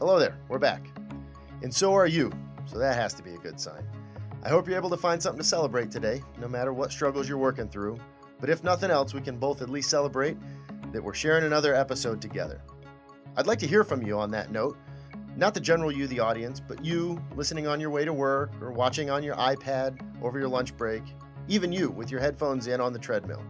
Hello 0.00 0.18
there, 0.18 0.38
we're 0.48 0.58
back. 0.58 0.86
And 1.62 1.72
so 1.72 1.92
are 1.92 2.06
you, 2.06 2.32
so 2.64 2.78
that 2.78 2.96
has 2.96 3.12
to 3.12 3.22
be 3.22 3.34
a 3.34 3.36
good 3.36 3.60
sign. 3.60 3.86
I 4.42 4.48
hope 4.48 4.66
you're 4.66 4.78
able 4.78 4.88
to 4.88 4.96
find 4.96 5.22
something 5.22 5.42
to 5.42 5.46
celebrate 5.46 5.90
today, 5.90 6.22
no 6.40 6.48
matter 6.48 6.72
what 6.72 6.90
struggles 6.90 7.28
you're 7.28 7.36
working 7.36 7.68
through. 7.68 7.98
But 8.40 8.48
if 8.48 8.64
nothing 8.64 8.90
else, 8.90 9.12
we 9.12 9.20
can 9.20 9.36
both 9.36 9.60
at 9.60 9.68
least 9.68 9.90
celebrate 9.90 10.38
that 10.92 11.04
we're 11.04 11.12
sharing 11.12 11.44
another 11.44 11.74
episode 11.74 12.22
together. 12.22 12.62
I'd 13.36 13.46
like 13.46 13.58
to 13.58 13.66
hear 13.66 13.84
from 13.84 14.00
you 14.00 14.18
on 14.18 14.30
that 14.30 14.50
note. 14.50 14.78
Not 15.36 15.52
the 15.52 15.60
general 15.60 15.92
you, 15.92 16.06
the 16.06 16.20
audience, 16.20 16.60
but 16.60 16.82
you 16.82 17.22
listening 17.36 17.66
on 17.66 17.78
your 17.78 17.90
way 17.90 18.06
to 18.06 18.12
work 18.14 18.52
or 18.62 18.72
watching 18.72 19.10
on 19.10 19.22
your 19.22 19.36
iPad 19.36 20.00
over 20.22 20.38
your 20.38 20.48
lunch 20.48 20.74
break, 20.78 21.02
even 21.46 21.72
you 21.72 21.90
with 21.90 22.10
your 22.10 22.20
headphones 22.20 22.68
in 22.68 22.80
on 22.80 22.94
the 22.94 22.98
treadmill. 22.98 23.42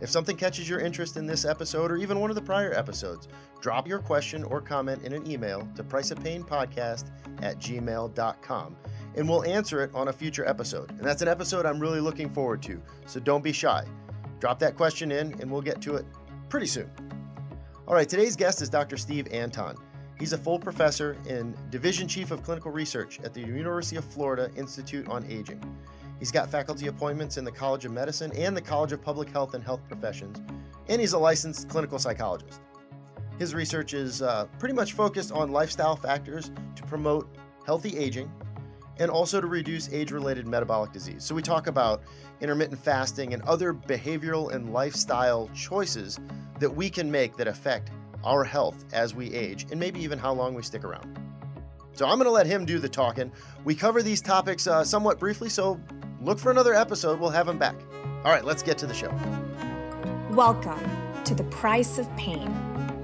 If 0.00 0.10
something 0.10 0.36
catches 0.36 0.68
your 0.68 0.80
interest 0.80 1.16
in 1.16 1.26
this 1.26 1.44
episode 1.44 1.90
or 1.90 1.96
even 1.96 2.20
one 2.20 2.30
of 2.30 2.36
the 2.36 2.42
prior 2.42 2.72
episodes, 2.72 3.28
drop 3.60 3.88
your 3.88 3.98
question 3.98 4.44
or 4.44 4.60
comment 4.60 5.02
in 5.02 5.12
an 5.12 5.28
email 5.30 5.68
to 5.74 5.82
priceofpainpodcast 5.82 7.10
at 7.42 7.58
gmail.com 7.58 8.76
and 9.16 9.28
we'll 9.28 9.44
answer 9.44 9.82
it 9.82 9.90
on 9.94 10.08
a 10.08 10.12
future 10.12 10.46
episode. 10.46 10.90
And 10.90 11.00
that's 11.00 11.22
an 11.22 11.28
episode 11.28 11.66
I'm 11.66 11.80
really 11.80 12.00
looking 12.00 12.28
forward 12.30 12.62
to, 12.62 12.80
so 13.06 13.18
don't 13.18 13.42
be 13.42 13.52
shy. 13.52 13.84
Drop 14.38 14.60
that 14.60 14.76
question 14.76 15.10
in 15.10 15.34
and 15.40 15.50
we'll 15.50 15.62
get 15.62 15.80
to 15.82 15.96
it 15.96 16.06
pretty 16.48 16.66
soon. 16.66 16.90
All 17.88 17.94
right, 17.94 18.08
today's 18.08 18.36
guest 18.36 18.62
is 18.62 18.68
Dr. 18.68 18.96
Steve 18.96 19.26
Anton. 19.32 19.76
He's 20.18 20.32
a 20.32 20.38
full 20.38 20.58
professor 20.58 21.16
and 21.28 21.56
division 21.70 22.06
chief 22.06 22.30
of 22.30 22.42
clinical 22.42 22.70
research 22.70 23.20
at 23.24 23.34
the 23.34 23.40
University 23.40 23.96
of 23.96 24.04
Florida 24.04 24.50
Institute 24.56 25.08
on 25.08 25.24
Aging. 25.30 25.62
He's 26.18 26.32
got 26.32 26.50
faculty 26.50 26.88
appointments 26.88 27.36
in 27.36 27.44
the 27.44 27.52
College 27.52 27.84
of 27.84 27.92
Medicine 27.92 28.32
and 28.34 28.56
the 28.56 28.60
College 28.60 28.92
of 28.92 29.00
Public 29.00 29.28
Health 29.30 29.54
and 29.54 29.62
Health 29.62 29.80
Professions, 29.86 30.40
and 30.88 31.00
he's 31.00 31.12
a 31.12 31.18
licensed 31.18 31.68
clinical 31.68 31.98
psychologist. 31.98 32.60
His 33.38 33.54
research 33.54 33.94
is 33.94 34.20
uh, 34.20 34.46
pretty 34.58 34.74
much 34.74 34.94
focused 34.94 35.30
on 35.30 35.52
lifestyle 35.52 35.94
factors 35.94 36.50
to 36.74 36.82
promote 36.84 37.28
healthy 37.64 37.96
aging 37.96 38.30
and 38.98 39.12
also 39.12 39.40
to 39.40 39.46
reduce 39.46 39.92
age 39.92 40.10
related 40.10 40.44
metabolic 40.48 40.90
disease. 40.92 41.22
So, 41.22 41.36
we 41.36 41.42
talk 41.42 41.68
about 41.68 42.02
intermittent 42.40 42.80
fasting 42.80 43.32
and 43.32 43.42
other 43.44 43.72
behavioral 43.72 44.52
and 44.52 44.72
lifestyle 44.72 45.48
choices 45.54 46.18
that 46.58 46.70
we 46.70 46.90
can 46.90 47.08
make 47.08 47.36
that 47.36 47.46
affect 47.46 47.92
our 48.24 48.42
health 48.42 48.84
as 48.92 49.14
we 49.14 49.32
age 49.32 49.66
and 49.70 49.78
maybe 49.78 50.02
even 50.02 50.18
how 50.18 50.32
long 50.32 50.52
we 50.52 50.62
stick 50.62 50.82
around. 50.82 51.16
So, 51.92 52.06
I'm 52.06 52.18
going 52.18 52.26
to 52.26 52.32
let 52.32 52.46
him 52.46 52.64
do 52.64 52.80
the 52.80 52.88
talking. 52.88 53.30
We 53.64 53.76
cover 53.76 54.02
these 54.02 54.20
topics 54.20 54.66
uh, 54.66 54.82
somewhat 54.82 55.20
briefly, 55.20 55.48
so 55.48 55.80
look 56.22 56.38
for 56.38 56.50
another 56.50 56.74
episode. 56.74 57.20
We'll 57.20 57.30
have 57.30 57.48
him 57.48 57.58
back. 57.58 57.76
All 58.24 58.32
right, 58.32 58.44
let's 58.44 58.62
get 58.62 58.78
to 58.78 58.86
the 58.86 58.94
show. 58.94 59.12
Welcome 60.30 60.80
to 61.24 61.34
The 61.34 61.44
Price 61.44 61.98
of 61.98 62.14
Pain, 62.16 62.54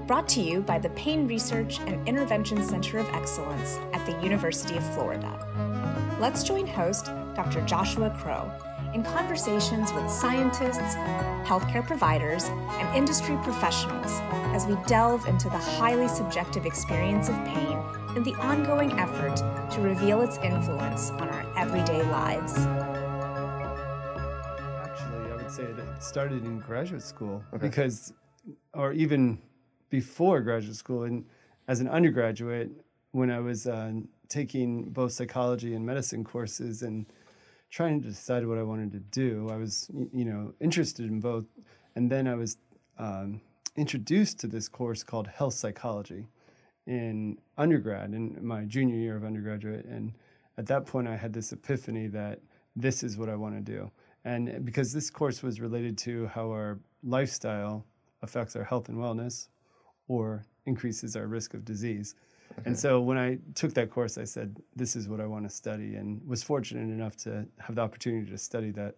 brought 0.07 0.27
to 0.29 0.41
you 0.41 0.61
by 0.61 0.79
the 0.79 0.89
Pain 0.91 1.27
Research 1.27 1.79
and 1.81 2.07
Intervention 2.07 2.63
Center 2.63 2.97
of 2.99 3.07
Excellence 3.09 3.77
at 3.93 4.05
the 4.05 4.21
University 4.21 4.75
of 4.75 4.93
Florida. 4.93 6.17
Let's 6.19 6.43
join 6.43 6.67
host 6.67 7.05
Dr. 7.35 7.61
Joshua 7.65 8.09
Crow 8.19 8.51
in 8.93 9.03
conversations 9.03 9.91
with 9.91 10.09
scientists, 10.09 10.95
healthcare 11.45 11.85
providers, 11.85 12.45
and 12.45 12.97
industry 12.97 13.37
professionals 13.43 14.19
as 14.55 14.65
we 14.65 14.77
delve 14.87 15.25
into 15.27 15.49
the 15.49 15.57
highly 15.57 16.07
subjective 16.07 16.65
experience 16.65 17.27
of 17.27 17.35
pain 17.43 17.77
and 18.15 18.23
the 18.23 18.35
ongoing 18.35 18.91
effort 18.93 19.35
to 19.69 19.81
reveal 19.81 20.21
its 20.21 20.37
influence 20.37 21.11
on 21.11 21.27
our 21.29 21.45
everyday 21.57 22.03
lives. 22.03 22.65
Say 25.55 25.63
it 25.63 26.03
started 26.03 26.43
in 26.43 26.59
graduate 26.59 27.01
school 27.01 27.41
okay. 27.53 27.65
because, 27.65 28.11
or 28.73 28.91
even 28.91 29.41
before 29.89 30.41
graduate 30.41 30.75
school, 30.75 31.03
and 31.03 31.23
as 31.69 31.79
an 31.79 31.87
undergraduate, 31.87 32.71
when 33.11 33.31
I 33.31 33.39
was 33.39 33.65
uh, 33.65 33.93
taking 34.27 34.89
both 34.89 35.13
psychology 35.13 35.73
and 35.73 35.85
medicine 35.85 36.25
courses 36.25 36.81
and 36.81 37.05
trying 37.69 38.01
to 38.01 38.09
decide 38.09 38.45
what 38.45 38.57
I 38.57 38.63
wanted 38.63 38.91
to 38.91 38.99
do. 38.99 39.49
I 39.49 39.55
was, 39.55 39.89
you 40.11 40.25
know, 40.25 40.53
interested 40.59 41.05
in 41.05 41.21
both, 41.21 41.45
and 41.95 42.11
then 42.11 42.27
I 42.27 42.35
was 42.35 42.57
um, 42.99 43.39
introduced 43.77 44.37
to 44.41 44.47
this 44.47 44.67
course 44.67 45.03
called 45.03 45.27
health 45.27 45.53
psychology 45.53 46.27
in 46.85 47.37
undergrad 47.57 48.13
in 48.13 48.45
my 48.45 48.65
junior 48.65 48.97
year 48.97 49.15
of 49.15 49.23
undergraduate, 49.23 49.85
and 49.85 50.17
at 50.57 50.65
that 50.65 50.85
point 50.85 51.07
I 51.07 51.15
had 51.15 51.31
this 51.31 51.53
epiphany 51.53 52.07
that 52.07 52.41
this 52.75 53.03
is 53.03 53.15
what 53.15 53.29
I 53.29 53.35
want 53.35 53.55
to 53.55 53.61
do, 53.61 53.89
and 54.25 54.65
because 54.65 54.91
this 54.91 55.09
course 55.09 55.41
was 55.41 55.61
related 55.61 55.97
to 55.99 56.27
how 56.27 56.49
our 56.49 56.79
lifestyle 57.03 57.85
affects 58.21 58.55
our 58.55 58.63
health 58.63 58.89
and 58.89 58.97
wellness, 58.97 59.47
or 60.07 60.45
increases 60.65 61.15
our 61.15 61.27
risk 61.27 61.53
of 61.53 61.63
disease. 61.63 62.15
And 62.65 62.77
so 62.77 63.01
when 63.01 63.17
I 63.17 63.39
took 63.53 63.73
that 63.73 63.89
course, 63.89 64.17
I 64.17 64.23
said, 64.23 64.61
this 64.75 64.95
is 64.95 65.09
what 65.09 65.19
I 65.19 65.25
want 65.25 65.47
to 65.49 65.55
study, 65.55 65.95
and 65.95 66.25
was 66.27 66.43
fortunate 66.43 66.91
enough 66.91 67.15
to 67.17 67.45
have 67.59 67.75
the 67.75 67.81
opportunity 67.81 68.29
to 68.31 68.37
study 68.37 68.71
that, 68.71 68.95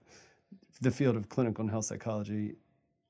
the 0.81 0.91
field 0.91 1.15
of 1.15 1.27
clinical 1.29 1.61
and 1.61 1.71
health 1.71 1.85
psychology 1.85 2.55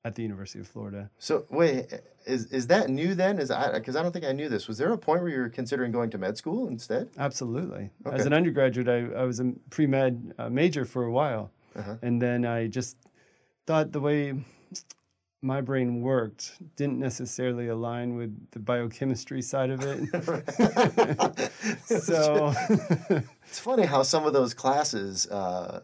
at 0.05 0.15
the 0.15 0.21
University 0.21 0.59
of 0.59 0.67
Florida. 0.67 1.09
So 1.19 1.45
wait, 1.49 1.87
is 2.25 2.45
is 2.45 2.67
that 2.67 2.89
new 2.89 3.13
then? 3.13 3.39
Is 3.39 3.51
I 3.51 3.73
because 3.73 3.95
I 3.95 4.01
don't 4.01 4.13
think 4.13 4.25
I 4.25 4.31
knew 4.31 4.47
this. 4.47 4.67
Was 4.67 4.77
there 4.77 4.91
a 4.93 4.97
point 4.97 5.21
where 5.21 5.29
you 5.29 5.39
were 5.39 5.49
considering 5.49 5.91
going 5.91 6.09
to 6.11 6.17
med 6.17 6.37
school 6.37 6.69
instead? 6.69 7.09
Absolutely. 7.17 7.89
Okay. 8.05 8.15
As 8.15 8.25
an 8.25 8.33
undergraduate, 8.33 8.87
I, 8.87 9.21
I 9.21 9.25
was 9.25 9.39
a 9.41 9.51
pre 9.69 9.85
med 9.85 10.33
uh, 10.37 10.49
major 10.49 10.85
for 10.85 11.03
a 11.03 11.11
while, 11.11 11.51
uh-huh. 11.77 11.97
and 12.01 12.21
then 12.21 12.45
I 12.45 12.67
just 12.67 12.97
thought 13.65 13.91
the 13.91 13.99
way 13.99 14.33
my 15.41 15.61
brain 15.61 16.01
worked 16.01 16.53
didn't 16.75 16.99
necessarily 16.99 17.67
align 17.67 18.15
with 18.15 18.51
the 18.51 18.59
biochemistry 18.59 19.41
side 19.41 19.69
of 19.69 19.81
it. 19.83 20.09
so 21.85 22.53
it's 23.47 23.59
funny 23.59 23.85
how 23.85 24.03
some 24.03 24.25
of 24.25 24.33
those 24.33 24.53
classes, 24.53 25.27
uh, 25.27 25.81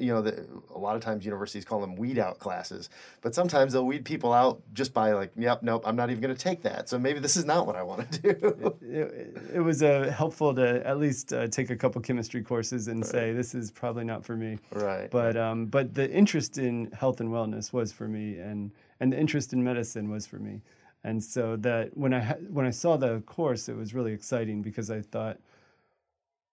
you 0.00 0.12
know, 0.12 0.22
the, 0.22 0.46
a 0.74 0.78
lot 0.78 0.96
of 0.96 1.02
times 1.02 1.24
universities 1.24 1.64
call 1.64 1.80
them 1.80 1.94
weed 1.94 2.18
out 2.18 2.38
classes, 2.38 2.88
but 3.20 3.34
sometimes 3.34 3.72
they'll 3.72 3.86
weed 3.86 4.04
people 4.04 4.32
out 4.32 4.62
just 4.72 4.94
by 4.94 5.12
like, 5.12 5.30
yep, 5.36 5.62
nope, 5.62 5.82
I'm 5.84 5.96
not 5.96 6.10
even 6.10 6.22
going 6.22 6.34
to 6.34 6.40
take 6.40 6.62
that. 6.62 6.88
So 6.88 6.98
maybe 6.98 7.20
this 7.20 7.36
is 7.36 7.44
not 7.44 7.66
what 7.66 7.76
I 7.76 7.82
want 7.82 8.10
to 8.12 8.20
do. 8.20 8.74
it, 8.82 8.94
it, 8.94 9.42
it, 9.54 9.60
was 9.60 9.82
uh, 9.82 10.12
helpful 10.16 10.54
to 10.54 10.86
at 10.86 10.98
least 10.98 11.32
uh, 11.32 11.46
take 11.48 11.70
a 11.70 11.76
couple 11.76 12.00
chemistry 12.00 12.42
courses 12.42 12.88
and 12.88 13.02
right. 13.02 13.10
say 13.10 13.32
this 13.32 13.54
is 13.54 13.70
probably 13.70 14.04
not 14.04 14.24
for 14.24 14.36
me. 14.36 14.58
Right. 14.72 15.10
But 15.10 15.36
um, 15.36 15.66
but 15.66 15.94
the 15.94 16.10
interest 16.10 16.58
in 16.58 16.90
health 16.92 17.20
and 17.20 17.30
wellness 17.30 17.72
was 17.72 17.92
for 17.92 18.08
me, 18.08 18.38
and 18.38 18.72
and 19.00 19.12
the 19.12 19.18
interest 19.18 19.52
in 19.52 19.62
medicine 19.62 20.10
was 20.10 20.26
for 20.26 20.38
me. 20.38 20.62
And 21.04 21.22
so 21.22 21.56
that 21.56 21.96
when 21.96 22.12
I 22.12 22.20
ha- 22.20 22.34
when 22.48 22.66
I 22.66 22.70
saw 22.70 22.96
the 22.96 23.20
course, 23.20 23.68
it 23.68 23.76
was 23.76 23.94
really 23.94 24.12
exciting 24.12 24.62
because 24.62 24.90
I 24.90 25.00
thought, 25.00 25.38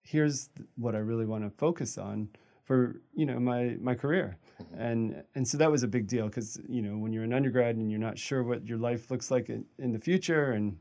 here's 0.02 0.48
what 0.76 0.94
I 0.94 0.98
really 0.98 1.26
want 1.26 1.44
to 1.44 1.50
focus 1.50 1.98
on 1.98 2.28
for 2.68 3.00
you 3.14 3.24
know 3.24 3.40
my 3.40 3.76
my 3.80 3.94
career 3.94 4.36
mm-hmm. 4.62 4.80
and 4.80 5.22
and 5.34 5.48
so 5.48 5.56
that 5.56 5.70
was 5.70 5.82
a 5.82 5.88
big 5.88 6.06
deal 6.06 6.26
because 6.26 6.60
you 6.68 6.82
know 6.82 6.98
when 6.98 7.14
you're 7.14 7.24
an 7.24 7.32
undergrad 7.32 7.76
and 7.76 7.90
you're 7.90 7.98
not 7.98 8.18
sure 8.18 8.44
what 8.44 8.64
your 8.66 8.76
life 8.76 9.10
looks 9.10 9.30
like 9.30 9.48
in, 9.48 9.64
in 9.78 9.90
the 9.90 9.98
future 9.98 10.52
and 10.52 10.76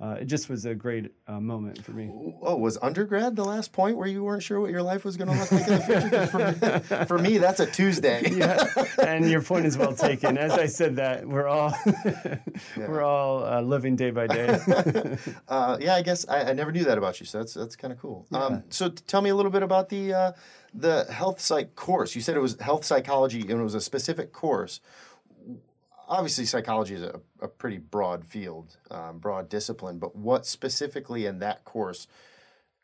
uh, 0.00 0.16
it 0.20 0.26
just 0.26 0.48
was 0.48 0.64
a 0.64 0.76
great 0.76 1.10
uh, 1.26 1.40
moment 1.40 1.84
for 1.84 1.90
me. 1.90 2.08
Oh, 2.40 2.54
was 2.54 2.78
undergrad 2.80 3.34
the 3.34 3.44
last 3.44 3.72
point 3.72 3.96
where 3.96 4.06
you 4.06 4.22
weren't 4.22 4.44
sure 4.44 4.60
what 4.60 4.70
your 4.70 4.82
life 4.82 5.04
was 5.04 5.16
going 5.16 5.28
to 5.28 5.36
look 5.36 5.50
like 5.50 5.66
in 5.66 5.74
the 5.74 6.80
future? 6.80 7.04
For 7.06 7.18
me, 7.18 7.38
that's 7.38 7.58
a 7.58 7.66
Tuesday. 7.66 8.30
yeah, 8.32 8.64
and 9.04 9.28
your 9.28 9.42
point 9.42 9.66
is 9.66 9.76
well 9.76 9.92
taken. 9.92 10.38
As 10.38 10.52
I 10.52 10.66
said 10.66 10.96
that, 10.96 11.26
we're 11.26 11.48
all 11.48 11.74
yeah. 11.84 12.38
we're 12.76 13.02
all 13.02 13.44
uh, 13.44 13.60
living 13.60 13.96
day 13.96 14.10
by 14.10 14.26
day. 14.26 14.58
Uh, 15.48 15.78
yeah, 15.80 15.94
I 15.94 16.02
guess 16.02 16.28
I, 16.28 16.50
I, 16.50 16.52
never 16.52 16.70
knew 16.72 16.84
that 16.84 16.98
about 16.98 17.20
you, 17.20 17.26
so 17.26 17.38
that's 17.38 17.54
that's 17.54 17.74
kind 17.74 17.92
of 17.92 17.98
cool. 17.98 18.26
Yeah. 18.30 18.38
Um, 18.38 18.62
so 18.68 18.88
tell 18.88 19.22
me 19.22 19.30
a 19.30 19.34
little 19.34 19.50
bit 19.50 19.62
about 19.62 19.88
the 19.88 20.12
uh, 20.12 20.32
the 20.74 21.04
health 21.10 21.40
psych 21.40 21.74
course. 21.74 22.14
You 22.14 22.20
said 22.20 22.36
it 22.36 22.40
was 22.40 22.58
health 22.60 22.84
psychology, 22.84 23.40
and 23.40 23.50
it 23.50 23.62
was 23.62 23.74
a 23.74 23.80
specific 23.80 24.32
course 24.32 24.80
obviously 26.08 26.44
psychology 26.44 26.94
is 26.94 27.02
a, 27.02 27.20
a 27.40 27.48
pretty 27.48 27.78
broad 27.78 28.24
field, 28.24 28.76
um, 28.90 29.18
broad 29.18 29.48
discipline, 29.48 29.98
but 29.98 30.16
what 30.16 30.46
specifically 30.46 31.26
in 31.26 31.38
that 31.38 31.64
course 31.64 32.06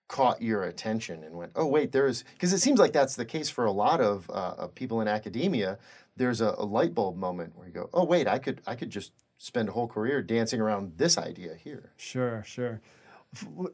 caught 0.06 0.42
your 0.42 0.62
attention 0.64 1.24
and 1.24 1.34
went, 1.34 1.52
oh, 1.56 1.66
wait, 1.66 1.92
there's, 1.92 2.24
because 2.34 2.52
it 2.52 2.60
seems 2.60 2.78
like 2.78 2.92
that's 2.92 3.16
the 3.16 3.24
case 3.24 3.48
for 3.48 3.64
a 3.64 3.72
lot 3.72 4.00
of, 4.00 4.30
uh, 4.30 4.54
of 4.58 4.74
people 4.74 5.00
in 5.00 5.08
academia. 5.08 5.78
There's 6.16 6.40
a, 6.40 6.54
a 6.58 6.64
light 6.64 6.94
bulb 6.94 7.16
moment 7.16 7.56
where 7.56 7.66
you 7.66 7.72
go, 7.72 7.88
oh, 7.92 8.04
wait, 8.04 8.28
I 8.28 8.38
could, 8.38 8.60
I 8.66 8.74
could 8.74 8.90
just 8.90 9.12
spend 9.38 9.68
a 9.70 9.72
whole 9.72 9.88
career 9.88 10.22
dancing 10.22 10.60
around 10.60 10.92
this 10.98 11.18
idea 11.18 11.54
here. 11.54 11.92
Sure, 11.96 12.44
sure. 12.46 12.80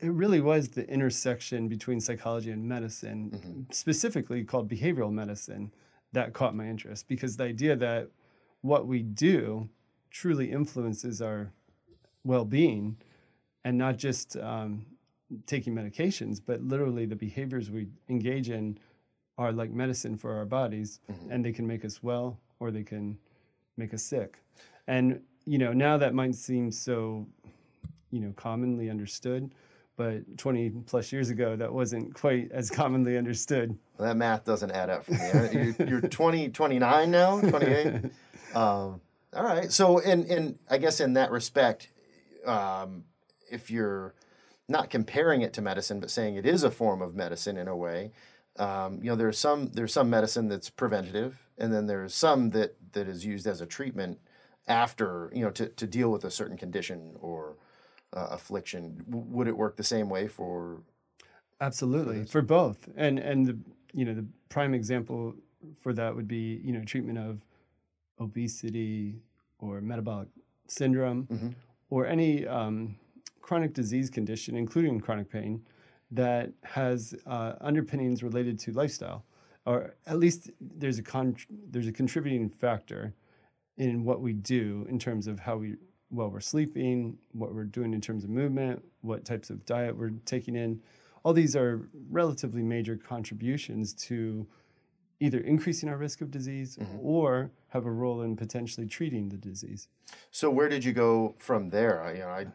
It 0.00 0.12
really 0.12 0.40
was 0.40 0.70
the 0.70 0.88
intersection 0.88 1.68
between 1.68 2.00
psychology 2.00 2.50
and 2.50 2.66
medicine, 2.66 3.30
mm-hmm. 3.34 3.72
specifically 3.72 4.42
called 4.44 4.70
behavioral 4.70 5.12
medicine, 5.12 5.72
that 6.12 6.32
caught 6.32 6.56
my 6.56 6.66
interest 6.66 7.06
because 7.08 7.36
the 7.36 7.44
idea 7.44 7.76
that 7.76 8.08
what 8.62 8.86
we 8.86 9.02
do 9.02 9.68
truly 10.10 10.50
influences 10.50 11.22
our 11.22 11.52
well-being 12.24 12.96
and 13.64 13.78
not 13.78 13.96
just 13.96 14.36
um, 14.36 14.84
taking 15.46 15.74
medications 15.74 16.40
but 16.44 16.62
literally 16.62 17.06
the 17.06 17.16
behaviors 17.16 17.70
we 17.70 17.88
engage 18.08 18.50
in 18.50 18.78
are 19.38 19.52
like 19.52 19.70
medicine 19.70 20.16
for 20.16 20.36
our 20.36 20.44
bodies 20.44 21.00
mm-hmm. 21.10 21.30
and 21.30 21.44
they 21.44 21.52
can 21.52 21.66
make 21.66 21.84
us 21.84 22.02
well 22.02 22.38
or 22.58 22.70
they 22.70 22.82
can 22.82 23.16
make 23.76 23.94
us 23.94 24.02
sick 24.02 24.38
and 24.86 25.20
you 25.46 25.58
know 25.58 25.72
now 25.72 25.96
that 25.96 26.14
might 26.14 26.34
seem 26.34 26.70
so 26.70 27.26
you 28.10 28.20
know 28.20 28.32
commonly 28.36 28.90
understood 28.90 29.54
but 29.96 30.36
20 30.38 30.70
plus 30.86 31.12
years 31.12 31.30
ago 31.30 31.56
that 31.56 31.72
wasn't 31.72 32.12
quite 32.14 32.50
as 32.52 32.70
commonly 32.70 33.16
understood 33.16 33.78
well, 34.00 34.08
that 34.08 34.16
math 34.16 34.44
doesn't 34.44 34.70
add 34.70 34.88
up 34.88 35.04
for 35.04 35.12
me. 35.12 35.74
You're, 35.78 35.88
you're 35.88 36.00
20 36.00 36.48
29 36.48 37.10
now 37.10 37.40
28 37.40 37.86
um, 38.54 39.00
all 39.32 39.44
right. 39.44 39.70
So 39.70 39.98
in 39.98 40.24
in 40.24 40.58
i 40.70 40.78
guess 40.78 41.00
in 41.00 41.12
that 41.14 41.30
respect 41.30 41.90
um, 42.46 43.04
if 43.50 43.70
you're 43.70 44.14
not 44.68 44.88
comparing 44.88 45.42
it 45.42 45.52
to 45.52 45.62
medicine 45.62 46.00
but 46.00 46.10
saying 46.10 46.36
it 46.36 46.46
is 46.46 46.64
a 46.64 46.70
form 46.70 47.02
of 47.02 47.14
medicine 47.14 47.56
in 47.56 47.68
a 47.68 47.76
way 47.76 48.12
um, 48.58 48.98
you 49.02 49.10
know 49.10 49.16
there's 49.16 49.38
some 49.38 49.70
there's 49.72 49.92
some 49.92 50.08
medicine 50.08 50.48
that's 50.48 50.70
preventative 50.70 51.38
and 51.58 51.72
then 51.72 51.86
there's 51.86 52.14
some 52.14 52.50
that 52.50 52.76
that 52.92 53.06
is 53.06 53.26
used 53.26 53.46
as 53.46 53.60
a 53.60 53.66
treatment 53.66 54.18
after 54.66 55.30
you 55.34 55.42
know 55.44 55.50
to, 55.50 55.68
to 55.68 55.86
deal 55.86 56.10
with 56.10 56.24
a 56.24 56.30
certain 56.30 56.56
condition 56.56 57.16
or 57.20 57.56
uh, 58.12 58.28
affliction. 58.30 59.04
W- 59.08 59.26
would 59.28 59.48
it 59.48 59.56
work 59.56 59.76
the 59.76 59.84
same 59.84 60.08
way 60.08 60.26
for 60.26 60.82
absolutely. 61.60 62.24
for, 62.24 62.30
for 62.30 62.42
both. 62.42 62.88
And 62.96 63.18
and 63.18 63.46
the 63.46 63.58
you 63.92 64.04
know 64.04 64.14
the 64.14 64.26
prime 64.48 64.74
example 64.74 65.34
for 65.80 65.92
that 65.92 66.14
would 66.14 66.28
be 66.28 66.60
you 66.64 66.72
know 66.72 66.84
treatment 66.84 67.18
of 67.18 67.44
obesity 68.20 69.20
or 69.58 69.80
metabolic 69.80 70.28
syndrome 70.66 71.26
mm-hmm. 71.26 71.48
or 71.90 72.06
any 72.06 72.46
um, 72.46 72.96
chronic 73.40 73.72
disease 73.72 74.10
condition 74.10 74.56
including 74.56 75.00
chronic 75.00 75.30
pain 75.30 75.62
that 76.10 76.52
has 76.64 77.14
uh, 77.26 77.54
underpinnings 77.60 78.22
related 78.22 78.58
to 78.58 78.72
lifestyle 78.72 79.24
or 79.66 79.94
at 80.06 80.18
least 80.18 80.50
there's 80.60 80.98
a 80.98 81.02
con- 81.02 81.36
there's 81.70 81.86
a 81.86 81.92
contributing 81.92 82.48
factor 82.48 83.14
in 83.76 84.04
what 84.04 84.20
we 84.20 84.32
do 84.32 84.86
in 84.88 84.98
terms 84.98 85.26
of 85.26 85.38
how 85.40 85.56
we 85.56 85.76
well 86.10 86.28
we're 86.28 86.40
sleeping, 86.40 87.16
what 87.32 87.54
we're 87.54 87.64
doing 87.64 87.94
in 87.94 88.00
terms 88.00 88.24
of 88.24 88.30
movement, 88.30 88.82
what 89.00 89.24
types 89.24 89.50
of 89.50 89.64
diet 89.64 89.96
we're 89.96 90.10
taking 90.24 90.56
in. 90.56 90.80
All 91.22 91.32
these 91.32 91.54
are 91.54 91.88
relatively 92.10 92.62
major 92.62 92.96
contributions 92.96 93.92
to 93.94 94.46
either 95.20 95.38
increasing 95.38 95.88
our 95.88 95.98
risk 95.98 96.22
of 96.22 96.30
disease 96.30 96.78
mm-hmm. 96.80 96.98
or 97.00 97.50
have 97.68 97.84
a 97.84 97.90
role 97.90 98.22
in 98.22 98.36
potentially 98.36 98.86
treating 98.86 99.28
the 99.28 99.36
disease. 99.36 99.88
So 100.30 100.50
where 100.50 100.68
did 100.68 100.84
you 100.84 100.92
go 100.92 101.34
from 101.38 101.68
there? 101.68 102.02
I, 102.02 102.12
you 102.12 102.18
know, 102.20 102.28
I 102.28 102.46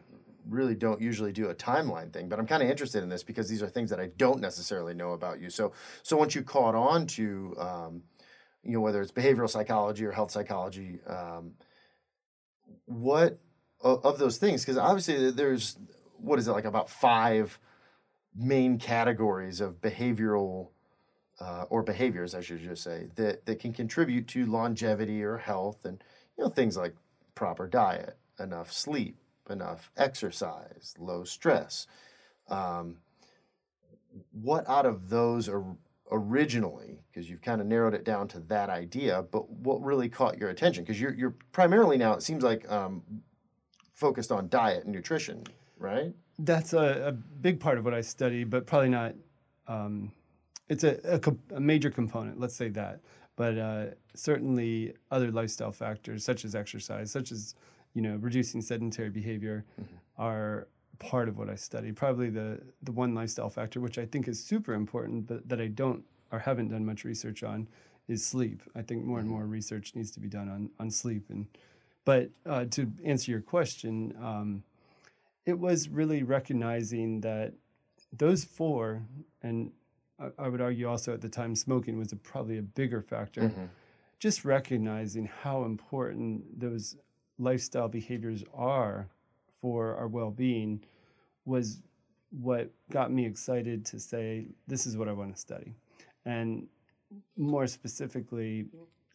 really 0.48 0.74
don't 0.74 1.00
usually 1.00 1.32
do 1.32 1.48
a 1.48 1.54
timeline 1.54 2.12
thing, 2.12 2.28
but 2.28 2.38
I'm 2.38 2.46
kind 2.46 2.62
of 2.62 2.68
interested 2.68 3.02
in 3.02 3.08
this 3.08 3.22
because 3.22 3.48
these 3.48 3.62
are 3.62 3.68
things 3.68 3.90
that 3.90 4.00
I 4.00 4.08
don't 4.16 4.40
necessarily 4.40 4.94
know 4.94 5.12
about 5.12 5.40
you. 5.40 5.50
So 5.50 5.72
so 6.02 6.16
once 6.16 6.34
you 6.34 6.42
caught 6.42 6.74
on 6.74 7.06
to 7.08 7.54
um, 7.58 8.02
you 8.62 8.72
know 8.72 8.80
whether 8.80 9.00
it's 9.00 9.12
behavioral 9.12 9.48
psychology 9.48 10.04
or 10.04 10.12
health 10.12 10.30
psychology, 10.30 11.00
um, 11.06 11.52
what 12.86 13.38
of 13.80 14.18
those 14.18 14.38
things? 14.38 14.64
Because 14.64 14.78
obviously 14.78 15.30
there's 15.30 15.78
what 16.18 16.38
is 16.38 16.48
it 16.48 16.52
like 16.52 16.64
about 16.64 16.88
five 16.90 17.58
main 18.36 18.78
categories 18.78 19.60
of 19.60 19.80
behavioral 19.80 20.68
uh, 21.40 21.64
or 21.68 21.82
behaviors, 21.82 22.34
I 22.34 22.40
should 22.40 22.62
just 22.62 22.82
say, 22.82 23.08
that, 23.16 23.46
that 23.46 23.58
can 23.58 23.72
contribute 23.72 24.26
to 24.28 24.46
longevity 24.46 25.22
or 25.22 25.38
health, 25.38 25.84
and 25.84 26.02
you 26.36 26.44
know 26.44 26.50
things 26.50 26.76
like 26.76 26.94
proper 27.34 27.66
diet, 27.66 28.16
enough 28.38 28.72
sleep, 28.72 29.18
enough 29.50 29.90
exercise, 29.96 30.94
low 30.98 31.24
stress. 31.24 31.86
Um, 32.48 32.98
what 34.32 34.68
out 34.68 34.86
of 34.86 35.10
those 35.10 35.50
originally, 36.10 37.00
because 37.12 37.28
you've 37.28 37.42
kind 37.42 37.60
of 37.60 37.66
narrowed 37.66 37.94
it 37.94 38.04
down 38.04 38.28
to 38.28 38.40
that 38.40 38.70
idea, 38.70 39.24
but 39.30 39.50
what 39.50 39.82
really 39.82 40.08
caught 40.08 40.38
your 40.38 40.50
attention? 40.50 40.84
Because 40.84 41.00
you're, 41.00 41.14
you're 41.14 41.34
primarily 41.52 41.98
now, 41.98 42.14
it 42.14 42.22
seems 42.22 42.42
like, 42.42 42.70
um, 42.70 43.02
focused 43.92 44.30
on 44.30 44.48
diet 44.48 44.84
and 44.84 44.94
nutrition, 44.94 45.42
right? 45.78 46.14
That's 46.38 46.72
a, 46.72 47.08
a, 47.08 47.12
big 47.12 47.60
part 47.60 47.78
of 47.78 47.84
what 47.84 47.94
I 47.94 48.02
study, 48.02 48.44
but 48.44 48.66
probably 48.66 48.90
not. 48.90 49.14
Um, 49.68 50.12
it's 50.68 50.84
a, 50.84 50.98
a, 51.04 51.54
a, 51.54 51.60
major 51.60 51.90
component, 51.90 52.38
let's 52.38 52.54
say 52.54 52.68
that. 52.70 53.00
But 53.36 53.58
uh, 53.58 53.86
certainly 54.14 54.94
other 55.10 55.30
lifestyle 55.30 55.72
factors, 55.72 56.24
such 56.24 56.44
as 56.44 56.54
exercise, 56.54 57.10
such 57.10 57.32
as 57.32 57.54
you 57.94 58.02
know 58.02 58.16
reducing 58.16 58.60
sedentary 58.62 59.10
behavior, 59.10 59.64
mm-hmm. 59.80 59.94
are 60.18 60.68
part 60.98 61.28
of 61.28 61.36
what 61.38 61.48
I 61.48 61.54
study. 61.54 61.92
Probably 61.92 62.30
the 62.30 62.60
the 62.82 62.92
one 62.92 63.14
lifestyle 63.14 63.50
factor, 63.50 63.80
which 63.80 63.98
I 63.98 64.06
think 64.06 64.28
is 64.28 64.42
super 64.42 64.74
important, 64.74 65.26
but 65.26 65.48
that 65.48 65.60
I 65.60 65.68
don't 65.68 66.02
or 66.32 66.38
haven't 66.38 66.68
done 66.68 66.84
much 66.84 67.04
research 67.04 67.42
on, 67.42 67.68
is 68.08 68.24
sleep. 68.24 68.62
I 68.74 68.82
think 68.82 69.04
more 69.04 69.18
and 69.18 69.28
mm-hmm. 69.28 69.36
more 69.36 69.46
research 69.46 69.94
needs 69.94 70.10
to 70.12 70.20
be 70.20 70.28
done 70.28 70.48
on 70.48 70.70
on 70.80 70.90
sleep. 70.90 71.24
And 71.28 71.46
but 72.04 72.30
uh, 72.46 72.64
to 72.70 72.90
answer 73.04 73.30
your 73.30 73.40
question, 73.40 74.14
um, 74.20 74.62
it 75.46 75.58
was 75.58 75.88
really 75.88 76.24
recognizing 76.24 77.20
that 77.20 77.54
those 78.12 78.44
four, 78.44 79.02
and 79.42 79.70
I, 80.20 80.30
I, 80.38 80.48
would 80.48 80.60
argue 80.60 80.88
also 80.88 81.14
at 81.14 81.20
the 81.20 81.28
time 81.28 81.54
smoking 81.54 81.96
was 81.96 82.12
a, 82.12 82.16
probably 82.16 82.58
a 82.58 82.62
bigger 82.62 83.00
factor. 83.00 83.42
Mm-hmm. 83.42 83.64
Just 84.18 84.44
recognizing 84.44 85.26
how 85.42 85.64
important 85.64 86.58
those 86.58 86.96
lifestyle 87.38 87.88
behaviors 87.88 88.42
are 88.52 89.08
for 89.60 89.94
our 89.96 90.08
well-being 90.08 90.82
was 91.44 91.82
what 92.30 92.70
got 92.90 93.12
me 93.12 93.24
excited 93.24 93.84
to 93.86 94.00
say 94.00 94.48
this 94.66 94.86
is 94.86 94.96
what 94.96 95.08
I 95.08 95.12
want 95.12 95.34
to 95.34 95.40
study, 95.40 95.74
and 96.24 96.66
more 97.36 97.66
specifically, 97.66 98.66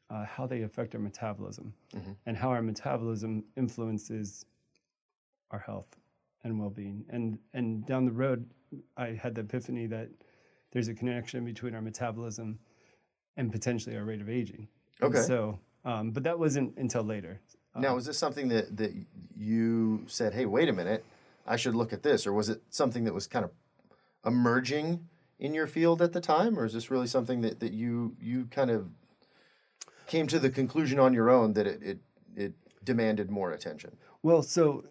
uh, 0.10 0.26
how 0.26 0.46
they 0.46 0.62
affect 0.62 0.96
our 0.96 1.02
metabolism 1.02 1.74
mm-hmm. 1.94 2.12
and 2.26 2.38
how 2.38 2.50
our 2.50 2.62
metabolism 2.62 3.44
influences 3.58 4.46
our 5.52 5.60
health 5.60 5.98
and 6.44 6.60
well-being. 6.60 7.06
And 7.10 7.38
and 7.54 7.86
down 7.86 8.06
the 8.06 8.12
road, 8.12 8.50
I 8.98 9.08
had 9.22 9.36
the 9.36 9.42
epiphany 9.42 9.88
that 9.88 10.10
there's 10.72 10.88
a 10.88 10.94
connection 10.94 11.46
between 11.46 11.76
our 11.76 11.82
metabolism 11.82 12.60
and 13.38 13.52
potentially 13.52 13.96
our 13.96 14.04
rate 14.04 14.22
of 14.22 14.30
aging. 14.30 14.68
Okay. 15.02 15.18
And 15.18 15.26
so, 15.26 15.60
um, 15.86 16.12
but 16.12 16.24
that 16.24 16.38
wasn't 16.38 16.78
until 16.78 17.04
later. 17.04 17.42
Now, 17.76 17.90
um, 17.90 17.96
was 17.96 18.06
this 18.06 18.18
something 18.18 18.50
that, 18.50 18.78
that 18.78 18.92
you 19.36 20.04
said, 20.08 20.34
hey, 20.34 20.46
wait 20.46 20.70
a 20.70 20.74
minute, 20.74 21.06
I 21.48 21.56
should 21.56 21.76
look 21.76 21.94
at 21.94 22.04
this? 22.04 22.28
Or 22.28 22.34
was 22.34 22.50
it 22.50 22.62
something 22.70 23.04
that 23.06 23.14
was 23.14 23.28
kind 23.28 23.46
of 23.46 23.52
emerging 24.26 25.08
in 25.40 25.54
your 25.54 25.68
field 25.68 26.02
at 26.02 26.14
the 26.14 26.22
time? 26.22 26.60
Or 26.60 26.66
is 26.66 26.74
this 26.74 26.92
really 26.92 27.08
something 27.08 27.42
that, 27.42 27.60
that 27.60 27.74
you, 27.74 28.16
you 28.22 28.46
kind 28.52 28.70
of 28.70 28.90
came 30.08 30.28
to 30.28 30.40
the 30.40 30.50
conclusion 30.50 31.00
on 31.00 31.14
your 31.14 31.30
own 31.30 31.54
that 31.54 31.66
it, 31.66 31.82
it, 31.82 32.00
it 32.36 32.54
demanded 32.84 33.32
more 33.32 33.52
attention? 33.52 33.96
Well, 34.22 34.44
so 34.44 34.84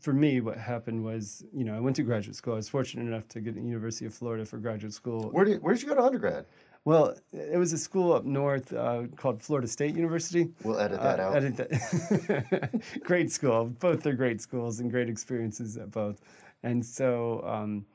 for 0.00 0.12
me, 0.12 0.40
what 0.40 0.56
happened 0.56 1.04
was, 1.04 1.44
you 1.52 1.64
know, 1.64 1.74
I 1.74 1.80
went 1.80 1.96
to 1.96 2.02
graduate 2.02 2.36
school. 2.36 2.54
I 2.54 2.56
was 2.56 2.68
fortunate 2.68 3.06
enough 3.06 3.28
to 3.28 3.40
get 3.40 3.54
to 3.54 3.60
the 3.60 3.66
University 3.66 4.06
of 4.06 4.14
Florida 4.14 4.44
for 4.44 4.58
graduate 4.58 4.92
school. 4.92 5.30
Where 5.30 5.44
did, 5.44 5.62
where 5.62 5.74
did 5.74 5.82
you 5.82 5.88
go 5.88 5.94
to 5.94 6.02
undergrad? 6.02 6.46
Well, 6.84 7.16
it 7.32 7.56
was 7.56 7.72
a 7.72 7.78
school 7.78 8.12
up 8.12 8.24
north 8.24 8.72
uh, 8.72 9.04
called 9.16 9.42
Florida 9.42 9.66
State 9.66 9.94
University. 9.94 10.50
We'll 10.62 10.78
edit 10.78 11.00
that 11.00 11.18
uh, 11.18 11.22
out. 11.22 11.36
Edit 11.36 11.56
that. 11.56 12.82
great 13.04 13.32
school. 13.32 13.66
Both 13.80 14.06
are 14.06 14.12
great 14.12 14.42
schools 14.42 14.80
and 14.80 14.90
great 14.90 15.08
experiences 15.08 15.78
at 15.78 15.90
both. 15.90 16.20
And 16.62 16.84
so 16.84 17.42
um, 17.46 17.86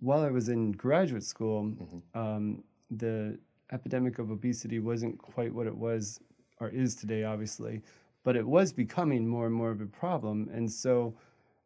while 0.00 0.20
I 0.20 0.30
was 0.30 0.50
in 0.50 0.72
graduate 0.72 1.24
school, 1.24 1.64
mm-hmm. 1.64 2.18
um, 2.18 2.64
the 2.90 3.38
epidemic 3.72 4.18
of 4.18 4.30
obesity 4.30 4.78
wasn't 4.78 5.16
quite 5.18 5.54
what 5.54 5.66
it 5.66 5.76
was 5.76 6.20
or 6.60 6.68
is 6.68 6.94
today, 6.94 7.24
obviously, 7.24 7.82
but 8.24 8.36
it 8.36 8.46
was 8.46 8.72
becoming 8.72 9.26
more 9.26 9.46
and 9.46 9.54
more 9.54 9.70
of 9.70 9.80
a 9.80 9.86
problem. 9.86 10.48
And 10.52 10.70
so 10.70 11.14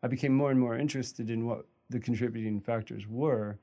I 0.02 0.08
became 0.08 0.32
more 0.32 0.50
and 0.50 0.58
more 0.58 0.76
interested 0.76 1.30
in 1.30 1.46
what 1.46 1.66
the 1.90 2.00
contributing 2.00 2.60
factors 2.60 3.06
were 3.06 3.58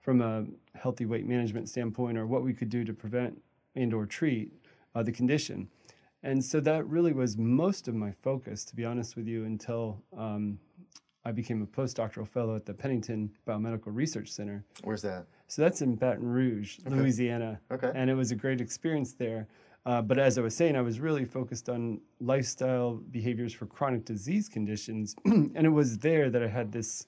from 0.00 0.20
a 0.20 0.44
healthy 0.78 1.06
weight 1.06 1.26
management 1.26 1.68
standpoint 1.68 2.18
or 2.18 2.26
what 2.26 2.42
we 2.42 2.52
could 2.52 2.68
do 2.68 2.84
to 2.84 2.92
prevent 2.92 3.40
and 3.74 3.94
or 3.94 4.04
treat 4.04 4.52
uh, 4.94 5.02
the 5.02 5.10
condition. 5.10 5.68
And 6.22 6.44
so 6.44 6.60
that 6.60 6.86
really 6.86 7.12
was 7.12 7.36
most 7.36 7.88
of 7.88 7.94
my 7.94 8.10
focus 8.10 8.64
to 8.66 8.76
be 8.76 8.84
honest 8.84 9.16
with 9.16 9.26
you 9.26 9.44
until 9.44 10.02
um, 10.16 10.58
i 11.26 11.32
became 11.32 11.62
a 11.62 11.66
postdoctoral 11.66 12.28
fellow 12.28 12.54
at 12.54 12.66
the 12.66 12.74
pennington 12.74 13.30
biomedical 13.46 13.86
research 13.86 14.30
center. 14.30 14.64
Where's 14.82 15.02
that? 15.02 15.26
So 15.48 15.62
that's 15.62 15.80
in 15.80 15.96
baton 15.96 16.26
rouge 16.26 16.78
okay. 16.86 16.94
louisiana. 16.94 17.60
Okay. 17.70 17.90
And 17.94 18.10
it 18.10 18.14
was 18.14 18.30
a 18.30 18.36
great 18.36 18.60
experience 18.60 19.14
there 19.14 19.48
uh, 19.86 20.00
but 20.00 20.18
as 20.18 20.38
I 20.38 20.40
was 20.40 20.56
saying, 20.56 20.76
I 20.76 20.80
was 20.80 20.98
really 20.98 21.24
focused 21.24 21.68
on 21.68 22.00
lifestyle 22.20 22.94
behaviors 23.10 23.52
for 23.52 23.66
chronic 23.66 24.04
disease 24.04 24.48
conditions. 24.48 25.14
and 25.24 25.56
it 25.56 25.70
was 25.70 25.98
there 25.98 26.30
that 26.30 26.42
I 26.42 26.48
had 26.48 26.72
this 26.72 27.06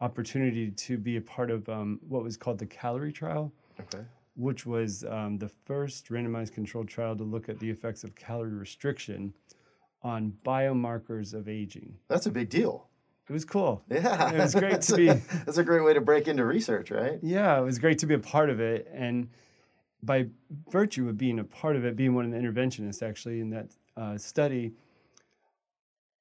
opportunity 0.00 0.70
to 0.70 0.96
be 0.96 1.16
a 1.16 1.20
part 1.20 1.50
of 1.50 1.68
um, 1.68 1.98
what 2.06 2.22
was 2.22 2.36
called 2.36 2.58
the 2.58 2.66
CALERIE 2.66 3.12
trial, 3.12 3.52
okay. 3.80 4.04
which 4.36 4.64
was 4.64 5.04
um, 5.04 5.38
the 5.38 5.50
first 5.64 6.08
randomized 6.08 6.52
controlled 6.52 6.88
trial 6.88 7.16
to 7.16 7.24
look 7.24 7.48
at 7.48 7.58
the 7.58 7.68
effects 7.68 8.04
of 8.04 8.14
calorie 8.14 8.54
restriction 8.54 9.34
on 10.02 10.34
biomarkers 10.44 11.34
of 11.34 11.48
aging. 11.48 11.96
That's 12.08 12.26
a 12.26 12.30
big 12.30 12.48
deal. 12.48 12.88
It 13.28 13.32
was 13.32 13.44
cool. 13.46 13.82
Yeah, 13.90 14.32
it 14.32 14.38
was 14.38 14.54
great 14.54 14.80
to 14.82 14.96
be. 14.96 15.06
that's 15.06 15.56
a 15.56 15.64
great 15.64 15.82
way 15.82 15.94
to 15.94 16.00
break 16.00 16.28
into 16.28 16.44
research, 16.44 16.90
right? 16.90 17.18
Yeah, 17.22 17.58
it 17.58 17.64
was 17.64 17.78
great 17.78 17.98
to 18.00 18.06
be 18.06 18.14
a 18.14 18.18
part 18.18 18.50
of 18.50 18.60
it, 18.60 18.86
and 18.92 19.30
by 20.04 20.26
virtue 20.70 21.08
of 21.08 21.16
being 21.16 21.38
a 21.38 21.44
part 21.44 21.76
of 21.76 21.84
it, 21.84 21.96
being 21.96 22.14
one 22.14 22.24
of 22.24 22.30
the 22.30 22.36
interventionists 22.36 23.02
actually 23.02 23.40
in 23.40 23.50
that 23.50 23.70
uh, 23.96 24.18
study, 24.18 24.72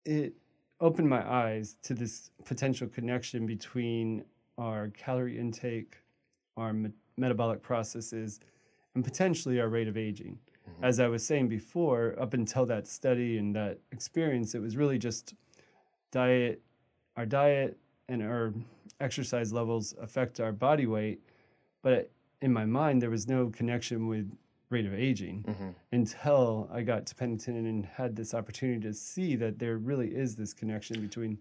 it 0.06 0.34
opened 0.80 1.10
my 1.10 1.28
eyes 1.30 1.78
to 1.84 1.94
this 1.94 2.30
potential 2.46 2.88
connection 2.88 3.46
between 3.46 4.24
our 4.58 4.90
calorie 4.90 5.40
intake, 5.40 5.98
our 6.58 6.74
me- 6.74 6.92
metabolic 7.18 7.62
processes, 7.62 8.40
and 8.96 9.04
potentially 9.04 9.60
our 9.60 9.70
rate 9.70 9.88
of 9.88 9.98
aging. 9.98 10.38
Mm-hmm. 10.70 10.84
As 10.84 11.00
I 11.00 11.08
was 11.08 11.26
saying 11.26 11.48
before, 11.48 12.16
up 12.20 12.34
until 12.34 12.66
that 12.68 12.88
study 12.88 13.38
and 13.38 13.56
that 13.56 13.80
experience, 13.92 14.56
it 14.56 14.62
was 14.62 14.78
really 14.78 14.98
just 14.98 15.34
diet, 16.12 16.62
our 17.18 17.26
diet 17.26 17.78
and 18.10 18.22
our 18.22 18.54
exercise 19.00 19.52
levels 19.52 19.96
affect 20.02 20.40
our 20.40 20.52
body 20.52 20.86
weight. 20.86 21.22
But 21.82 22.12
in 22.44 22.52
my 22.52 22.66
mind, 22.66 23.02
there 23.02 23.10
was 23.10 23.28
no 23.28 23.50
connection 23.50 24.08
with 24.08 24.26
rate 24.70 24.86
of 24.86 24.94
aging 24.94 25.44
Mm-hmm. 25.48 25.70
until 25.92 26.68
I 26.72 26.82
got 26.82 27.06
to 27.08 27.16
Pennington 27.16 27.56
and 27.72 27.86
had 27.86 28.16
this 28.16 28.34
opportunity 28.34 28.82
to 28.88 28.94
see 28.94 29.36
that 29.38 29.60
there 29.60 29.78
really 29.78 30.10
is 30.24 30.36
this 30.36 30.54
connection 30.54 31.00
between 31.02 31.38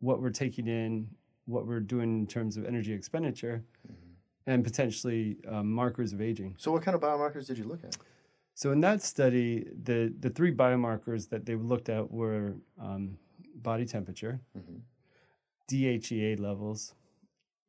what 0.00 0.20
we're 0.22 0.30
taking 0.44 0.66
in, 0.68 1.08
what 1.46 1.66
we're 1.66 1.80
doing 1.94 2.10
in 2.20 2.26
terms 2.26 2.56
of 2.56 2.64
energy 2.66 2.92
expenditure, 2.92 3.64
and 4.46 4.62
potentially 4.62 5.38
um, 5.48 5.72
markers 5.72 6.12
of 6.12 6.20
aging. 6.20 6.54
So, 6.58 6.70
what 6.72 6.82
kind 6.82 6.94
of 6.94 7.00
biomarkers 7.00 7.46
did 7.48 7.58
you 7.58 7.64
look 7.64 7.82
at? 7.82 7.96
So 8.54 8.70
in 8.72 8.80
that 8.82 9.02
study, 9.02 9.66
the 9.84 10.12
the 10.20 10.30
three 10.30 10.52
biomarkers 10.54 11.28
that 11.30 11.44
they 11.46 11.56
looked 11.56 11.88
at 11.88 12.10
were 12.10 12.54
um, 12.80 13.18
body 13.68 13.84
temperature, 13.86 14.40
Mhm. 14.56 14.80
DHEA 15.68 16.38
levels, 16.38 16.94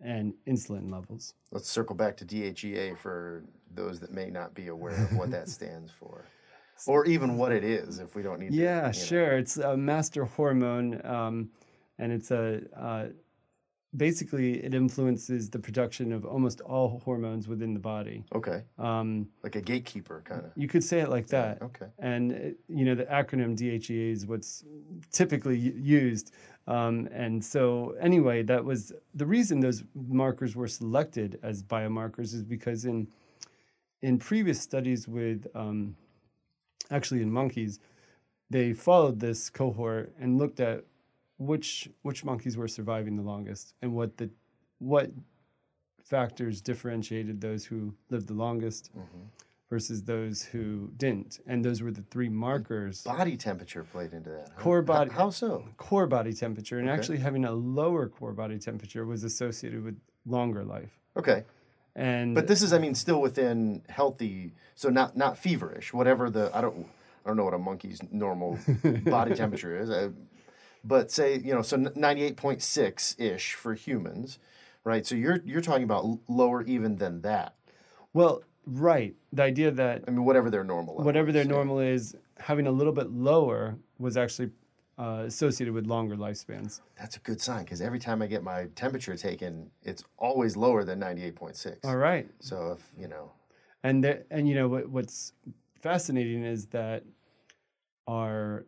and 0.01 0.34
insulin 0.48 0.92
levels. 0.92 1.34
Let's 1.51 1.70
circle 1.70 1.96
back 1.96 2.18
to 2.18 2.25
DHEA 2.25 2.98
for 2.98 3.44
those 3.74 4.00
that 4.00 4.12
may 4.12 4.30
not 4.30 4.54
be 4.54 4.68
aware 4.68 4.94
of 5.04 5.16
what 5.18 5.32
that 5.32 5.50
stands 5.58 5.92
for, 5.92 6.25
or 6.86 7.06
even 7.06 7.38
what 7.38 7.51
it 7.51 7.63
is. 7.63 8.00
If 8.00 8.16
we 8.16 8.22
don't 8.22 8.39
need, 8.39 8.51
to, 8.51 8.56
Yeah, 8.58 8.82
know. 8.88 8.92
sure. 8.92 9.38
It's 9.38 9.58
a 9.58 9.75
master 9.75 10.25
hormone, 10.25 11.04
um, 11.06 11.50
and 11.98 12.12
it's 12.12 12.32
a 12.32 12.62
uh, 12.75 13.06
basically 13.96 14.63
it 14.63 14.74
influences 14.74 15.50
the 15.50 15.58
production 15.60 16.12
of 16.12 16.25
almost 16.25 16.62
all 16.62 17.01
hormones 17.04 17.48
within 17.48 17.74
the 17.74 17.80
body. 17.80 18.24
Okay, 18.36 18.63
Um, 18.77 19.27
like 19.44 19.56
a 19.56 19.62
gatekeeper 19.62 20.22
kind 20.25 20.44
of. 20.46 20.51
you 20.56 20.68
could 20.68 20.84
say 20.84 21.00
it 21.00 21.10
like 21.10 21.27
that. 21.27 21.62
Okay. 21.62 21.88
And 21.98 22.32
it, 22.32 22.58
you 22.68 22.86
know 22.86 22.96
the 22.96 23.06
acronym 23.06 23.58
DHEA 23.58 24.12
is 24.12 24.25
what's 24.27 24.63
typically 25.12 25.58
used. 25.58 26.34
Um, 26.67 27.07
and 27.13 27.43
so 27.43 27.95
anyway, 28.00 28.43
that 28.43 28.63
was 28.63 28.91
the 29.13 29.25
reason 29.25 29.62
those 29.62 29.83
markers 29.95 30.55
were 30.55 30.67
selected 30.67 31.39
as 31.41 31.63
biomarkers 31.63 32.33
is 32.33 32.43
because 32.43 32.86
in 32.86 33.07
in 34.01 34.19
previous 34.19 34.62
studies 34.62 35.07
with 35.07 35.47
um, 35.55 35.95
actually 36.91 37.21
in 37.21 37.31
monkeys, 37.31 37.79
they 38.50 38.74
followed 38.74 39.19
this 39.19 39.50
cohort 39.50 40.13
and 40.19 40.38
looked 40.38 40.59
at 40.59 40.83
which 41.38 41.89
which 42.01 42.25
monkeys 42.25 42.57
were 42.57 42.67
surviving 42.67 43.15
the 43.15 43.24
longest 43.24 43.74
and 43.81 43.93
what 43.93 44.17
the 44.17 44.29
what 44.79 45.12
factors 46.03 46.62
differentiated 46.62 47.41
those 47.41 47.65
who 47.65 47.93
lived 48.09 48.27
the 48.27 48.33
longest 48.33 48.91
versus 49.69 50.03
those 50.03 50.43
who 50.43 50.89
didn't 50.97 51.39
and 51.45 51.63
those 51.63 51.81
were 51.81 51.91
the 51.91 52.03
three 52.09 52.29
markers 52.29 53.01
Body 53.03 53.36
temperature 53.36 53.83
played 53.83 54.13
into 54.13 54.29
that. 54.29 54.50
huh? 54.55 54.62
Core 54.62 54.81
body- 54.81 55.12
How, 55.12 55.29
so? 55.29 55.65
core 55.77 56.07
body 56.07 56.33
temperature 56.33 56.79
and 56.79 56.88
Okay. 56.89 56.97
actually 56.97 57.17
having 57.17 57.43
a 57.45 57.51
lower 57.51 58.07
core 58.07 58.33
body 58.33 58.57
temperature 58.59 59.05
was 59.05 59.24
associated 59.24 59.83
with 59.83 60.00
longer 60.25 60.63
life 60.63 61.00
Okay, 61.17 61.43
and 61.95 62.36
but 62.36 62.45
this 62.47 62.62
is, 62.62 62.71
I 62.74 62.77
mean, 62.77 62.93
still 62.93 63.19
within 63.21 63.81
healthy. 63.89 64.53
So 64.75 64.89
not 64.89 65.17
not 65.17 65.36
feverish. 65.36 65.91
Whatever 65.93 66.29
the 66.29 66.51
I 66.55 66.62
don't 66.62 66.86
I 67.25 67.29
don't 67.29 67.38
know 67.38 67.43
what 67.43 67.55
a 67.55 67.57
monkey's 67.57 68.00
normal 68.12 68.59
body 69.05 69.33
temperature 69.33 69.75
is. 69.81 69.89
I, 69.89 70.09
but 70.83 71.09
say 71.09 71.39
you 71.39 71.55
know 71.55 71.63
so 71.63 71.75
ninety 71.95 72.21
eight 72.24 72.38
point 72.38 72.62
six 72.62 73.15
ish 73.17 73.55
for 73.55 73.74
humans, 73.74 74.38
right? 74.83 75.07
So 75.07 75.15
you're 75.15 75.39
you're 75.43 75.59
talking 75.62 75.83
about 75.86 76.05
lower 76.29 76.62
even 76.62 76.97
than 76.97 77.21
that. 77.24 77.55
well 78.13 78.43
right 78.67 79.15
the 79.31 79.43
idea 79.43 79.71
that 79.71 80.03
I 80.07 80.12
mean, 80.12 80.25
whatever 80.25 80.50
their 80.50 80.63
normal 80.63 80.93
level. 80.95 81.05
whatever 81.05 81.31
their 81.31 81.43
is, 81.43 81.47
yeah. 81.47 81.53
normal 81.53 81.79
is 81.79 82.15
having 82.39 82.67
a 82.67 82.71
little 82.71 82.93
bit 82.93 83.09
lower 83.12 83.77
was 83.97 84.17
actually 84.17 84.50
uh, 85.00 85.24
associated 85.27 85.74
with 85.74 85.86
longer 85.86 86.15
lifespans 86.15 86.81
That's 87.00 87.15
a 87.15 87.19
good 87.19 87.39
sign 87.39 87.63
because 87.63 87.81
every 87.81 88.00
time 88.00 88.21
I 88.21 88.27
get 88.27 88.43
my 88.43 88.65
temperature 88.75 89.15
taken, 89.15 89.69
it's 89.83 90.03
always 90.17 90.57
lower 90.57 90.83
than 90.83 91.00
ninety 91.00 91.24
eight 91.24 91.36
point 91.36 91.55
six. 91.55 91.79
all 91.86 91.97
right 91.97 92.27
So 92.39 92.71
if 92.71 92.81
you 93.00 93.07
know, 93.07 93.31
and 93.83 94.03
there, 94.03 94.24
and 94.31 94.47
you 94.50 94.55
know 94.55 94.67
what, 94.67 94.89
what's 94.89 95.33
fascinating 95.81 96.43
is 96.43 96.65
that 96.67 97.03
our 98.07 98.65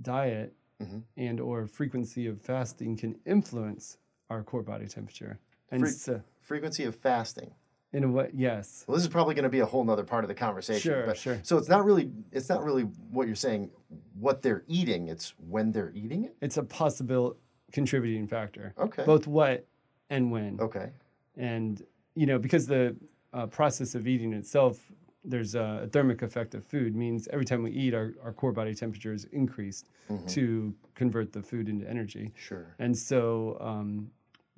diet 0.00 0.54
Mhm. 0.80 1.04
and 1.16 1.40
or 1.40 1.66
frequency 1.66 2.26
of 2.26 2.40
fasting 2.40 2.96
can 2.98 3.18
influence 3.24 3.96
our 4.28 4.42
core 4.42 4.62
body 4.62 4.86
temperature 4.86 5.38
and 5.70 5.80
Fre- 5.80 5.86
so 5.88 6.22
frequency 6.40 6.84
of 6.84 6.94
fasting. 6.94 7.54
In 7.96 8.04
a 8.04 8.08
way 8.08 8.30
yes 8.34 8.84
Well, 8.86 8.94
this 8.96 9.02
is 9.04 9.08
probably 9.10 9.34
going 9.34 9.44
to 9.44 9.48
be 9.48 9.60
a 9.60 9.66
whole 9.66 9.82
nother 9.84 10.04
part 10.04 10.22
of 10.22 10.28
the 10.28 10.34
conversation. 10.34 10.80
Sure, 10.92 11.06
but, 11.06 11.16
sure. 11.16 11.40
So 11.42 11.56
it's 11.56 11.68
not 11.68 11.84
really 11.84 12.10
it's 12.30 12.48
not 12.48 12.62
really 12.62 12.82
what 13.10 13.26
you're 13.26 13.34
saying 13.48 13.70
what 14.18 14.42
they're 14.42 14.64
eating. 14.68 15.08
It's 15.08 15.34
when 15.48 15.72
they're 15.72 15.92
eating 15.94 16.24
it. 16.24 16.36
it's 16.40 16.56
a 16.58 16.62
possible 16.62 17.36
contributing 17.72 18.26
factor 18.28 18.74
Okay. 18.78 19.04
both 19.04 19.26
what 19.26 19.66
and 20.10 20.30
when 20.30 20.60
Okay. 20.60 20.90
and 21.36 21.82
you 22.14 22.26
know 22.26 22.38
because 22.38 22.66
the 22.66 22.94
uh, 23.32 23.46
process 23.46 23.94
of 23.94 24.06
eating 24.06 24.32
itself 24.34 24.78
there's 25.24 25.54
a, 25.56 25.80
a 25.84 25.86
thermic 25.88 26.22
effect 26.22 26.54
of 26.54 26.64
food 26.64 26.94
means 26.94 27.26
every 27.32 27.44
time 27.44 27.60
we 27.64 27.72
eat 27.72 27.92
our, 27.94 28.14
our 28.22 28.32
core 28.32 28.52
body 28.52 28.74
temperature 28.74 29.12
is 29.12 29.24
increased 29.32 29.88
to 30.28 30.72
convert 30.94 31.32
the 31.32 31.42
food 31.42 31.68
into 31.68 31.88
energy 31.90 32.32
Sure. 32.36 32.74
and 32.78 32.96
so 32.96 33.56
um, 33.60 34.08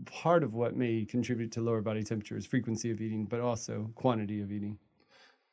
part 0.05 0.43
of 0.43 0.55
what 0.55 0.76
may 0.76 1.05
contribute 1.05 1.52
to 1.52 1.61
lower 1.61 1.81
body 1.81 2.02
temperature 2.02 2.37
is 2.37 2.47
frequency 2.47 2.90
of 2.90 3.00
eating 3.00 3.25
but 3.25 3.40
also 3.40 3.90
quantity 3.95 4.40
of 4.40 4.52
eating 4.52 4.78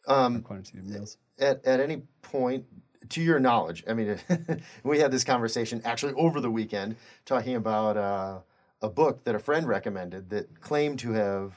Um, 0.08 0.42
quantity 0.42 0.78
of 0.78 0.86
meals 0.86 1.18
at 1.40 1.66
at 1.66 1.80
any 1.80 2.04
point, 2.22 2.66
to 3.10 3.22
your 3.22 3.40
knowledge, 3.40 3.84
I 3.88 3.94
mean, 3.94 4.18
we 4.84 5.00
had 5.00 5.12
this 5.12 5.24
conversation 5.24 5.82
actually 5.86 6.14
over 6.14 6.40
the 6.40 6.50
weekend 6.50 6.96
talking 7.26 7.56
about 7.56 7.98
uh, 7.98 8.40
a 8.82 8.90
book 8.90 9.24
that 9.24 9.36
a 9.36 9.40
friend 9.40 9.68
recommended 9.68 10.30
that 10.30 10.62
claimed 10.62 11.00
to 11.00 11.12
have 11.12 11.54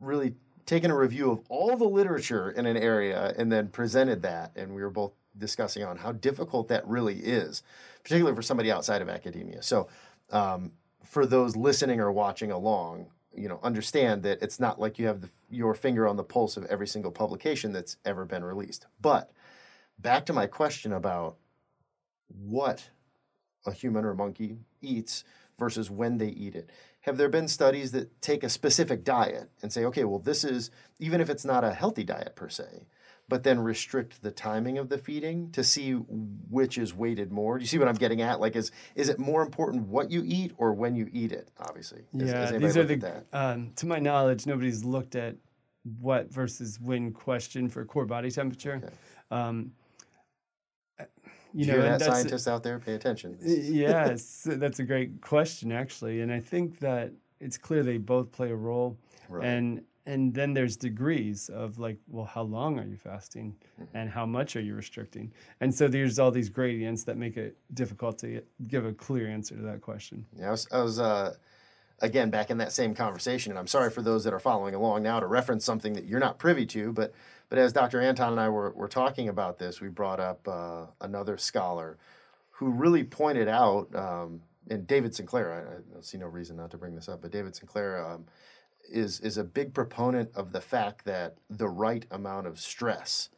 really 0.00 0.34
taken 0.66 0.90
a 0.90 0.96
review 0.96 1.30
of 1.30 1.40
all 1.48 1.76
the 1.76 1.88
literature 1.88 2.50
in 2.50 2.66
an 2.66 2.76
area 2.76 3.34
and 3.38 3.50
then 3.50 3.68
presented 3.68 4.22
that, 4.22 4.52
and 4.56 4.74
we 4.74 4.82
were 4.82 4.90
both 4.90 5.12
discussing 5.36 5.84
on 5.84 5.98
how 5.98 6.12
difficult 6.12 6.68
that 6.68 6.86
really 6.86 7.16
is, 7.16 7.62
particularly 8.02 8.34
for 8.34 8.42
somebody 8.42 8.70
outside 8.70 9.00
of 9.00 9.08
academia. 9.08 9.62
So, 9.62 9.88
um, 10.30 10.72
for 11.04 11.26
those 11.26 11.56
listening 11.56 12.00
or 12.00 12.12
watching 12.12 12.50
along, 12.50 13.06
you 13.34 13.48
know, 13.48 13.60
understand 13.62 14.22
that 14.24 14.42
it's 14.42 14.58
not 14.58 14.80
like 14.80 14.98
you 14.98 15.06
have 15.06 15.20
the, 15.20 15.28
your 15.50 15.74
finger 15.74 16.06
on 16.06 16.16
the 16.16 16.24
pulse 16.24 16.56
of 16.56 16.64
every 16.66 16.86
single 16.86 17.12
publication 17.12 17.72
that's 17.72 17.96
ever 18.04 18.24
been 18.24 18.44
released. 18.44 18.86
But 19.00 19.30
back 19.98 20.26
to 20.26 20.32
my 20.32 20.46
question 20.46 20.92
about 20.92 21.36
what 22.28 22.90
a 23.66 23.72
human 23.72 24.04
or 24.04 24.10
a 24.10 24.16
monkey 24.16 24.58
eats 24.80 25.24
versus 25.58 25.90
when 25.90 26.18
they 26.18 26.28
eat 26.28 26.54
it. 26.54 26.70
Have 27.02 27.16
there 27.16 27.28
been 27.28 27.48
studies 27.48 27.92
that 27.92 28.20
take 28.20 28.42
a 28.42 28.48
specific 28.48 29.04
diet 29.04 29.50
and 29.62 29.72
say, 29.72 29.84
okay, 29.84 30.04
well, 30.04 30.18
this 30.18 30.44
is, 30.44 30.70
even 30.98 31.20
if 31.20 31.30
it's 31.30 31.44
not 31.44 31.64
a 31.64 31.72
healthy 31.72 32.04
diet 32.04 32.36
per 32.36 32.48
se, 32.48 32.86
but 33.28 33.42
then 33.42 33.60
restrict 33.60 34.22
the 34.22 34.30
timing 34.30 34.78
of 34.78 34.88
the 34.88 34.96
feeding 34.98 35.50
to 35.52 35.62
see 35.62 35.92
which 35.92 36.78
is 36.78 36.94
weighted 36.94 37.30
more? 37.30 37.58
Do 37.58 37.62
you 37.62 37.66
see 37.68 37.78
what 37.78 37.88
I'm 37.88 37.94
getting 37.94 38.22
at? 38.22 38.40
Like, 38.40 38.56
is 38.56 38.70
is 38.94 39.08
it 39.08 39.18
more 39.18 39.42
important 39.42 39.86
what 39.88 40.10
you 40.10 40.22
eat 40.24 40.52
or 40.56 40.72
when 40.72 40.96
you 40.96 41.08
eat 41.12 41.32
it? 41.32 41.50
Obviously, 41.60 42.02
Has- 42.18 42.30
yeah 42.30 42.38
anybody 42.48 42.58
these 42.66 42.76
are 42.76 42.84
the 42.84 42.96
that? 42.96 43.24
um, 43.32 43.72
to 43.76 43.86
my 43.86 43.98
knowledge 43.98 44.46
nobody's 44.46 44.84
looked 44.84 45.14
at 45.14 45.36
what 46.00 46.32
versus 46.32 46.78
when 46.80 47.12
question 47.12 47.68
for 47.68 47.84
core 47.84 48.06
body 48.06 48.30
temperature 48.30 48.80
Okay. 48.84 48.94
um, 49.30 49.72
You, 50.98 51.06
you 51.64 51.66
know 51.66 51.72
hear 51.80 51.82
that, 51.98 52.02
scientists 52.02 52.46
out 52.48 52.62
there? 52.62 52.78
Pay 52.78 52.94
attention. 52.94 53.38
yes, 53.42 54.42
that's 54.50 54.80
a 54.80 54.84
great 54.84 55.20
question 55.20 55.72
actually, 55.72 56.20
and 56.22 56.32
I 56.32 56.40
think 56.40 56.78
that 56.80 57.12
it's 57.40 57.56
clear 57.56 57.82
they 57.82 57.98
both 57.98 58.32
play 58.32 58.50
a 58.50 58.56
role, 58.56 58.98
Right. 59.28 59.46
and 59.46 59.82
and 60.12 60.34
then 60.34 60.54
there's 60.54 60.76
degrees 60.76 61.48
of 61.62 61.78
like, 61.78 61.98
well, 62.08 62.24
how 62.24 62.42
long 62.42 62.78
are 62.80 62.86
you 62.92 62.96
fasting, 62.96 63.48
Mm-hmm. 63.80 63.96
and 63.96 64.10
how 64.10 64.26
much 64.26 64.56
are 64.56 64.60
you 64.68 64.74
restricting, 64.74 65.32
and 65.60 65.70
so 65.78 65.86
there's 65.88 66.18
all 66.18 66.30
these 66.32 66.48
gradients 66.60 67.04
that 67.04 67.16
make 67.16 67.36
it 67.36 67.56
difficult 67.74 68.18
to 68.18 68.42
give 68.66 68.84
a 68.86 68.92
clear 68.92 69.28
answer 69.28 69.54
to 69.54 69.62
that 69.62 69.80
question. 69.82 70.26
Yeah, 70.38 70.48
I 70.48 70.50
was, 70.50 70.66
I 70.72 70.82
was 70.82 70.98
uh, 70.98 71.34
again 72.00 72.30
back 72.30 72.50
in 72.50 72.58
that 72.58 72.72
same 72.72 72.94
conversation, 72.94 73.52
and 73.52 73.58
I'm 73.58 73.66
sorry 73.66 73.90
for 73.90 74.02
those 74.02 74.24
that 74.24 74.32
are 74.32 74.40
following 74.40 74.74
along 74.74 75.02
now 75.02 75.20
to 75.20 75.26
reference 75.26 75.64
something 75.64 75.92
that 75.94 76.04
you're 76.06 76.20
not 76.28 76.38
privy 76.38 76.66
to, 76.66 76.92
but 76.92 77.12
but 77.50 77.58
as 77.58 77.72
Dr. 77.72 78.00
Anton 78.00 78.32
and 78.32 78.40
I 78.40 78.48
were, 78.50 78.72
were 78.72 78.88
talking 78.88 79.28
about 79.28 79.58
this, 79.58 79.80
we 79.80 79.88
brought 79.88 80.20
up 80.20 80.46
uh, 80.46 80.86
another 81.00 81.38
scholar 81.38 81.96
who 82.50 82.70
really 82.70 83.04
pointed 83.04 83.48
out, 83.48 83.94
um, 83.94 84.42
and 84.68 84.86
David 84.86 85.14
Sinclair. 85.14 85.46
I, 85.94 85.98
I 85.98 86.00
see 86.02 86.18
no 86.18 86.26
reason 86.26 86.56
not 86.56 86.70
to 86.72 86.76
bring 86.78 86.94
this 86.94 87.08
up, 87.08 87.22
but 87.22 87.30
David 87.30 87.54
Sinclair 87.56 88.04
um, 88.04 88.26
is 88.88 89.20
is 89.20 89.36
a 89.36 89.44
big 89.44 89.74
proponent 89.74 90.30
of 90.34 90.52
the 90.52 90.60
fact 90.60 91.04
that 91.04 91.36
the 91.48 91.68
right 91.68 92.06
amount 92.10 92.46
of 92.46 92.58
stress 92.58 93.28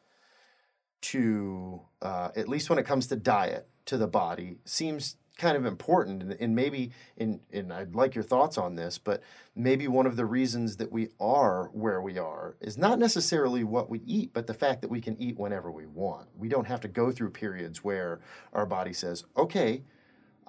to 1.00 1.80
uh, 2.02 2.30
at 2.36 2.48
least 2.48 2.68
when 2.68 2.78
it 2.78 2.84
comes 2.84 3.06
to 3.08 3.16
diet 3.16 3.68
to 3.86 3.96
the 3.96 4.06
body 4.06 4.58
seems 4.64 5.16
kind 5.38 5.56
of 5.56 5.64
important. 5.64 6.22
And, 6.22 6.32
and 6.38 6.54
maybe 6.54 6.90
in 7.16 7.40
and 7.52 7.72
I'd 7.72 7.94
like 7.94 8.14
your 8.14 8.24
thoughts 8.24 8.58
on 8.58 8.76
this 8.76 8.98
but 8.98 9.22
maybe 9.56 9.88
one 9.88 10.06
of 10.06 10.16
the 10.16 10.26
reasons 10.26 10.76
that 10.76 10.92
we 10.92 11.08
are 11.18 11.70
where 11.72 12.02
we 12.02 12.18
are 12.18 12.56
is 12.60 12.76
not 12.76 12.98
necessarily 12.98 13.64
what 13.64 13.88
we 13.88 14.00
eat 14.06 14.32
but 14.34 14.46
the 14.46 14.54
fact 14.54 14.82
that 14.82 14.90
we 14.90 15.00
can 15.00 15.20
eat 15.20 15.38
whenever 15.38 15.70
we 15.70 15.86
want. 15.86 16.28
We 16.36 16.48
don't 16.48 16.66
have 16.66 16.80
to 16.82 16.88
go 16.88 17.10
through 17.10 17.30
periods 17.30 17.82
where 17.82 18.20
our 18.52 18.66
body 18.66 18.92
says 18.92 19.24
okay 19.36 19.82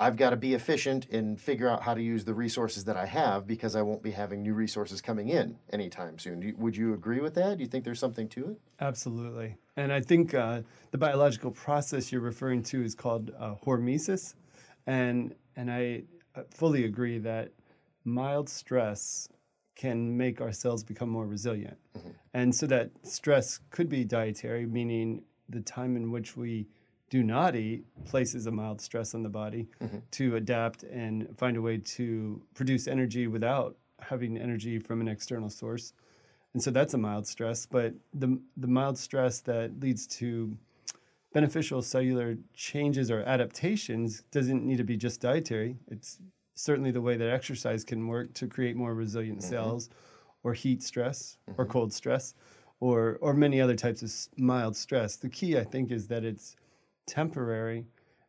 I've 0.01 0.17
got 0.17 0.31
to 0.31 0.35
be 0.35 0.55
efficient 0.55 1.05
and 1.11 1.39
figure 1.39 1.69
out 1.69 1.83
how 1.83 1.93
to 1.93 2.01
use 2.01 2.25
the 2.25 2.33
resources 2.33 2.85
that 2.85 2.97
I 2.97 3.05
have 3.05 3.45
because 3.45 3.75
I 3.75 3.83
won't 3.83 4.01
be 4.01 4.09
having 4.09 4.41
new 4.41 4.55
resources 4.55 4.99
coming 4.99 5.29
in 5.29 5.59
anytime 5.71 6.17
soon. 6.17 6.41
You, 6.41 6.55
would 6.57 6.75
you 6.75 6.95
agree 6.95 7.19
with 7.19 7.35
that? 7.35 7.57
Do 7.57 7.63
you 7.63 7.69
think 7.69 7.85
there's 7.85 7.99
something 7.99 8.27
to 8.29 8.49
it? 8.49 8.61
Absolutely. 8.79 9.57
And 9.77 9.93
I 9.93 10.01
think 10.01 10.33
uh, 10.33 10.61
the 10.89 10.97
biological 10.97 11.51
process 11.51 12.11
you're 12.11 12.19
referring 12.19 12.63
to 12.63 12.83
is 12.83 12.95
called 12.95 13.29
uh, 13.37 13.53
hormesis. 13.63 14.33
And, 14.87 15.35
and 15.55 15.71
I 15.71 16.05
uh, 16.33 16.41
fully 16.49 16.85
agree 16.85 17.19
that 17.19 17.51
mild 18.03 18.49
stress 18.49 19.29
can 19.75 20.17
make 20.17 20.41
our 20.41 20.51
cells 20.51 20.83
become 20.83 21.09
more 21.09 21.27
resilient. 21.27 21.77
Mm-hmm. 21.95 22.09
And 22.33 22.55
so 22.55 22.65
that 22.65 22.89
stress 23.03 23.59
could 23.69 23.87
be 23.87 24.03
dietary, 24.03 24.65
meaning 24.65 25.25
the 25.47 25.61
time 25.61 25.95
in 25.95 26.09
which 26.09 26.35
we 26.35 26.65
do 27.11 27.21
not 27.21 27.57
eat 27.57 27.83
places 28.05 28.47
a 28.47 28.51
mild 28.51 28.81
stress 28.81 29.13
on 29.13 29.21
the 29.21 29.29
body 29.29 29.67
mm-hmm. 29.83 29.97
to 30.11 30.37
adapt 30.37 30.83
and 30.83 31.27
find 31.37 31.57
a 31.57 31.61
way 31.61 31.77
to 31.77 32.41
produce 32.55 32.87
energy 32.87 33.27
without 33.27 33.75
having 33.99 34.37
energy 34.37 34.79
from 34.79 35.01
an 35.01 35.09
external 35.09 35.49
source. 35.49 35.93
And 36.53 36.63
so 36.63 36.71
that's 36.71 36.93
a 36.93 36.97
mild 36.97 37.27
stress, 37.27 37.65
but 37.65 37.93
the 38.13 38.39
the 38.57 38.67
mild 38.67 38.97
stress 38.97 39.41
that 39.41 39.79
leads 39.79 40.07
to 40.19 40.57
beneficial 41.33 41.81
cellular 41.81 42.37
changes 42.53 43.11
or 43.11 43.21
adaptations 43.21 44.23
doesn't 44.31 44.65
need 44.65 44.77
to 44.77 44.83
be 44.83 44.97
just 44.97 45.21
dietary. 45.21 45.77
It's 45.89 46.17
certainly 46.55 46.91
the 46.91 47.01
way 47.01 47.17
that 47.17 47.29
exercise 47.29 47.83
can 47.83 48.07
work 48.07 48.33
to 48.35 48.47
create 48.47 48.75
more 48.75 48.93
resilient 48.93 49.39
mm-hmm. 49.39 49.49
cells 49.49 49.89
or 50.43 50.53
heat 50.53 50.81
stress 50.81 51.37
mm-hmm. 51.49 51.61
or 51.61 51.65
cold 51.65 51.91
stress 51.91 52.35
or 52.79 53.17
or 53.21 53.33
many 53.33 53.59
other 53.59 53.75
types 53.75 54.01
of 54.01 54.39
mild 54.39 54.77
stress. 54.77 55.17
The 55.17 55.29
key 55.29 55.57
I 55.57 55.65
think 55.65 55.91
is 55.91 56.07
that 56.07 56.23
it's 56.23 56.55
temporary 57.11 57.85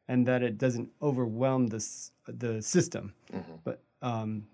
and 0.08 0.26
that 0.26 0.42
it 0.42 0.58
doesn't 0.58 0.90
overwhelm 1.00 1.68
the, 1.68 2.10
the 2.26 2.60
system. 2.60 3.14
Mm-hmm. 3.32 3.52
But 3.64 3.80
um, 4.02 4.44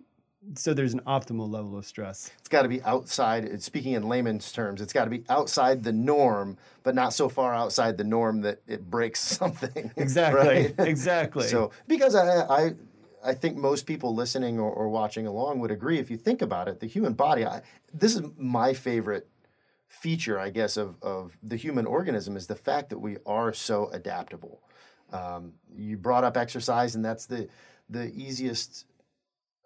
so 0.54 0.74
there's 0.74 0.92
an 0.94 1.00
optimal 1.00 1.50
level 1.50 1.76
of 1.76 1.86
stress. 1.86 2.30
It's 2.38 2.48
got 2.48 2.62
to 2.62 2.68
be 2.68 2.82
outside, 2.82 3.62
speaking 3.62 3.94
in 3.94 4.02
layman's 4.02 4.52
terms, 4.52 4.80
it's 4.80 4.92
got 4.92 5.04
to 5.04 5.10
be 5.10 5.24
outside 5.28 5.82
the 5.82 5.92
norm, 5.92 6.58
but 6.82 6.94
not 6.94 7.12
so 7.12 7.28
far 7.28 7.54
outside 7.54 7.96
the 7.96 8.04
norm 8.04 8.42
that 8.42 8.60
it 8.66 8.88
breaks 8.90 9.20
something. 9.38 9.90
Exactly. 9.96 10.46
Right? 10.46 10.74
Exactly. 10.78 11.48
so, 11.48 11.70
because 11.86 12.14
I, 12.14 12.42
I, 12.42 12.72
I 13.24 13.34
think 13.34 13.56
most 13.56 13.86
people 13.86 14.14
listening 14.14 14.60
or, 14.60 14.70
or, 14.70 14.88
watching 14.88 15.26
along 15.26 15.58
would 15.58 15.72
agree. 15.72 15.98
If 15.98 16.10
you 16.10 16.16
think 16.16 16.40
about 16.40 16.68
it, 16.68 16.78
the 16.78 16.86
human 16.86 17.14
body, 17.14 17.44
I, 17.44 17.62
this 17.92 18.14
is 18.14 18.22
my 18.36 18.74
favorite 18.74 19.26
feature, 19.88 20.38
I 20.38 20.50
guess, 20.50 20.76
of, 20.76 20.96
of 21.02 21.36
the 21.42 21.56
human 21.56 21.86
organism 21.86 22.36
is 22.36 22.46
the 22.46 22.54
fact 22.54 22.90
that 22.90 22.98
we 22.98 23.16
are 23.26 23.52
so 23.52 23.88
adaptable. 23.92 24.60
Um, 25.12 25.54
you 25.74 25.96
brought 25.96 26.24
up 26.24 26.36
exercise, 26.36 26.94
and 26.94 27.04
that's 27.04 27.26
the 27.26 27.48
the 27.90 28.12
easiest, 28.14 28.84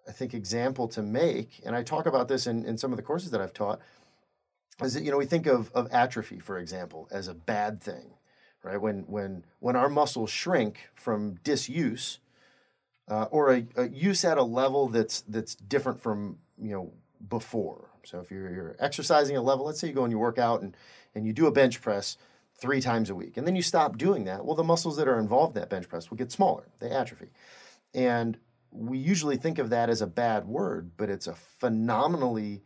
I 0.07 0.13
think, 0.13 0.33
example 0.33 0.87
to 0.89 1.01
make. 1.01 1.59
And 1.65 1.75
I 1.75 1.83
talk 1.83 2.05
about 2.05 2.29
this 2.29 2.47
in, 2.47 2.63
in 2.63 2.77
some 2.77 2.93
of 2.93 2.97
the 2.97 3.03
courses 3.03 3.31
that 3.31 3.41
I've 3.41 3.53
taught. 3.53 3.81
Is 4.81 4.93
that 4.93 5.03
you 5.03 5.11
know 5.11 5.17
we 5.17 5.25
think 5.25 5.45
of, 5.45 5.69
of 5.73 5.91
atrophy, 5.91 6.39
for 6.39 6.57
example, 6.57 7.07
as 7.11 7.27
a 7.27 7.33
bad 7.33 7.81
thing, 7.81 8.13
right? 8.63 8.81
When 8.81 9.01
when 9.01 9.45
when 9.59 9.75
our 9.75 9.89
muscles 9.89 10.29
shrink 10.29 10.89
from 10.95 11.35
disuse, 11.43 12.19
uh, 13.07 13.25
or 13.29 13.53
a, 13.53 13.67
a 13.75 13.89
use 13.89 14.23
at 14.23 14.37
a 14.37 14.43
level 14.43 14.87
that's 14.87 15.21
that's 15.27 15.53
different 15.55 16.01
from 16.01 16.39
you 16.57 16.71
know 16.71 16.93
before 17.27 17.89
so 18.05 18.19
if 18.19 18.31
you're, 18.31 18.51
you're 18.51 18.75
exercising 18.79 19.37
a 19.37 19.41
level, 19.41 19.65
let's 19.65 19.79
say 19.79 19.87
you 19.87 19.93
go 19.93 20.03
and 20.03 20.11
you 20.11 20.19
work 20.19 20.37
out 20.37 20.61
and, 20.61 20.75
and 21.15 21.25
you 21.25 21.33
do 21.33 21.47
a 21.47 21.51
bench 21.51 21.81
press 21.81 22.17
three 22.59 22.81
times 22.81 23.09
a 23.09 23.15
week, 23.15 23.35
and 23.35 23.47
then 23.47 23.55
you 23.55 23.61
stop 23.61 23.97
doing 23.97 24.25
that, 24.25 24.45
well, 24.45 24.55
the 24.55 24.63
muscles 24.63 24.97
that 24.97 25.07
are 25.07 25.19
involved 25.19 25.55
in 25.55 25.61
that 25.61 25.69
bench 25.69 25.89
press 25.89 26.09
will 26.09 26.17
get 26.17 26.31
smaller, 26.31 26.67
they 26.79 26.89
atrophy. 26.89 27.31
And 27.93 28.37
we 28.71 28.97
usually 28.97 29.37
think 29.37 29.57
of 29.57 29.69
that 29.69 29.89
as 29.89 30.01
a 30.01 30.07
bad 30.07 30.45
word, 30.45 30.91
but 30.97 31.09
it's 31.09 31.27
a 31.27 31.35
phenomenally 31.35 32.61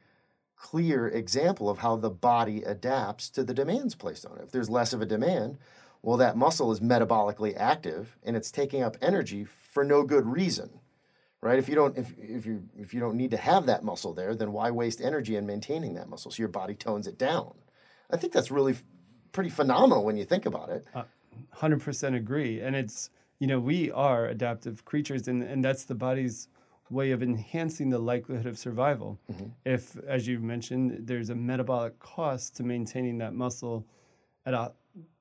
clear 0.56 1.08
example 1.08 1.70
of 1.70 1.80
how 1.80 1.96
the 1.96 2.10
body 2.10 2.64
adapts 2.64 3.30
to 3.30 3.44
the 3.44 3.54
demands 3.54 3.96
placed 3.96 4.26
on 4.26 4.38
it. 4.38 4.44
If 4.44 4.52
there's 4.52 4.70
less 4.70 4.92
of 4.94 5.02
a 5.02 5.06
demand, 5.06 5.58
well, 6.02 6.18
that 6.18 6.38
muscle 6.38 6.72
is 6.72 6.80
metabolically 6.80 7.56
active 7.58 8.18
and 8.24 8.36
it's 8.36 8.52
taking 8.52 8.82
up 8.82 8.98
energy 9.02 9.44
for 9.46 9.84
no 9.84 10.04
good 10.04 10.26
reason 10.26 10.80
right? 11.42 11.60
If 11.60 11.70
you 11.70 11.76
don't 11.76 11.98
if, 11.98 12.14
if 12.18 12.46
you 12.46 12.64
if 12.78 12.94
you 12.94 13.00
don't 13.00 13.16
need 13.16 13.32
to 13.32 13.38
have 13.38 13.66
that 13.66 13.84
muscle 13.84 14.14
there, 14.14 14.36
then 14.36 14.52
why 14.52 14.72
waste 14.72 15.02
energy 15.02 15.36
in 15.36 15.46
maintaining 15.46 15.94
that 15.96 16.10
muscle? 16.10 16.32
So 16.32 16.40
your 16.40 16.50
body 16.50 16.76
tones 16.76 17.08
it 17.08 17.18
down. 17.18 17.54
I 18.10 18.18
think 18.18 18.34
that's 18.34 18.52
really 18.52 18.76
pretty 19.32 19.50
phenomenal 19.50 20.04
when 20.04 20.18
you 20.18 20.26
think 20.26 20.46
about 20.46 20.70
it. 20.70 20.86
Uh, 20.94 21.04
percent 21.78 22.16
agree, 22.16 22.62
and 22.62 22.76
it's 22.76 23.10
you 23.40 23.48
know 23.48 23.60
we 23.60 23.92
are 23.92 24.28
adaptive 24.28 24.86
creatures, 24.86 25.28
and 25.28 25.44
and 25.44 25.64
that's 25.64 25.86
the 25.86 25.96
body's 25.96 26.48
way 26.90 27.12
of 27.12 27.22
enhancing 27.22 27.90
the 27.90 28.00
likelihood 28.00 28.46
of 28.46 28.58
survival. 28.58 29.20
Mm-hmm. 29.32 29.46
If, 29.66 29.98
as 30.08 30.26
you 30.28 30.40
mentioned, 30.40 31.00
there's 31.02 31.30
a 31.30 31.36
metabolic 31.36 32.00
cost 32.00 32.56
to 32.58 32.64
maintaining 32.64 33.18
that 33.18 33.34
muscle 33.34 33.86
at 34.46 34.54
a 34.54 34.72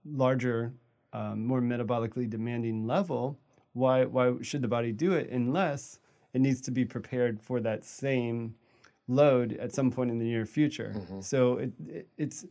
larger, 0.05 0.73
um, 1.13 1.45
more 1.45 1.61
metabolically 1.61 2.31
demanding 2.31 2.87
level, 2.87 3.39
why 3.73 4.05
why 4.05 4.35
should 4.43 4.63
the 4.63 4.69
body 4.69 4.93
do 4.93 5.13
it 5.13 5.29
unless 5.31 5.99
it 6.37 6.41
needs 6.41 6.61
to 6.61 6.71
be 6.71 6.85
prepared 6.85 7.41
for 7.41 7.61
that 7.61 7.83
same 7.83 8.55
load 9.09 9.55
at 9.55 9.73
some 9.73 9.91
point 9.91 10.11
in 10.11 10.19
the 10.19 10.27
near 10.27 10.45
future. 10.45 10.93
Mm-hmm. 10.95 11.21
So 11.23 11.57
it, 11.57 11.73
it, 11.89 12.09
it's 12.19 12.45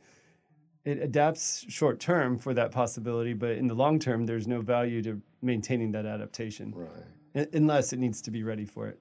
it 0.85 0.97
adapts 0.97 1.65
short 1.69 1.99
term 1.99 2.39
for 2.39 2.55
that 2.55 2.71
possibility, 2.71 3.33
but 3.33 3.51
in 3.51 3.67
the 3.67 3.75
long 3.75 3.99
term, 3.99 4.25
there's 4.25 4.47
no 4.47 4.61
value 4.61 5.03
to 5.03 5.21
maintaining 5.43 5.91
that 5.91 6.07
adaptation, 6.07 6.73
right? 6.75 7.47
Unless 7.53 7.93
it 7.93 7.99
needs 7.99 8.23
to 8.23 8.31
be 8.31 8.41
ready 8.41 8.65
for 8.65 8.87
it. 8.87 8.99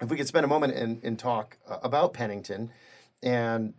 If 0.00 0.10
we 0.10 0.16
could 0.16 0.26
spend 0.26 0.44
a 0.44 0.48
moment 0.48 0.74
and, 0.74 1.02
and 1.04 1.16
talk 1.16 1.56
uh, 1.68 1.78
about 1.84 2.12
Pennington 2.12 2.72
and 3.22 3.72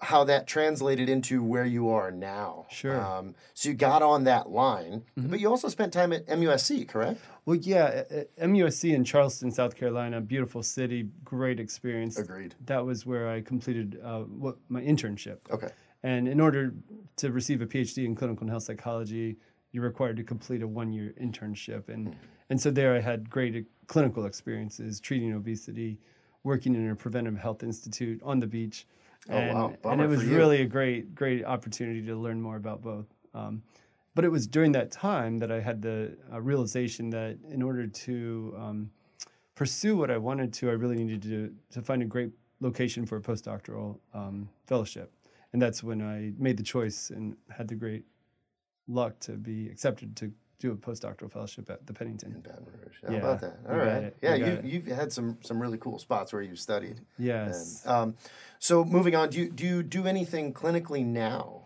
how 0.00 0.22
that 0.24 0.46
translated 0.46 1.08
into 1.08 1.42
where 1.42 1.64
you 1.64 1.88
are 1.88 2.10
now. 2.10 2.66
Sure. 2.70 3.00
Um, 3.00 3.34
so 3.54 3.68
you 3.68 3.74
got 3.74 4.00
on 4.00 4.24
that 4.24 4.48
line, 4.48 5.02
mm-hmm. 5.18 5.28
but 5.28 5.40
you 5.40 5.48
also 5.48 5.68
spent 5.68 5.92
time 5.92 6.12
at 6.12 6.26
MUSC, 6.26 6.86
correct? 6.86 7.20
Well, 7.44 7.56
yeah, 7.56 8.04
MUSC 8.40 8.94
in 8.94 9.04
Charleston, 9.04 9.50
South 9.50 9.74
Carolina, 9.76 10.20
beautiful 10.20 10.62
city, 10.62 11.08
great 11.24 11.58
experience. 11.58 12.16
Agreed. 12.16 12.54
That 12.66 12.84
was 12.84 13.06
where 13.06 13.28
I 13.28 13.40
completed 13.40 13.98
uh, 14.02 14.20
what, 14.20 14.58
my 14.68 14.82
internship. 14.82 15.38
Okay. 15.50 15.70
And 16.04 16.28
in 16.28 16.40
order 16.40 16.74
to 17.16 17.32
receive 17.32 17.60
a 17.60 17.66
PhD 17.66 18.04
in 18.04 18.14
clinical 18.14 18.42
and 18.42 18.50
health 18.50 18.62
psychology, 18.64 19.36
you're 19.72 19.84
required 19.84 20.16
to 20.18 20.22
complete 20.22 20.62
a 20.62 20.68
one-year 20.68 21.14
internship, 21.20 21.88
and 21.88 22.08
mm-hmm. 22.08 22.18
and 22.50 22.60
so 22.60 22.70
there 22.70 22.94
I 22.94 23.00
had 23.00 23.28
great 23.28 23.66
clinical 23.86 24.24
experiences 24.24 25.00
treating 25.00 25.34
obesity, 25.34 25.98
working 26.44 26.74
in 26.74 26.88
a 26.88 26.94
preventive 26.94 27.36
health 27.36 27.62
institute 27.62 28.20
on 28.22 28.38
the 28.38 28.46
beach 28.46 28.86
and, 29.28 29.58
oh, 29.58 29.76
wow. 29.82 29.92
and 29.92 30.00
it 30.00 30.06
was 30.06 30.24
really 30.24 30.62
a 30.62 30.66
great, 30.66 31.14
great 31.14 31.44
opportunity 31.44 32.02
to 32.02 32.16
learn 32.16 32.40
more 32.40 32.56
about 32.56 32.82
both. 32.82 33.06
Um, 33.34 33.62
but 34.14 34.24
it 34.24 34.30
was 34.30 34.46
during 34.46 34.72
that 34.72 34.90
time 34.90 35.38
that 35.38 35.52
I 35.52 35.60
had 35.60 35.82
the 35.82 36.16
uh, 36.32 36.40
realization 36.40 37.10
that 37.10 37.38
in 37.50 37.62
order 37.62 37.86
to 37.86 38.54
um, 38.58 38.90
pursue 39.54 39.96
what 39.96 40.10
I 40.10 40.16
wanted 40.18 40.52
to, 40.54 40.70
I 40.70 40.72
really 40.72 40.96
needed 40.96 41.22
to, 41.22 41.54
to 41.70 41.82
find 41.82 42.02
a 42.02 42.04
great 42.04 42.32
location 42.60 43.06
for 43.06 43.16
a 43.16 43.20
postdoctoral 43.20 43.98
um, 44.14 44.48
fellowship. 44.66 45.12
And 45.52 45.62
that's 45.62 45.82
when 45.82 46.02
I 46.02 46.32
made 46.38 46.56
the 46.56 46.62
choice 46.62 47.10
and 47.10 47.36
had 47.48 47.68
the 47.68 47.74
great 47.74 48.04
luck 48.88 49.18
to 49.20 49.32
be 49.32 49.68
accepted 49.68 50.16
to 50.16 50.32
do 50.58 50.72
a 50.72 50.76
postdoctoral 50.76 51.30
fellowship 51.30 51.70
at 51.70 51.86
the 51.86 51.92
Pennington. 51.92 52.34
In 52.34 52.40
Baton 52.40 52.66
Rouge. 52.66 52.96
How 53.06 53.12
yeah, 53.12 53.18
about 53.18 53.40
that? 53.40 53.58
All 53.68 53.76
right. 53.76 54.14
Yeah, 54.22 54.34
you've, 54.34 54.64
you've 54.64 54.86
had 54.86 55.12
some 55.12 55.38
some 55.42 55.60
really 55.60 55.78
cool 55.78 55.98
spots 55.98 56.32
where 56.32 56.42
you've 56.42 56.58
studied. 56.58 57.00
Yes. 57.18 57.82
And, 57.84 57.94
um, 57.94 58.16
so 58.58 58.84
moving 58.84 59.14
on, 59.14 59.30
do 59.30 59.38
you, 59.38 59.50
do 59.50 59.64
you 59.64 59.82
do 59.82 60.06
anything 60.06 60.52
clinically 60.52 61.04
now? 61.04 61.62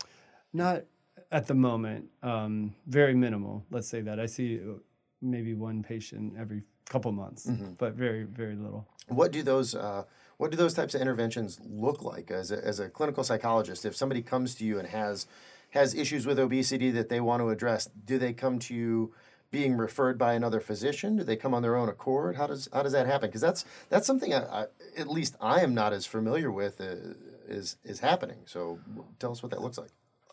Not 0.53 0.85
at 1.31 1.47
the 1.47 1.55
moment. 1.55 2.11
Um, 2.23 2.75
very 2.87 3.15
minimal. 3.15 3.65
Let's 3.71 3.89
say 3.89 4.03
that 4.03 4.21
I 4.21 4.27
see 4.27 4.59
uh, 4.59 4.75
maybe 5.23 5.55
one 5.55 5.83
patient 5.83 6.35
every 6.39 6.63
couple 6.89 7.11
months, 7.13 7.47
mm-hmm. 7.47 7.73
but 7.79 7.95
very 7.95 8.25
very 8.25 8.57
little. 8.57 8.87
What 9.09 9.33
do 9.33 9.43
those 9.43 9.75
uh, 9.75 10.05
what 10.37 10.51
do 10.51 10.57
those 10.57 10.75
types 10.75 10.95
of 10.95 11.01
interventions 11.01 11.59
look 11.65 12.03
like 12.03 12.31
as 12.31 12.51
a, 12.51 12.63
as 12.63 12.79
a 12.81 12.91
clinical 12.91 13.25
psychologist? 13.25 13.87
If 13.87 13.97
somebody 13.97 14.21
comes 14.21 14.55
to 14.57 14.65
you 14.65 14.79
and 14.79 14.89
has 14.89 15.27
has 15.73 15.95
issues 15.95 16.27
with 16.27 16.39
obesity 16.39 16.91
that 16.91 17.09
they 17.09 17.21
want 17.21 17.41
to 17.41 17.49
address, 17.49 17.89
do 18.05 18.19
they 18.19 18.33
come 18.33 18.59
to 18.61 18.75
you 18.75 19.15
being 19.51 19.77
referred 19.77 20.19
by 20.19 20.35
another 20.35 20.61
physician? 20.61 21.17
Do 21.17 21.25
they 21.25 21.37
come 21.37 21.53
on 21.53 21.63
their 21.63 21.77
own 21.77 21.89
accord? 21.89 22.37
How 22.37 22.47
does 22.47 22.69
how 22.73 22.83
does 22.83 22.93
that 22.93 23.07
happen? 23.07 23.29
Because 23.29 23.41
that's 23.41 23.65
that's 23.89 24.07
something 24.07 24.33
I, 24.33 24.45
I, 24.45 24.67
at 24.97 25.09
least 25.09 25.37
I 25.41 25.61
am 25.61 25.75
not 25.75 25.93
as 25.93 26.07
familiar 26.07 26.51
with 26.51 26.81
uh, 26.81 27.15
is 27.49 27.77
is 27.85 28.01
happening. 28.01 28.39
So 28.47 28.79
tell 29.19 29.33
us 29.33 29.43
what 29.43 29.51
that 29.51 29.61
looks 29.61 29.79
like. 29.79 29.91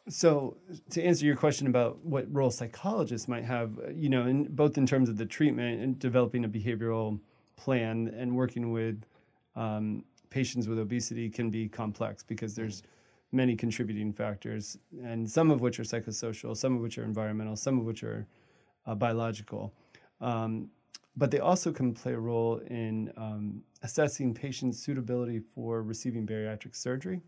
So, 0.08 0.58
to 0.92 1.04
answer 1.04 1.24
your 1.24 1.36
question 1.36 1.68
about 1.68 2.04
what 2.04 2.26
role 2.34 2.50
psychologists 2.50 3.28
might 3.28 3.46
have, 3.46 3.78
uh, 3.78 3.90
you 3.92 4.10
know, 4.10 4.26
in, 4.26 4.46
both 4.46 4.76
in 4.76 4.88
terms 4.88 5.08
of 5.08 5.18
the 5.18 5.26
treatment 5.26 5.82
and 5.82 6.00
developing 6.00 6.44
a 6.46 6.50
behavioral 6.50 7.20
plan 7.58 8.12
and 8.18 8.36
working 8.36 8.72
with 8.72 9.04
um, 9.56 10.04
patients 10.32 10.68
with 10.68 10.80
obesity 10.80 11.30
can 11.30 11.52
be 11.52 11.68
complex 11.68 12.24
because 12.24 12.56
there's 12.56 12.82
many 13.32 13.56
contributing 13.56 14.12
factors, 14.12 14.78
and 15.04 15.30
some 15.30 15.52
of 15.52 15.62
which 15.62 15.80
are 15.80 15.84
psychosocial, 15.84 16.56
some 16.56 16.76
of 16.76 16.82
which 16.82 16.98
are 16.98 17.04
environmental, 17.04 17.56
some 17.56 17.80
of 17.80 17.86
which 17.86 18.04
are 18.04 18.28
uh, 18.86 18.96
biological. 18.96 19.74
Um, 20.22 20.70
but 21.16 21.32
they 21.32 21.40
also 21.40 21.72
can 21.72 21.94
play 21.94 22.14
a 22.14 22.20
role 22.20 22.58
in 22.68 23.12
um, 23.18 23.62
assessing 23.84 24.34
patients' 24.34 24.80
suitability 24.80 25.40
for 25.40 25.84
receiving 25.84 26.26
bariatric 26.26 26.76
surgery. 26.76 27.22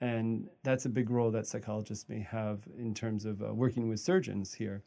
And 0.00 0.48
that's 0.62 0.84
a 0.84 0.88
big 0.88 1.10
role 1.10 1.30
that 1.30 1.46
psychologists 1.46 2.08
may 2.08 2.20
have 2.20 2.66
in 2.76 2.92
terms 2.92 3.24
of 3.24 3.40
uh, 3.42 3.54
working 3.54 3.88
with 3.88 4.00
surgeons 4.00 4.52
here. 4.52 4.82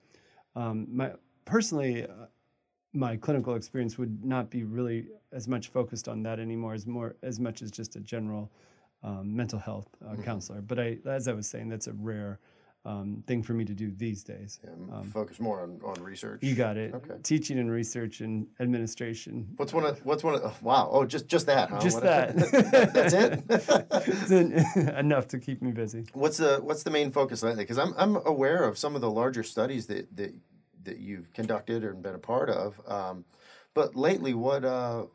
Um, 0.56 0.88
my, 0.92 1.12
personally, 1.46 2.04
uh, 2.04 2.28
my 2.94 3.16
clinical 3.16 3.56
experience 3.56 3.98
would 3.98 4.24
not 4.24 4.50
be 4.50 4.64
really 4.64 5.08
as 5.32 5.48
much 5.48 5.70
focused 5.70 6.08
on 6.08 6.24
that 6.24 6.40
anymore 6.40 6.74
as 6.74 6.86
more 6.86 7.16
as 7.24 7.40
much 7.40 7.62
as 7.62 7.72
just 7.72 7.96
a 7.96 8.00
general 8.00 8.52
um, 9.08 9.36
mental 9.36 9.60
health 9.60 9.88
uh, 10.04 10.12
mm-hmm. 10.12 10.24
counselor. 10.24 10.62
But 10.62 10.80
I, 10.80 10.98
as 11.06 11.28
I 11.28 11.34
was 11.34 11.48
saying, 11.48 11.70
that's 11.70 11.88
a 11.88 11.94
rare 11.94 12.40
um, 12.86 13.24
thing 13.28 13.44
for 13.44 13.54
me 13.54 13.66
to 13.66 13.74
do 13.74 13.92
these 13.92 14.24
days. 14.24 14.60
Yeah, 14.64 14.96
um, 14.96 15.04
focus 15.12 15.40
more 15.40 15.62
on, 15.62 15.80
on 15.84 16.02
research. 16.04 16.42
You 16.42 16.56
got 16.56 16.78
it. 16.78 16.94
Okay. 16.94 17.16
Teaching 17.24 17.60
and 17.60 17.72
research 17.72 18.22
and 18.22 18.48
administration. 18.60 19.48
What's 19.58 19.74
one 19.74 19.86
of 19.86 20.06
what's 20.06 20.24
one 20.24 20.36
of 20.36 20.42
oh, 20.44 20.54
wow? 20.62 20.90
Oh, 20.92 21.06
just 21.06 21.28
just 21.28 21.46
that. 21.48 21.70
Huh? 21.70 21.80
Just 21.80 22.02
what 22.02 22.04
that. 22.04 22.36
That's 24.04 24.32
it. 24.32 24.96
enough 24.98 25.28
to 25.30 25.40
keep 25.40 25.62
me 25.62 25.72
busy. 25.72 26.06
What's 26.14 26.38
the 26.38 26.60
what's 26.62 26.84
the 26.84 26.92
main 26.92 27.12
focus 27.12 27.44
lately? 27.44 27.64
Because 27.64 27.78
I'm 27.78 27.94
I'm 27.98 28.18
aware 28.26 28.64
of 28.64 28.78
some 28.78 28.96
of 28.96 29.02
the 29.02 29.12
larger 29.12 29.44
studies 29.44 29.88
that 29.88 30.16
that 30.16 30.34
that 30.84 31.00
you've 31.00 31.34
conducted 31.34 31.84
or 31.84 31.94
been 31.94 32.16
a 32.16 32.20
part 32.20 32.50
of. 32.50 32.80
Um, 32.88 33.26
but 33.74 33.96
lately, 33.96 34.34
what 34.34 34.64
uh, 34.64 35.06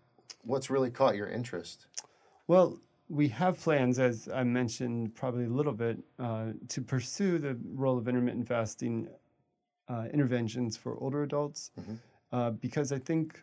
what's 0.43 0.69
really 0.69 0.91
caught 0.91 1.17
your 1.17 1.29
interest? 1.29 1.87
Well, 2.47 2.81
we 3.13 3.29
have 3.29 3.61
plans, 3.61 3.99
as 3.99 4.27
I 4.35 4.43
mentioned 4.43 5.15
probably 5.15 5.45
a 5.45 5.51
little 5.51 5.75
bit, 5.75 5.99
uh, 6.19 6.53
to 6.69 6.81
pursue 6.81 7.39
the 7.39 7.59
role 7.75 7.99
of 7.99 8.09
intermittent 8.09 8.49
fasting 8.49 9.07
uh, 9.89 10.07
interventions 10.15 10.79
for 10.79 10.97
older 10.97 11.23
adults, 11.23 11.73
mm-hmm. 11.79 11.95
uh, 12.33 12.53
because 12.53 12.91
I 12.91 12.99
think 12.99 13.39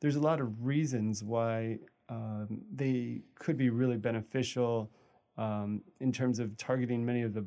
there's 0.00 0.16
a 0.16 0.20
lot 0.20 0.38
of 0.38 0.66
reasons 0.66 1.24
why 1.24 1.78
um, 2.10 2.60
they 2.70 3.22
could 3.36 3.56
be 3.56 3.70
really 3.70 3.96
beneficial 3.96 4.90
um, 5.38 5.80
in 6.00 6.12
terms 6.12 6.38
of 6.38 6.54
targeting 6.58 7.04
many 7.04 7.22
of 7.22 7.32
the 7.32 7.46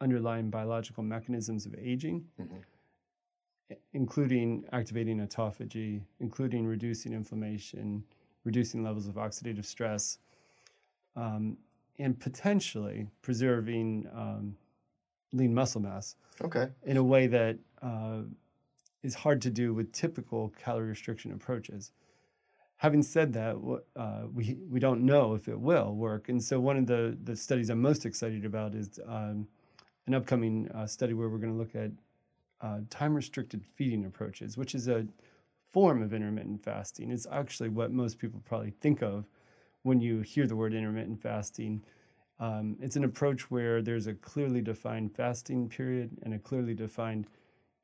underlying 0.00 0.48
biological 0.48 1.02
mechanisms 1.02 1.66
of 1.66 1.74
aging. 1.74 2.24
Mm-hmm 2.40 2.56
including 3.92 4.64
activating 4.72 5.24
autophagy, 5.24 6.02
including 6.18 6.66
reducing 6.66 7.12
inflammation, 7.12 8.02
reducing 8.42 8.82
levels 8.82 9.06
of 9.06 9.14
oxidative 9.14 9.64
stress, 9.64 10.18
um, 11.16 11.56
and 11.98 12.18
potentially 12.18 13.08
preserving 13.22 14.06
um, 14.14 14.56
lean 15.32 15.54
muscle 15.54 15.80
mass. 15.80 16.16
Okay. 16.42 16.68
In 16.84 16.96
a 16.96 17.04
way 17.04 17.26
that 17.26 17.58
uh, 17.82 18.22
is 19.02 19.14
hard 19.14 19.40
to 19.42 19.50
do 19.50 19.72
with 19.74 19.92
typical 19.92 20.52
calorie 20.62 20.88
restriction 20.88 21.32
approaches. 21.32 21.92
Having 22.76 23.02
said 23.02 23.32
that, 23.34 23.56
uh, 23.96 24.22
we 24.32 24.56
we 24.70 24.80
don't 24.80 25.02
know 25.02 25.34
if 25.34 25.48
it 25.48 25.58
will 25.58 25.94
work, 25.94 26.30
and 26.30 26.42
so 26.42 26.58
one 26.58 26.78
of 26.78 26.86
the 26.86 27.16
the 27.24 27.36
studies 27.36 27.68
I'm 27.68 27.80
most 27.82 28.06
excited 28.06 28.44
about 28.46 28.74
is 28.74 28.98
um, 29.06 29.46
an 30.06 30.14
upcoming 30.14 30.68
uh, 30.70 30.86
study 30.86 31.12
where 31.12 31.28
we're 31.28 31.38
going 31.38 31.52
to 31.52 31.58
look 31.58 31.74
at 31.74 31.90
uh, 32.62 32.78
time 32.88 33.14
restricted 33.14 33.64
feeding 33.74 34.06
approaches, 34.06 34.56
which 34.56 34.74
is 34.74 34.88
a 34.88 35.06
form 35.70 36.02
of 36.02 36.14
intermittent 36.14 36.64
fasting. 36.64 37.10
It's 37.10 37.26
actually 37.30 37.68
what 37.68 37.92
most 37.92 38.18
people 38.18 38.40
probably 38.44 38.72
think 38.80 39.02
of 39.02 39.26
when 39.82 40.00
you 40.00 40.20
hear 40.20 40.46
the 40.46 40.56
word 40.56 40.74
intermittent 40.74 41.22
fasting. 41.22 41.82
Um, 42.38 42.76
it's 42.80 42.96
an 42.96 43.04
approach 43.04 43.50
where 43.50 43.82
there's 43.82 44.06
a 44.06 44.14
clearly 44.14 44.60
defined 44.60 45.14
fasting 45.14 45.68
period 45.68 46.16
and 46.22 46.34
a 46.34 46.38
clearly 46.38 46.74
defined 46.74 47.26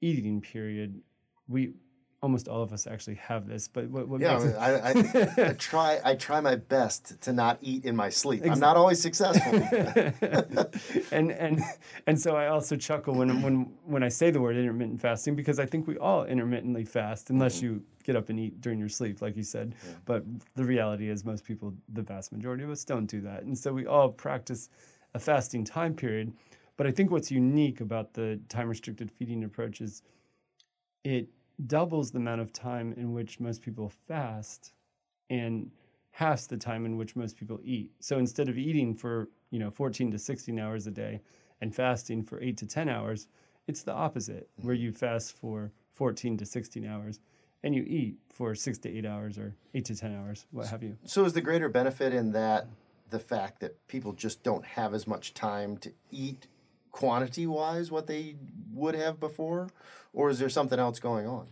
eating 0.01 0.41
period. 0.41 1.01
We 1.49 1.75
almost 2.27 2.49
all 2.49 2.61
of 2.61 2.73
us 2.73 2.89
actually 2.89 3.15
have 3.15 3.47
this, 3.47 3.69
but 3.69 3.89
what, 3.89 4.09
what 4.09 4.21
yeah, 4.21 4.37
I, 4.59 4.91
I, 4.91 5.51
I, 5.51 5.53
try 5.59 6.01
I 6.05 6.17
try 6.17 6.41
my 6.41 6.57
best 6.57 7.21
to 7.21 7.33
not 7.33 7.57
eat 7.63 7.85
in 7.85 7.95
my 7.95 8.09
sleep. 8.09 8.43
I'm 8.45 8.59
not 8.59 8.77
always 8.77 9.01
successful. 9.01 9.53
and 11.13 11.31
and 11.31 11.61
and 12.09 12.21
so 12.21 12.35
I 12.35 12.49
also 12.49 12.75
chuckle 12.75 13.15
when 13.15 13.43
when 13.43 13.73
when 13.85 14.03
I 14.03 14.09
say 14.09 14.33
the 14.33 14.41
word 14.41 14.57
intermittent 14.57 15.01
fasting 15.01 15.37
because 15.37 15.61
I 15.61 15.67
think 15.67 15.87
we 15.87 15.99
all 15.99 16.25
intermittently 16.25 16.85
fast 16.85 17.31
unless 17.31 17.59
mm-hmm. 17.59 17.67
you 17.67 17.83
get 18.03 18.17
up 18.17 18.29
and 18.29 18.41
eat 18.41 18.61
during 18.61 18.81
your 18.81 18.89
sleep, 18.89 19.23
like 19.23 19.37
you 19.37 19.45
said. 19.45 19.77
Yeah. 19.85 19.93
But 20.05 20.25
the 20.57 20.65
reality 20.65 21.09
is 21.09 21.25
most 21.25 21.45
people, 21.45 21.73
the 21.93 22.03
vast 22.03 22.33
majority 22.33 22.65
of 22.65 22.71
us, 22.71 22.85
don't 22.85 23.07
do 23.07 23.21
that, 23.21 23.45
and 23.45 23.57
so 23.57 23.73
we 23.73 23.87
all 23.87 24.09
practice 24.09 24.69
a 25.15 25.21
fasting 25.21 25.65
time 25.65 25.95
period. 25.95 26.33
But 26.77 26.89
I 26.89 26.91
think 26.91 27.13
what's 27.13 27.31
unique 27.31 27.81
about 27.81 28.15
the 28.15 28.41
time 28.49 28.69
restricted 28.69 29.13
feeding 29.13 29.45
approach 29.45 29.81
is 29.81 30.03
it 31.05 31.29
doubles 31.65 32.11
the 32.11 32.19
amount 32.19 32.41
of 32.41 32.53
time 32.53 32.93
in 32.97 33.13
which 33.13 33.41
most 33.41 33.63
people 33.63 33.93
fast 34.07 34.73
and 35.31 35.71
halves 36.11 36.47
the 36.47 36.57
time 36.57 36.87
in 36.87 36.97
which 36.97 37.17
most 37.17 37.37
people 37.37 37.61
eat. 37.63 37.91
So 38.01 38.19
instead 38.19 38.49
of 38.49 38.59
eating 38.59 38.95
for, 38.95 39.29
you 39.51 39.59
know, 39.59 39.71
14 39.71 40.11
to 40.13 40.19
16 40.19 40.59
hours 40.59 40.87
a 40.87 40.91
day 40.91 41.21
and 41.61 41.75
fasting 41.75 42.25
for 42.25 42.41
8 42.41 42.57
to 42.59 42.67
10 42.67 42.89
hours, 42.89 43.29
it's 43.67 43.83
the 43.83 43.93
opposite 43.93 44.49
where 44.63 44.75
you 44.75 44.93
fast 44.93 45.37
for 45.37 45.73
14 45.93 46.37
to 46.39 46.47
16 46.47 46.87
hours 46.87 47.21
and 47.63 47.75
you 47.75 47.83
eat 47.83 48.17
for 48.33 48.55
6 48.55 48.79
to 48.79 48.99
8 48.99 49.07
hours 49.07 49.39
or 49.39 49.55
8 49.75 49.85
to 49.87 49.95
10 49.95 50.15
hours, 50.15 50.47
what 50.53 50.69
have 50.69 50.83
you. 50.83 50.97
So 51.05 51.25
is 51.25 51.33
the 51.33 51.41
greater 51.41 51.69
benefit 51.69 52.15
in 52.15 52.33
that 52.33 52.69
the 53.11 53.19
fact 53.19 53.61
that 53.61 53.87
people 53.89 54.13
just 54.13 54.43
don't 54.43 54.65
have 54.65 54.95
as 54.95 55.07
much 55.07 55.35
time 55.35 55.77
to 55.79 55.93
eat 56.11 56.47
quantity 56.97 57.47
wise 57.47 57.91
what 57.91 58.07
they 58.07 58.37
would 58.73 58.95
have 58.95 59.21
before? 59.21 59.69
Or 60.15 60.31
is 60.31 60.39
there 60.39 60.49
something 60.49 60.79
else 60.79 60.99
going 60.99 61.27
on? 61.27 61.47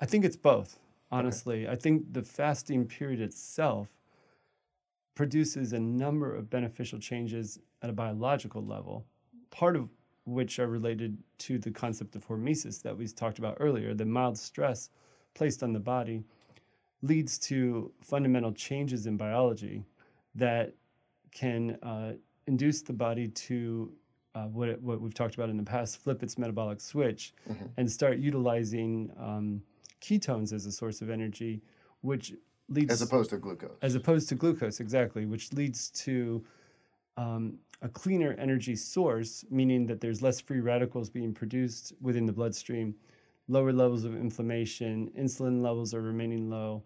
I 0.00 0.06
think 0.06 0.24
it's 0.24 0.36
both, 0.36 0.78
honestly. 1.12 1.66
Okay. 1.66 1.72
I 1.72 1.76
think 1.76 2.14
the 2.14 2.22
fasting 2.22 2.86
period 2.86 3.20
itself 3.20 3.88
produces 5.14 5.74
a 5.74 5.78
number 5.78 6.34
of 6.34 6.48
beneficial 6.48 6.98
changes 6.98 7.58
at 7.82 7.90
a 7.90 7.92
biological 7.92 8.64
level, 8.64 9.04
part 9.50 9.76
of 9.76 9.90
which 10.24 10.58
are 10.58 10.66
related 10.66 11.18
to 11.38 11.58
the 11.58 11.70
concept 11.70 12.16
of 12.16 12.26
hormesis 12.26 12.80
that 12.80 12.96
we 12.96 13.06
talked 13.06 13.38
about 13.38 13.58
earlier. 13.60 13.92
The 13.92 14.06
mild 14.06 14.38
stress 14.38 14.88
placed 15.34 15.62
on 15.62 15.74
the 15.74 15.78
body 15.78 16.24
leads 17.02 17.38
to 17.38 17.92
fundamental 18.00 18.52
changes 18.52 19.06
in 19.06 19.18
biology 19.18 19.84
that 20.34 20.72
can 21.32 21.78
uh, 21.82 22.14
induce 22.46 22.80
the 22.80 22.94
body 22.94 23.28
to 23.28 23.92
uh, 24.36 24.44
what, 24.48 24.68
it, 24.68 24.82
what 24.82 25.00
we've 25.00 25.14
talked 25.14 25.34
about 25.34 25.48
in 25.48 25.56
the 25.56 25.62
past, 25.62 26.02
flip 26.02 26.22
its 26.22 26.36
metabolic 26.36 26.80
switch 26.80 27.32
mm-hmm. 27.50 27.64
and 27.78 27.90
start 27.90 28.18
utilizing 28.18 29.10
um, 29.18 29.62
ketones 30.02 30.52
as 30.52 30.66
a 30.66 30.72
source 30.72 31.00
of 31.00 31.08
energy, 31.08 31.62
which 32.02 32.34
leads 32.68 32.92
as 32.92 33.00
opposed 33.00 33.30
to 33.30 33.38
glucose. 33.38 33.78
As 33.80 33.94
opposed 33.94 34.28
to 34.28 34.34
glucose, 34.34 34.78
exactly, 34.78 35.24
which 35.24 35.54
leads 35.54 35.90
to 35.90 36.44
um, 37.16 37.54
a 37.80 37.88
cleaner 37.88 38.36
energy 38.38 38.76
source, 38.76 39.42
meaning 39.50 39.86
that 39.86 40.02
there's 40.02 40.20
less 40.20 40.38
free 40.38 40.60
radicals 40.60 41.08
being 41.08 41.32
produced 41.32 41.94
within 42.02 42.26
the 42.26 42.32
bloodstream, 42.32 42.94
lower 43.48 43.72
levels 43.72 44.04
of 44.04 44.14
inflammation, 44.14 45.10
insulin 45.18 45.62
levels 45.62 45.94
are 45.94 46.02
remaining 46.02 46.50
low, 46.50 46.82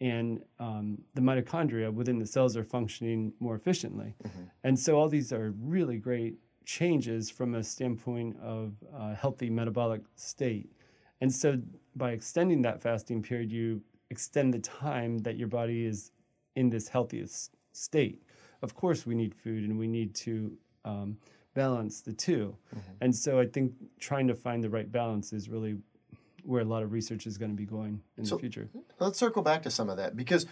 and 0.00 0.44
um, 0.60 0.98
the 1.14 1.20
mitochondria 1.20 1.92
within 1.92 2.20
the 2.20 2.26
cells 2.26 2.56
are 2.56 2.64
functioning 2.64 3.32
more 3.40 3.56
efficiently. 3.56 4.14
Mm-hmm. 4.22 4.42
And 4.62 4.78
so 4.78 4.96
all 4.96 5.08
these 5.08 5.32
are 5.32 5.54
really 5.58 5.96
great 5.96 6.36
changes 6.64 7.30
from 7.30 7.54
a 7.54 7.62
standpoint 7.62 8.36
of 8.42 8.74
uh, 8.96 9.14
healthy 9.14 9.50
metabolic 9.50 10.02
state. 10.16 10.70
And 11.20 11.32
so 11.32 11.60
by 11.96 12.12
extending 12.12 12.62
that 12.62 12.82
fasting 12.82 13.22
period, 13.22 13.52
you 13.52 13.82
extend 14.10 14.54
the 14.54 14.58
time 14.58 15.18
that 15.18 15.36
your 15.36 15.48
body 15.48 15.86
is 15.86 16.10
in 16.56 16.70
this 16.70 16.88
healthiest 16.88 17.54
state. 17.72 18.22
Of 18.62 18.74
course, 18.74 19.06
we 19.06 19.14
need 19.14 19.34
food 19.34 19.64
and 19.64 19.78
we 19.78 19.86
need 19.86 20.14
to 20.16 20.56
um, 20.84 21.18
balance 21.54 22.00
the 22.00 22.12
2 22.12 22.56
mm-hmm. 22.74 22.80
And 23.00 23.14
so 23.14 23.40
I 23.40 23.46
think 23.46 23.72
trying 23.98 24.26
to 24.28 24.34
find 24.34 24.62
the 24.62 24.70
right 24.70 24.90
balance 24.90 25.32
is 25.32 25.48
really 25.48 25.76
where 26.44 26.60
a 26.60 26.64
lot 26.64 26.82
of 26.82 26.92
research 26.92 27.26
is 27.26 27.38
going 27.38 27.50
to 27.50 27.56
be 27.56 27.64
going 27.64 28.00
in 28.18 28.24
so 28.24 28.36
the 28.36 28.40
future. 28.40 28.68
Let's 28.98 29.18
circle 29.18 29.42
back 29.42 29.62
to 29.62 29.70
some 29.70 29.88
of 29.88 29.96
that 29.96 30.16
because, 30.16 30.46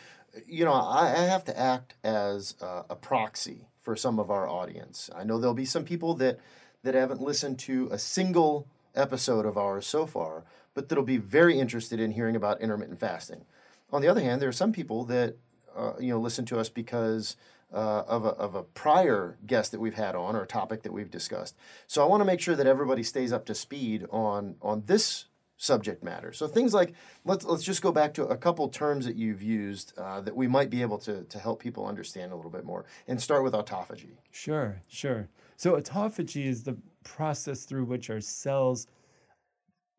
you 0.47 0.65
know, 0.65 0.73
I, 0.73 1.11
I 1.11 1.25
have 1.25 1.45
to 1.45 1.59
act 1.59 1.95
as 2.03 2.55
a, 2.61 2.85
a 2.91 2.97
proxy 2.97 3.69
for 3.83 3.97
some 3.97 4.19
of 4.19 4.31
our 4.31 4.49
audience. 4.49 5.11
I 5.15 5.25
know 5.25 5.39
there'll 5.39 5.55
be 5.55 5.65
some 5.65 5.85
people 5.85 6.15
that 6.15 6.39
that 6.85 6.95
haven't 6.95 7.21
listened 7.21 7.59
to 7.61 7.89
a 7.93 7.99
single 7.99 8.67
episode 8.95 9.47
of 9.47 9.57
ours 9.57 9.87
so 9.87 10.07
far, 10.07 10.45
but 10.75 10.89
that'll 10.89 11.05
be 11.05 11.17
very 11.17 11.59
interested 11.59 12.01
in 12.01 12.13
hearing 12.13 12.35
about 12.35 12.61
intermittent 12.61 12.99
fasting. 12.99 13.45
On 13.93 14.03
the 14.03 14.09
other 14.09 14.21
hand, 14.21 14.41
there 14.41 14.49
are 14.49 14.53
some 14.53 14.73
people 14.73 15.05
that 15.05 15.37
uh, 15.77 15.93
you 15.99 16.09
know 16.09 16.21
listen 16.21 16.45
to 16.47 16.59
us 16.59 16.69
because 16.69 17.37
uh, 17.73 18.05
of, 18.07 18.25
a, 18.25 18.31
of 18.31 18.55
a 18.55 18.63
prior 18.63 19.39
guest 19.47 19.73
that 19.73 19.81
we've 19.81 19.95
had 19.95 20.15
on 20.15 20.37
or 20.37 20.43
a 20.43 20.47
topic 20.47 20.83
that 20.83 20.93
we've 20.93 21.11
discussed. 21.11 21.57
So 21.87 22.03
I 22.03 22.07
want 22.07 22.21
to 22.21 22.25
make 22.27 22.41
sure 22.41 22.55
that 22.55 22.67
everybody 22.67 23.03
stays 23.03 23.33
up 23.33 23.47
to 23.47 23.55
speed 23.55 24.07
on 24.11 24.57
on 24.63 24.85
this 24.87 25.27
subject 25.63 26.03
matter. 26.03 26.33
So 26.33 26.49
things 26.49 26.75
like 26.75 26.93
let's 27.25 27.45
let's 27.45 27.63
just 27.63 27.83
go 27.83 27.93
back 27.93 28.13
to 28.15 28.25
a 28.25 28.37
couple 28.37 28.69
terms 28.69 29.07
that 29.07 29.15
you've 29.15 29.43
used 29.43 29.97
uh, 29.97 30.21
that 30.23 30.35
we 30.35 30.49
might 30.49 30.71
be 30.71 30.83
able 30.83 30.99
to 30.99 31.23
to 31.23 31.39
help 31.39 31.61
people 31.61 31.87
understand 31.87 32.33
a 32.33 32.37
little 32.37 32.51
bit 32.51 32.65
more, 32.65 32.85
and 33.07 33.21
start 33.21 33.45
with 33.45 33.55
autophagy. 33.55 34.17
Sure, 34.33 34.81
sure. 34.89 35.29
So 35.57 35.77
autophagy 35.77 36.47
is 36.47 36.65
the 36.65 36.77
process 37.05 37.65
through 37.65 37.85
which 37.85 38.11
our 38.11 38.21
cells, 38.21 38.89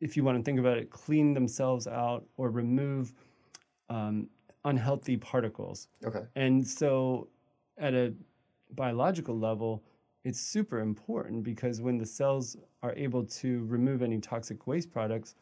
if 0.02 0.18
you 0.18 0.24
want 0.26 0.38
to 0.38 0.44
think 0.44 0.60
about 0.60 0.78
it, 0.78 0.90
clean 0.90 1.34
themselves 1.34 1.88
out 1.88 2.26
or 2.36 2.50
remove 2.50 3.14
um, 3.90 4.28
unhealthy 4.66 5.16
particles. 5.16 5.88
Okay. 6.06 6.24
And 6.36 6.68
so, 6.68 7.30
at 7.78 7.94
a 7.94 8.14
biological 8.72 9.38
level, 9.38 9.82
it's 10.26 10.42
super 10.42 10.80
important 10.80 11.44
because 11.44 11.82
when 11.82 11.98
the 11.98 12.06
cells 12.06 12.58
are 12.82 12.94
able 12.96 13.24
to 13.24 13.64
remove 13.66 14.02
any 14.02 14.20
toxic 14.20 14.68
waste 14.68 14.92
products, 14.92 15.36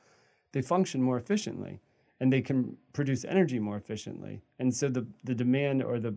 they 0.51 0.61
function 0.61 1.01
more 1.01 1.17
efficiently 1.17 1.79
and 2.19 2.31
they 2.31 2.41
can 2.41 2.77
produce 2.93 3.25
energy 3.25 3.59
more 3.59 3.77
efficiently. 3.77 4.41
And 4.59 4.73
so 4.73 4.89
the, 4.89 5.05
the 5.23 5.35
demand 5.35 5.83
or 5.83 5.99
the 5.99 6.15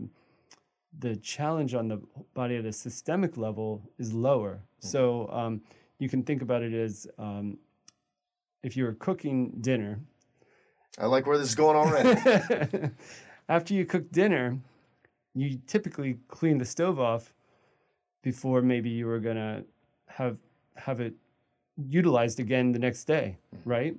the 1.01 1.17
challenge 1.17 1.75
on 1.75 1.89
the 1.89 2.01
body 2.35 2.57
at 2.57 2.65
a 2.65 2.73
systemic 2.73 3.37
level 3.37 3.83
is 3.99 4.13
lower. 4.13 4.55
Mm-hmm. 4.55 4.89
So 4.89 5.29
um, 5.33 5.61
you 5.99 6.09
can 6.09 6.23
think 6.23 6.43
about 6.43 6.63
it 6.63 6.73
as 6.73 7.07
um, 7.19 7.59
if 8.63 8.77
you 8.77 8.85
were 8.85 8.93
cooking 8.93 9.51
dinner. 9.61 9.99
I 10.99 11.07
like 11.07 11.27
where 11.27 11.37
this 11.37 11.49
is 11.49 11.55
going 11.55 11.77
already. 11.77 12.91
After 13.49 13.75
you 13.75 13.85
cook 13.85 14.11
dinner, 14.13 14.59
you 15.35 15.59
typically 15.67 16.19
clean 16.29 16.59
the 16.59 16.65
stove 16.65 17.01
off 17.01 17.35
before 18.23 18.63
maybe 18.63 18.89
you 18.89 19.07
were 19.07 19.19
gonna 19.19 19.65
have 20.07 20.39
have 20.77 21.01
it 21.01 21.15
utilized 21.77 22.39
again 22.41 22.73
the 22.73 22.79
next 22.79 23.05
day, 23.05 23.37
mm-hmm. 23.55 23.69
right? 23.69 23.97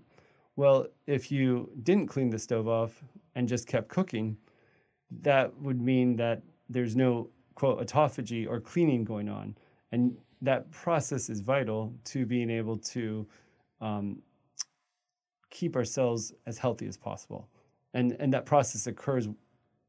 Well, 0.55 0.87
if 1.05 1.31
you 1.31 1.69
didn't 1.83 2.07
clean 2.07 2.29
the 2.29 2.39
stove 2.39 2.67
off 2.67 3.03
and 3.35 3.47
just 3.47 3.67
kept 3.67 3.89
cooking, 3.89 4.37
that 5.21 5.55
would 5.59 5.81
mean 5.81 6.15
that 6.15 6.41
there's 6.69 6.95
no 6.95 7.29
quote 7.55 7.85
autophagy 7.85 8.47
or 8.47 8.59
cleaning 8.59 9.03
going 9.03 9.29
on, 9.29 9.57
and 9.91 10.17
that 10.41 10.69
process 10.71 11.29
is 11.29 11.41
vital 11.41 11.93
to 12.05 12.25
being 12.25 12.49
able 12.49 12.77
to 12.77 13.27
um, 13.81 14.21
keep 15.49 15.75
ourselves 15.75 16.33
as 16.45 16.57
healthy 16.57 16.87
as 16.87 16.97
possible, 16.97 17.49
and 17.93 18.13
and 18.19 18.33
that 18.33 18.45
process 18.45 18.87
occurs 18.87 19.27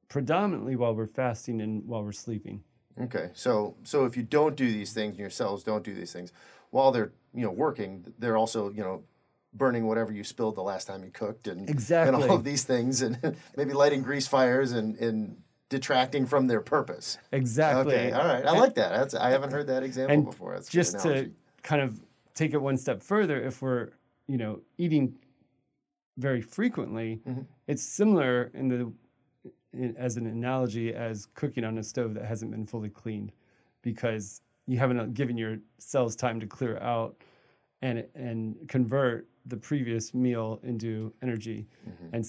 predominantly 0.08 0.76
while 0.76 0.94
we're 0.94 1.06
fasting 1.06 1.60
and 1.60 1.84
while 1.86 2.02
we're 2.04 2.12
sleeping. 2.12 2.62
Okay, 3.00 3.30
so 3.34 3.76
so 3.84 4.04
if 4.04 4.16
you 4.16 4.22
don't 4.22 4.56
do 4.56 4.70
these 4.70 4.92
things, 4.92 5.12
and 5.12 5.20
your 5.20 5.30
cells 5.30 5.62
don't 5.64 5.84
do 5.84 5.94
these 5.94 6.12
things, 6.12 6.32
while 6.70 6.90
they're 6.92 7.12
you 7.34 7.42
know 7.42 7.50
working, 7.50 8.12
they're 8.18 8.36
also 8.36 8.70
you 8.70 8.82
know 8.82 9.02
burning 9.56 9.86
whatever 9.86 10.12
you 10.12 10.24
spilled 10.24 10.56
the 10.56 10.62
last 10.62 10.86
time 10.86 11.04
you 11.04 11.10
cooked, 11.10 11.48
and 11.48 11.68
exactly 11.68 12.14
and 12.14 12.30
all 12.30 12.36
of 12.36 12.44
these 12.44 12.64
things, 12.64 13.02
and 13.02 13.36
maybe 13.56 13.72
lighting 13.72 14.02
grease 14.02 14.26
fires 14.26 14.72
and 14.72 14.96
and 14.98 15.36
detracting 15.68 16.26
from 16.26 16.46
their 16.46 16.60
purpose. 16.60 17.18
Exactly. 17.32 17.94
Okay. 17.94 18.12
All 18.12 18.26
right. 18.26 18.44
I 18.44 18.50
and, 18.50 18.60
like 18.60 18.74
that. 18.76 18.90
That's 18.90 19.14
I 19.14 19.30
haven't 19.30 19.52
heard 19.52 19.66
that 19.68 19.82
example 19.82 20.22
before. 20.22 20.54
That's 20.54 20.68
just 20.68 21.00
to 21.00 21.30
kind 21.62 21.82
of 21.82 22.00
take 22.34 22.52
it 22.54 22.58
one 22.58 22.76
step 22.76 23.02
further. 23.02 23.40
If 23.40 23.62
we're 23.62 23.90
you 24.26 24.36
know 24.36 24.60
eating 24.78 25.16
very 26.18 26.40
frequently, 26.40 27.20
mm-hmm. 27.26 27.42
it's 27.66 27.82
similar 27.82 28.50
in 28.54 28.68
the 28.68 28.92
in, 29.72 29.96
as 29.96 30.16
an 30.16 30.26
analogy 30.26 30.94
as 30.94 31.26
cooking 31.34 31.64
on 31.64 31.78
a 31.78 31.82
stove 31.82 32.14
that 32.14 32.24
hasn't 32.24 32.50
been 32.50 32.66
fully 32.66 32.90
cleaned, 32.90 33.32
because 33.82 34.40
you 34.66 34.78
haven't 34.78 35.14
given 35.14 35.36
your 35.36 35.58
cells 35.78 36.16
time 36.16 36.40
to 36.40 36.46
clear 36.46 36.78
out 36.78 37.16
and 37.82 38.04
and 38.14 38.56
convert 38.68 39.26
the 39.46 39.56
previous 39.56 40.14
meal 40.14 40.60
into 40.62 41.12
energy, 41.22 41.66
mm-hmm. 41.88 42.14
and 42.14 42.24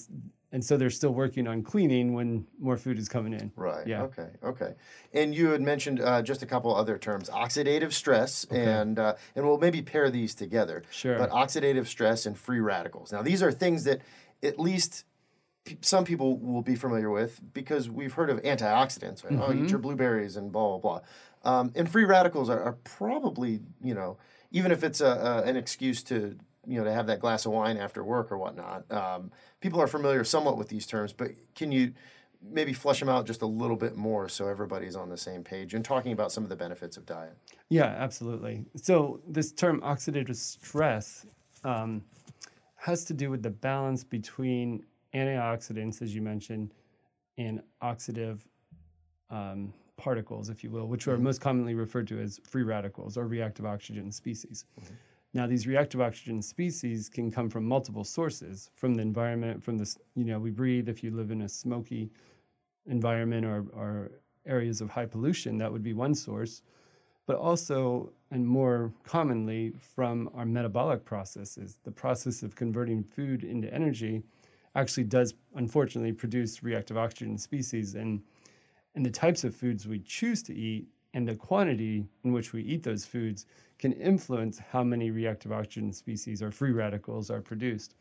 and 0.50 0.64
so 0.64 0.76
they're 0.76 0.90
still 0.90 1.12
working 1.12 1.46
on 1.46 1.62
cleaning 1.62 2.14
when 2.14 2.46
more 2.58 2.76
food 2.76 2.98
is 2.98 3.08
coming 3.08 3.34
in. 3.34 3.52
Right. 3.54 3.86
Yeah. 3.86 4.02
Okay. 4.04 4.28
Okay. 4.42 4.74
And 5.12 5.34
you 5.34 5.48
had 5.50 5.60
mentioned 5.60 6.00
uh, 6.00 6.22
just 6.22 6.42
a 6.42 6.46
couple 6.46 6.74
other 6.74 6.96
terms: 6.96 7.28
oxidative 7.28 7.92
stress, 7.92 8.46
okay. 8.50 8.64
and 8.64 8.98
uh, 8.98 9.14
and 9.36 9.44
we'll 9.44 9.58
maybe 9.58 9.82
pair 9.82 10.10
these 10.10 10.34
together. 10.34 10.82
Sure. 10.90 11.18
But 11.18 11.30
oxidative 11.30 11.86
stress 11.86 12.24
and 12.24 12.38
free 12.38 12.60
radicals. 12.60 13.12
Now, 13.12 13.22
these 13.22 13.42
are 13.42 13.52
things 13.52 13.84
that 13.84 14.00
at 14.42 14.58
least 14.58 15.04
some 15.82 16.04
people 16.04 16.38
will 16.38 16.62
be 16.62 16.74
familiar 16.74 17.10
with 17.10 17.40
because 17.52 17.90
we've 17.90 18.14
heard 18.14 18.30
of 18.30 18.40
antioxidants. 18.42 19.24
Right? 19.24 19.34
Mm-hmm. 19.34 19.42
Oh, 19.42 19.64
eat 19.64 19.70
your 19.70 19.80
blueberries 19.80 20.36
and 20.36 20.50
blah 20.50 20.78
blah 20.78 20.78
blah. 20.78 21.00
Um, 21.44 21.72
and 21.76 21.90
free 21.90 22.04
radicals 22.04 22.48
are, 22.48 22.60
are, 22.60 22.72
probably 22.84 23.60
you 23.82 23.94
know 23.94 24.16
even 24.50 24.72
if 24.72 24.82
it's 24.82 25.00
a, 25.00 25.06
a, 25.06 25.42
an 25.42 25.56
excuse 25.56 26.02
to 26.04 26.36
you 26.68 26.78
know 26.78 26.84
to 26.84 26.92
have 26.92 27.06
that 27.06 27.18
glass 27.20 27.46
of 27.46 27.52
wine 27.52 27.76
after 27.76 28.04
work 28.04 28.30
or 28.30 28.38
whatnot. 28.38 28.90
Um, 28.92 29.32
people 29.60 29.80
are 29.80 29.86
familiar 29.86 30.22
somewhat 30.22 30.58
with 30.58 30.68
these 30.68 30.86
terms, 30.86 31.12
but 31.12 31.30
can 31.54 31.72
you 31.72 31.92
maybe 32.40 32.72
flesh 32.72 33.00
them 33.00 33.08
out 33.08 33.26
just 33.26 33.42
a 33.42 33.46
little 33.46 33.76
bit 33.76 33.96
more 33.96 34.28
so 34.28 34.46
everybody's 34.46 34.94
on 34.94 35.08
the 35.08 35.16
same 35.16 35.42
page 35.42 35.74
and 35.74 35.84
talking 35.84 36.12
about 36.12 36.30
some 36.30 36.44
of 36.44 36.50
the 36.50 36.56
benefits 36.56 36.96
of 36.96 37.04
diet? 37.04 37.36
Yeah, 37.68 37.86
absolutely. 37.86 38.64
So 38.76 39.20
this 39.26 39.50
term 39.50 39.80
oxidative 39.80 40.36
stress 40.36 41.26
um, 41.64 42.04
has 42.76 43.04
to 43.06 43.14
do 43.14 43.30
with 43.30 43.42
the 43.42 43.50
balance 43.50 44.04
between 44.04 44.84
antioxidants, 45.14 46.00
as 46.02 46.14
you 46.14 46.22
mentioned, 46.22 46.74
and 47.38 47.60
oxidative 47.82 48.40
um, 49.30 49.72
particles, 49.96 50.48
if 50.48 50.62
you 50.62 50.70
will, 50.70 50.86
which 50.86 51.08
are 51.08 51.14
mm-hmm. 51.14 51.24
most 51.24 51.40
commonly 51.40 51.74
referred 51.74 52.06
to 52.08 52.20
as 52.20 52.40
free 52.48 52.62
radicals 52.62 53.16
or 53.16 53.26
reactive 53.26 53.66
oxygen 53.66 54.12
species. 54.12 54.64
Mm-hmm. 54.80 54.94
Now, 55.34 55.46
these 55.46 55.66
reactive 55.66 56.00
oxygen 56.00 56.40
species 56.40 57.08
can 57.08 57.30
come 57.30 57.50
from 57.50 57.64
multiple 57.64 58.04
sources 58.04 58.70
from 58.74 58.94
the 58.94 59.02
environment, 59.02 59.62
from 59.62 59.76
the, 59.76 59.96
you 60.14 60.24
know, 60.24 60.38
we 60.38 60.50
breathe. 60.50 60.88
If 60.88 61.04
you 61.04 61.10
live 61.10 61.30
in 61.30 61.42
a 61.42 61.48
smoky 61.48 62.10
environment 62.86 63.44
or, 63.44 63.66
or 63.74 64.10
areas 64.46 64.80
of 64.80 64.88
high 64.88 65.04
pollution, 65.06 65.58
that 65.58 65.70
would 65.70 65.82
be 65.82 65.92
one 65.92 66.14
source, 66.14 66.62
but 67.26 67.36
also, 67.36 68.10
and 68.30 68.46
more 68.46 68.90
commonly, 69.04 69.74
from 69.94 70.30
our 70.34 70.46
metabolic 70.46 71.04
processes. 71.04 71.78
The 71.84 71.90
process 71.90 72.42
of 72.42 72.56
converting 72.56 73.04
food 73.04 73.44
into 73.44 73.72
energy 73.72 74.22
actually 74.74 75.04
does, 75.04 75.34
unfortunately, 75.54 76.12
produce 76.12 76.62
reactive 76.62 76.96
oxygen 76.96 77.36
species. 77.36 77.94
And, 77.94 78.22
and 78.94 79.04
the 79.04 79.10
types 79.10 79.44
of 79.44 79.54
foods 79.54 79.86
we 79.86 79.98
choose 79.98 80.42
to 80.44 80.54
eat 80.54 80.88
and 81.12 81.28
the 81.28 81.34
quantity 81.34 82.06
in 82.24 82.32
which 82.32 82.54
we 82.54 82.62
eat 82.62 82.82
those 82.82 83.04
foods 83.04 83.44
can 83.78 83.92
influence 83.92 84.58
how 84.70 84.82
many 84.82 85.10
reactive 85.10 85.52
oxygen 85.52 85.92
species 85.92 86.42
or 86.42 86.50
free 86.50 86.72
radicals 86.72 87.30
are 87.30 87.40
produced. 87.40 87.94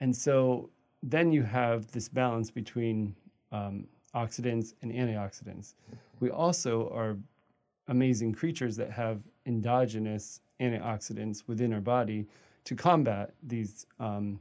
And 0.00 0.14
so 0.14 0.70
then 1.02 1.32
you 1.32 1.42
have 1.42 1.90
this 1.92 2.08
balance 2.08 2.50
between 2.50 3.14
um, 3.52 3.86
oxidants 4.14 4.74
and 4.82 4.92
antioxidants. 4.92 5.74
We 6.20 6.30
also 6.30 6.90
are 6.90 7.16
amazing 7.88 8.32
creatures 8.34 8.76
that 8.76 8.90
have 8.90 9.22
endogenous 9.46 10.40
antioxidants 10.60 11.44
within 11.46 11.72
our 11.72 11.80
body 11.80 12.26
to 12.64 12.74
combat 12.74 13.34
these 13.42 13.86
um, 14.00 14.40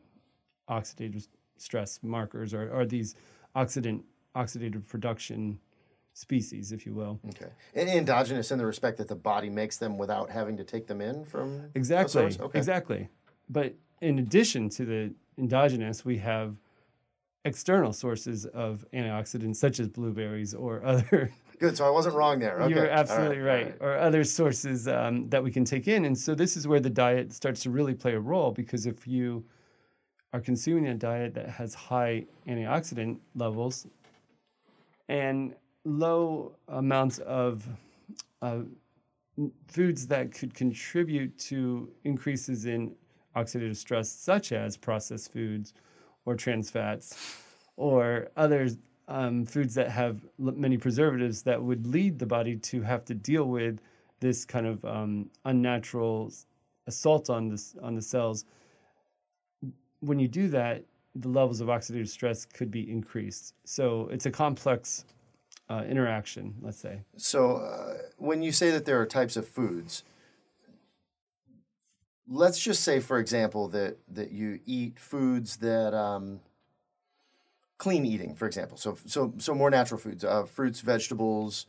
oxidative 0.70 1.28
stress 1.58 2.00
markers 2.04 2.54
or, 2.54 2.70
or 2.72 2.86
these 2.86 3.16
oxidant 3.56 4.04
oxidative 4.36 4.86
production 4.88 5.60
species, 6.18 6.72
if 6.72 6.86
you 6.86 6.94
will. 6.94 7.20
Okay. 7.30 7.52
And 7.76 7.88
endogenous 7.88 8.52
in 8.52 8.58
the 8.58 8.66
respect 8.66 8.98
that 8.98 9.08
the 9.08 9.16
body 9.16 9.50
makes 9.50 9.78
them 9.78 10.00
without 10.00 10.32
having 10.32 10.58
to 10.58 10.64
take 10.64 10.88
them 10.88 11.00
in 11.00 11.24
from 11.24 11.70
exactly. 11.76 12.36
Okay. 12.40 12.58
Exactly. 12.58 13.10
But 13.50 13.76
in 14.02 14.18
addition 14.18 14.70
to 14.72 14.86
the 14.86 15.14
endogenous, 15.38 16.04
we 16.04 16.18
have 16.18 16.56
external 17.46 17.94
sources 17.94 18.46
of 18.48 18.84
antioxidants 18.94 19.58
such 19.58 19.80
as 19.80 19.88
blueberries 19.88 20.54
or 20.54 20.84
other 20.94 21.32
good 21.60 21.78
so 21.78 21.86
i 21.86 21.90
wasn't 21.90 22.14
wrong 22.14 22.40
there 22.40 22.62
okay. 22.62 22.74
you're 22.74 22.90
absolutely 22.90 23.38
right, 23.38 23.68
right. 23.68 23.80
right, 23.80 23.88
or 23.88 23.98
other 23.98 24.26
sources 24.26 24.86
um, 24.90 25.30
that 25.30 25.42
we 25.42 25.50
can 25.50 25.64
take 25.64 25.88
in 25.88 26.04
and 26.04 26.18
so 26.18 26.36
this 26.36 26.58
is 26.58 26.68
where 26.68 26.82
the 26.82 26.90
diet 26.90 27.32
starts 27.32 27.62
to 27.62 27.70
really 27.70 27.94
play 27.94 28.16
a 28.16 28.20
role 28.20 28.52
because 28.52 28.86
if 28.86 29.08
you 29.08 29.46
are 30.34 30.42
consuming 30.42 30.88
a 30.88 30.94
diet 30.94 31.34
that 31.36 31.48
has 31.48 31.74
high 31.74 32.26
antioxidant 32.48 33.18
levels 33.34 33.88
and 35.08 35.56
low 35.88 36.54
amounts 36.68 37.20
of 37.20 37.66
uh, 38.42 38.60
foods 39.68 40.08
that 40.08 40.32
could 40.34 40.54
contribute 40.54 41.38
to 41.38 41.90
increases 42.04 42.66
in 42.66 42.94
oxidative 43.36 43.78
stress, 43.78 44.10
such 44.12 44.52
as 44.52 44.76
processed 44.76 45.32
foods 45.32 45.74
or 46.26 46.36
trans 46.36 46.70
fats 46.70 47.38
or 47.78 48.28
other 48.36 48.70
um, 49.08 49.46
foods 49.46 49.74
that 49.76 49.90
have 49.90 50.26
many 50.38 50.78
preservatives 50.78 51.42
that 51.44 51.62
would 51.62 51.88
lead 51.88 52.20
the 52.20 52.26
body 52.26 52.58
to 52.58 52.82
have 52.82 53.06
to 53.06 53.14
deal 53.14 53.46
with 53.46 53.80
this 54.20 54.44
kind 54.44 54.66
of 54.66 54.84
um, 54.84 55.30
unnatural 55.46 56.32
assault 56.88 57.30
on 57.30 57.48
this 57.48 57.76
on 57.82 57.96
the 57.96 58.02
cells. 58.02 58.46
When 60.02 60.20
you 60.20 60.28
do 60.28 60.50
that, 60.50 60.84
the 61.16 61.30
levels 61.30 61.62
of 61.62 61.68
oxidative 61.68 62.10
stress 62.10 62.46
could 62.46 62.72
be 62.72 62.92
increased. 62.92 63.54
So 63.64 64.10
it's 64.12 64.26
a 64.26 64.32
complex 64.32 65.06
uh, 65.70 65.84
interaction, 65.88 66.56
let's 66.62 66.80
say. 66.80 67.02
So, 67.18 67.58
uh, 67.58 67.98
when 68.18 68.42
you 68.42 68.52
say 68.52 68.72
that 68.72 68.86
there 68.86 69.00
are 69.02 69.06
types 69.06 69.36
of 69.36 69.48
foods, 69.48 70.04
let's 72.28 72.60
just 72.60 72.84
say, 72.84 73.00
for 73.00 73.20
example, 73.20 73.68
that 73.70 73.98
that 74.14 74.32
you 74.32 74.60
eat 74.66 75.00
foods 75.00 75.58
that 75.58 75.94
um, 75.94 76.40
clean 77.78 78.06
eating, 78.06 78.36
for 78.36 78.48
example. 78.48 78.78
So, 78.78 78.98
so, 79.06 79.34
so 79.38 79.54
more 79.54 79.70
natural 79.70 80.00
foods, 80.00 80.24
uh, 80.24 80.44
fruits, 80.44 80.82
vegetables, 80.82 81.68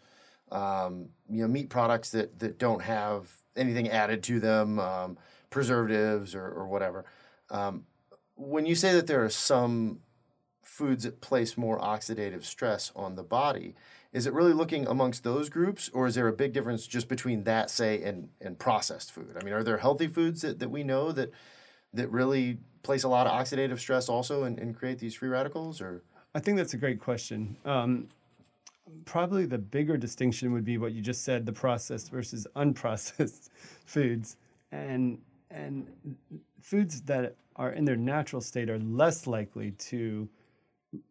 um, 0.51 1.11
you 1.29 1.43
know, 1.43 1.49
meat 1.49 1.69
products 1.69 2.11
that 2.11 2.39
that 2.39 2.59
don't 2.59 2.83
have 2.83 3.31
anything 3.57 3.89
added 3.89 4.23
to 4.25 4.41
them, 4.41 4.79
um, 4.79 5.19
preservatives 5.51 6.35
or, 6.35 6.47
or 6.47 6.67
whatever. 6.67 7.05
Um, 7.51 7.85
when 8.37 8.67
you 8.67 8.75
say 8.75 8.93
that 8.93 9.07
there 9.07 9.25
are 9.25 9.31
some 9.31 10.01
foods 10.69 11.05
that 11.05 11.21
place 11.21 11.57
more 11.57 11.81
oxidative 11.81 12.45
stress 12.45 12.93
on 12.95 13.17
the 13.17 13.23
body, 13.23 13.75
is 14.13 14.27
it 14.27 14.33
really 14.33 14.53
looking 14.53 14.87
amongst 14.87 15.25
those 15.25 15.49
groups, 15.49 15.89
or 15.95 16.07
is 16.07 16.15
there 16.15 16.29
a 16.29 16.33
big 16.33 16.53
difference 16.53 16.87
just 16.87 17.09
between 17.09 17.45
that, 17.45 17.71
say, 17.71 18.03
and, 18.03 18.29
and 18.41 18.59
processed 18.59 19.11
food? 19.11 19.35
I 19.41 19.45
mean, 19.45 19.55
are 19.55 19.65
there 19.65 19.79
healthy 19.79 20.07
foods 20.07 20.43
that, 20.43 20.59
that 20.59 20.71
we 20.71 20.85
know 20.85 21.11
that 21.13 21.33
that 21.95 22.11
really 22.11 22.59
place 22.83 23.03
a 23.03 23.09
lot 23.09 23.27
of 23.27 23.33
oxidative 23.33 23.79
stress 23.79 24.11
also 24.11 24.45
and, 24.45 24.59
and 24.59 24.77
create 24.77 24.99
these 24.99 25.15
free 25.15 25.31
radicals, 25.31 25.81
or? 25.81 26.03
I 26.35 26.41
think 26.41 26.59
that's 26.59 26.75
a 26.75 26.79
great 26.79 27.01
question. 27.01 27.57
Um, 27.65 28.09
probably 29.07 29.47
the 29.47 29.59
bigger 29.59 29.97
distinction 29.97 30.53
would 30.53 30.65
be 30.65 30.77
what 30.77 30.93
you 30.93 31.01
just 31.01 31.25
said: 31.25 31.47
the 31.47 31.53
processed 31.53 32.11
versus 32.11 32.47
unprocessed 32.57 33.49
foods, 33.87 34.37
and 34.71 35.19
and 35.51 35.89
foods 36.61 37.01
that 37.03 37.37
are 37.57 37.73
in 37.73 37.87
their 37.87 37.97
natural 37.97 38.43
state 38.43 38.69
are 38.69 38.79
less 38.79 39.27
likely 39.27 39.73
to 39.73 40.29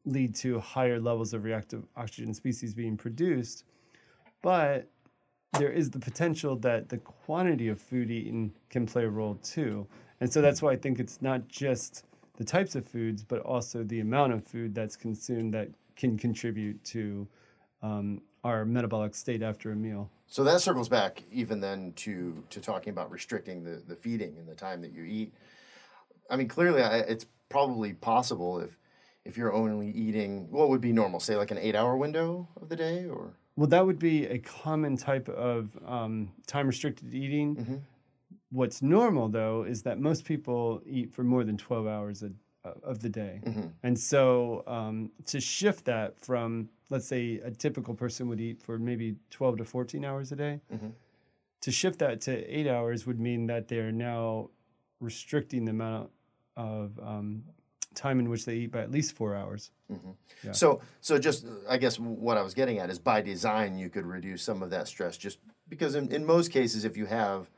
lead 0.05 0.35
to 0.35 0.59
higher 0.59 0.99
levels 0.99 1.33
of 1.33 1.43
reactive 1.43 1.83
oxygen 1.95 2.33
species 2.33 2.73
being 2.73 2.97
produced. 2.97 3.65
But 4.41 4.89
there 5.57 5.71
is 5.71 5.89
the 5.89 5.99
potential 5.99 6.55
that 6.57 6.89
the 6.89 6.97
quantity 6.97 7.67
of 7.67 7.79
food 7.79 8.11
eaten 8.11 8.51
can 8.69 8.85
play 8.85 9.03
a 9.03 9.09
role 9.09 9.35
too. 9.35 9.87
And 10.19 10.31
so 10.31 10.41
that's 10.41 10.61
why 10.61 10.71
I 10.71 10.75
think 10.75 10.99
it's 10.99 11.21
not 11.21 11.47
just 11.47 12.05
the 12.37 12.43
types 12.43 12.75
of 12.75 12.87
foods, 12.87 13.23
but 13.23 13.39
also 13.41 13.83
the 13.83 13.99
amount 13.99 14.33
of 14.33 14.43
food 14.43 14.73
that's 14.73 14.95
consumed 14.95 15.53
that 15.53 15.69
can 15.95 16.17
contribute 16.17 16.83
to 16.85 17.27
um, 17.81 18.21
our 18.43 18.65
metabolic 18.65 19.15
state 19.15 19.41
after 19.41 19.71
a 19.71 19.75
meal. 19.75 20.09
So 20.27 20.43
that 20.43 20.61
circles 20.61 20.89
back 20.89 21.23
even 21.31 21.61
then 21.61 21.93
to 21.97 22.43
to 22.49 22.59
talking 22.59 22.91
about 22.91 23.09
restricting 23.11 23.63
the, 23.63 23.81
the 23.87 23.95
feeding 23.95 24.37
and 24.37 24.47
the 24.47 24.55
time 24.55 24.81
that 24.81 24.91
you 24.91 25.03
eat. 25.03 25.33
I 26.29 26.35
mean, 26.35 26.47
clearly, 26.47 26.81
I, 26.81 26.97
it's 26.99 27.25
probably 27.49 27.93
possible 27.93 28.59
if 28.59 28.77
if 29.27 29.37
you're 29.37 29.53
only 29.53 29.91
eating 29.91 30.47
what 30.49 30.69
would 30.69 30.81
be 30.81 30.93
normal, 30.93 31.19
say 31.19 31.35
like 31.35 31.51
an 31.51 31.57
eight 31.57 31.75
hour 31.75 31.97
window 31.97 32.47
of 32.61 32.69
the 32.69 32.75
day, 32.75 33.05
or 33.05 33.33
well, 33.55 33.67
that 33.67 33.85
would 33.85 33.99
be 33.99 34.25
a 34.25 34.39
common 34.39 34.97
type 34.97 35.27
of 35.29 35.77
um, 35.85 36.31
time 36.47 36.67
restricted 36.67 37.13
eating. 37.13 37.55
Mm-hmm. 37.55 37.75
What's 38.51 38.81
normal 38.81 39.27
though 39.27 39.63
is 39.63 39.83
that 39.83 39.99
most 39.99 40.23
people 40.23 40.81
eat 40.85 41.13
for 41.13 41.23
more 41.23 41.43
than 41.43 41.57
twelve 41.57 41.87
hours 41.87 42.23
a, 42.23 42.31
uh, 42.63 42.73
of 42.83 43.01
the 43.01 43.09
day, 43.09 43.41
mm-hmm. 43.43 43.67
and 43.83 43.99
so 43.99 44.63
um, 44.67 45.11
to 45.25 45.39
shift 45.39 45.85
that 45.85 46.19
from 46.19 46.69
let's 46.89 47.07
say 47.07 47.41
a 47.43 47.51
typical 47.51 47.93
person 47.93 48.29
would 48.29 48.39
eat 48.39 48.61
for 48.61 48.79
maybe 48.79 49.15
twelve 49.29 49.57
to 49.57 49.65
fourteen 49.65 50.05
hours 50.05 50.31
a 50.31 50.35
day. 50.35 50.61
Mm-hmm. 50.73 50.89
To 51.61 51.71
shift 51.71 51.99
that 51.99 52.21
to 52.21 52.57
eight 52.57 52.67
hours 52.67 53.05
would 53.07 53.19
mean 53.19 53.47
that 53.47 53.67
they're 53.67 53.91
now 53.91 54.49
restricting 55.01 55.65
the 55.65 55.71
amount 55.71 56.09
of 56.55 56.99
um, 57.03 57.43
time 57.97 58.19
in 58.19 58.29
which 58.29 58.45
they 58.45 58.55
eat 58.55 58.71
by 58.71 58.79
at 58.79 58.91
least 58.91 59.13
four 59.13 59.35
hours. 59.35 59.71
Mm-hmm. 59.91 60.11
Yeah. 60.43 60.51
So, 60.53 60.81
so 61.01 61.19
just 61.19 61.45
I 61.67 61.77
guess 61.77 61.99
what 61.99 62.37
I 62.37 62.41
was 62.41 62.53
getting 62.53 62.79
at 62.79 62.89
is 62.89 62.99
by 62.99 63.21
design 63.21 63.77
you 63.77 63.89
could 63.89 64.05
reduce 64.05 64.43
some 64.43 64.63
of 64.63 64.69
that 64.69 64.87
stress 64.87 65.17
just 65.17 65.39
because 65.67 65.95
in, 65.95 66.11
in 66.13 66.25
most 66.25 66.51
cases 66.51 66.85
if 66.85 66.95
you 66.95 67.05
have 67.07 67.49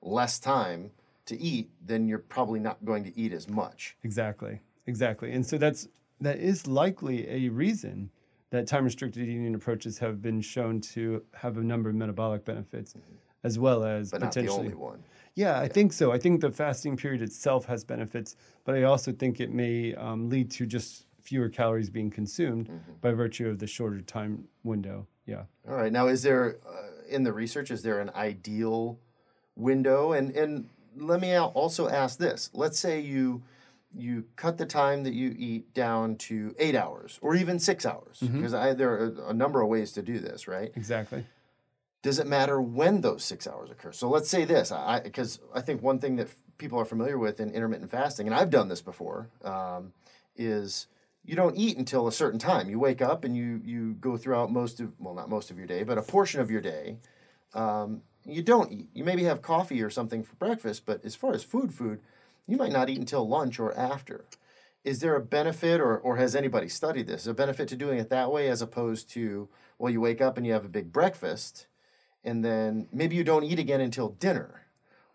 less 0.00 0.38
time 0.38 0.92
to 1.26 1.38
eat, 1.38 1.68
then 1.84 2.08
you're 2.08 2.18
probably 2.18 2.60
not 2.60 2.82
going 2.84 3.04
to 3.04 3.18
eat 3.18 3.32
as 3.32 3.48
much. 3.48 3.96
Exactly, 4.04 4.60
exactly, 4.86 5.32
and 5.32 5.44
so 5.46 5.58
that's 5.58 5.88
that 6.20 6.38
is 6.38 6.66
likely 6.66 7.28
a 7.28 7.48
reason 7.50 8.10
that 8.50 8.66
time 8.66 8.84
restricted 8.84 9.22
eating 9.22 9.54
approaches 9.54 9.98
have 9.98 10.22
been 10.22 10.40
shown 10.40 10.80
to 10.80 11.22
have 11.34 11.58
a 11.58 11.62
number 11.62 11.90
of 11.90 11.94
metabolic 11.94 12.44
benefits, 12.44 12.94
mm-hmm. 12.94 13.14
as 13.44 13.58
well 13.58 13.84
as 13.84 14.10
but 14.10 14.20
potentially. 14.20 14.46
not 14.46 14.62
the 14.62 14.62
only 14.62 14.74
one. 14.74 15.02
Yeah, 15.38 15.56
I 15.56 15.62
yeah. 15.62 15.68
think 15.68 15.92
so. 15.92 16.10
I 16.10 16.18
think 16.18 16.40
the 16.40 16.50
fasting 16.50 16.96
period 16.96 17.22
itself 17.22 17.64
has 17.66 17.84
benefits, 17.84 18.34
but 18.64 18.74
I 18.74 18.82
also 18.82 19.12
think 19.12 19.38
it 19.38 19.52
may 19.52 19.94
um, 19.94 20.28
lead 20.28 20.50
to 20.52 20.66
just 20.66 21.06
fewer 21.22 21.48
calories 21.48 21.90
being 21.90 22.10
consumed 22.10 22.66
mm-hmm. 22.66 22.92
by 23.00 23.12
virtue 23.12 23.48
of 23.48 23.60
the 23.60 23.66
shorter 23.68 24.00
time 24.00 24.48
window. 24.64 25.06
Yeah. 25.26 25.44
All 25.68 25.76
right. 25.76 25.92
Now, 25.92 26.08
is 26.08 26.24
there 26.24 26.56
uh, 26.66 26.88
in 27.08 27.22
the 27.22 27.32
research 27.32 27.70
is 27.70 27.82
there 27.82 28.00
an 28.00 28.10
ideal 28.16 28.98
window? 29.54 30.10
And 30.10 30.32
and 30.32 30.70
let 30.96 31.20
me 31.20 31.38
also 31.38 31.88
ask 31.88 32.18
this. 32.18 32.50
Let's 32.52 32.78
say 32.80 32.98
you 32.98 33.44
you 33.94 34.24
cut 34.34 34.58
the 34.58 34.66
time 34.66 35.04
that 35.04 35.14
you 35.14 35.36
eat 35.38 35.72
down 35.72 36.16
to 36.16 36.52
eight 36.58 36.74
hours 36.74 37.20
or 37.22 37.36
even 37.36 37.60
six 37.60 37.86
hours 37.86 38.18
because 38.20 38.52
mm-hmm. 38.52 38.76
there 38.76 38.90
are 38.90 39.14
a 39.28 39.32
number 39.32 39.62
of 39.62 39.68
ways 39.68 39.92
to 39.92 40.02
do 40.02 40.18
this, 40.18 40.48
right? 40.48 40.72
Exactly 40.74 41.24
does 42.02 42.18
it 42.18 42.26
matter 42.26 42.60
when 42.60 43.00
those 43.00 43.24
six 43.24 43.46
hours 43.46 43.70
occur? 43.70 43.92
So 43.92 44.08
let's 44.08 44.28
say 44.28 44.44
this, 44.44 44.72
because 45.02 45.40
I, 45.54 45.58
I, 45.58 45.62
think 45.62 45.82
one 45.82 45.98
thing 45.98 46.16
that 46.16 46.28
f- 46.28 46.36
people 46.56 46.78
are 46.78 46.84
familiar 46.84 47.18
with 47.18 47.40
in 47.40 47.50
intermittent 47.50 47.90
fasting, 47.90 48.26
and 48.26 48.34
I've 48.34 48.50
done 48.50 48.68
this 48.68 48.80
before, 48.80 49.28
um, 49.42 49.92
is 50.36 50.86
you 51.24 51.34
don't 51.34 51.56
eat 51.56 51.76
until 51.76 52.06
a 52.06 52.12
certain 52.12 52.38
time. 52.38 52.70
You 52.70 52.78
wake 52.78 53.02
up 53.02 53.24
and 53.24 53.36
you 53.36 53.60
you 53.64 53.94
go 53.94 54.16
throughout 54.16 54.52
most 54.52 54.80
of 54.80 54.92
well, 54.98 55.14
not 55.14 55.28
most 55.28 55.50
of 55.50 55.58
your 55.58 55.66
day, 55.66 55.82
but 55.82 55.98
a 55.98 56.02
portion 56.02 56.40
of 56.40 56.50
your 56.50 56.60
day. 56.60 56.98
Um, 57.52 58.02
you 58.24 58.42
don't 58.42 58.70
eat. 58.70 58.88
You 58.94 59.04
maybe 59.04 59.24
have 59.24 59.42
coffee 59.42 59.82
or 59.82 59.90
something 59.90 60.22
for 60.22 60.36
breakfast, 60.36 60.86
but 60.86 61.04
as 61.04 61.16
far 61.16 61.32
as 61.32 61.42
food, 61.42 61.74
food, 61.74 62.00
you 62.46 62.56
might 62.56 62.72
not 62.72 62.88
eat 62.88 62.98
until 62.98 63.28
lunch 63.28 63.58
or 63.58 63.76
after. 63.76 64.24
Is 64.84 65.00
there 65.00 65.16
a 65.16 65.20
benefit, 65.20 65.80
or 65.80 65.98
or 65.98 66.16
has 66.16 66.36
anybody 66.36 66.68
studied 66.68 67.08
this? 67.08 67.26
A 67.26 67.34
benefit 67.34 67.68
to 67.68 67.76
doing 67.76 67.98
it 67.98 68.08
that 68.10 68.30
way 68.30 68.48
as 68.48 68.62
opposed 68.62 69.10
to 69.10 69.48
well, 69.78 69.92
you 69.92 70.00
wake 70.00 70.20
up 70.20 70.36
and 70.36 70.46
you 70.46 70.52
have 70.52 70.64
a 70.64 70.68
big 70.68 70.92
breakfast 70.92 71.66
and 72.24 72.44
then 72.44 72.88
maybe 72.92 73.16
you 73.16 73.24
don't 73.24 73.44
eat 73.44 73.58
again 73.58 73.80
until 73.80 74.10
dinner. 74.10 74.66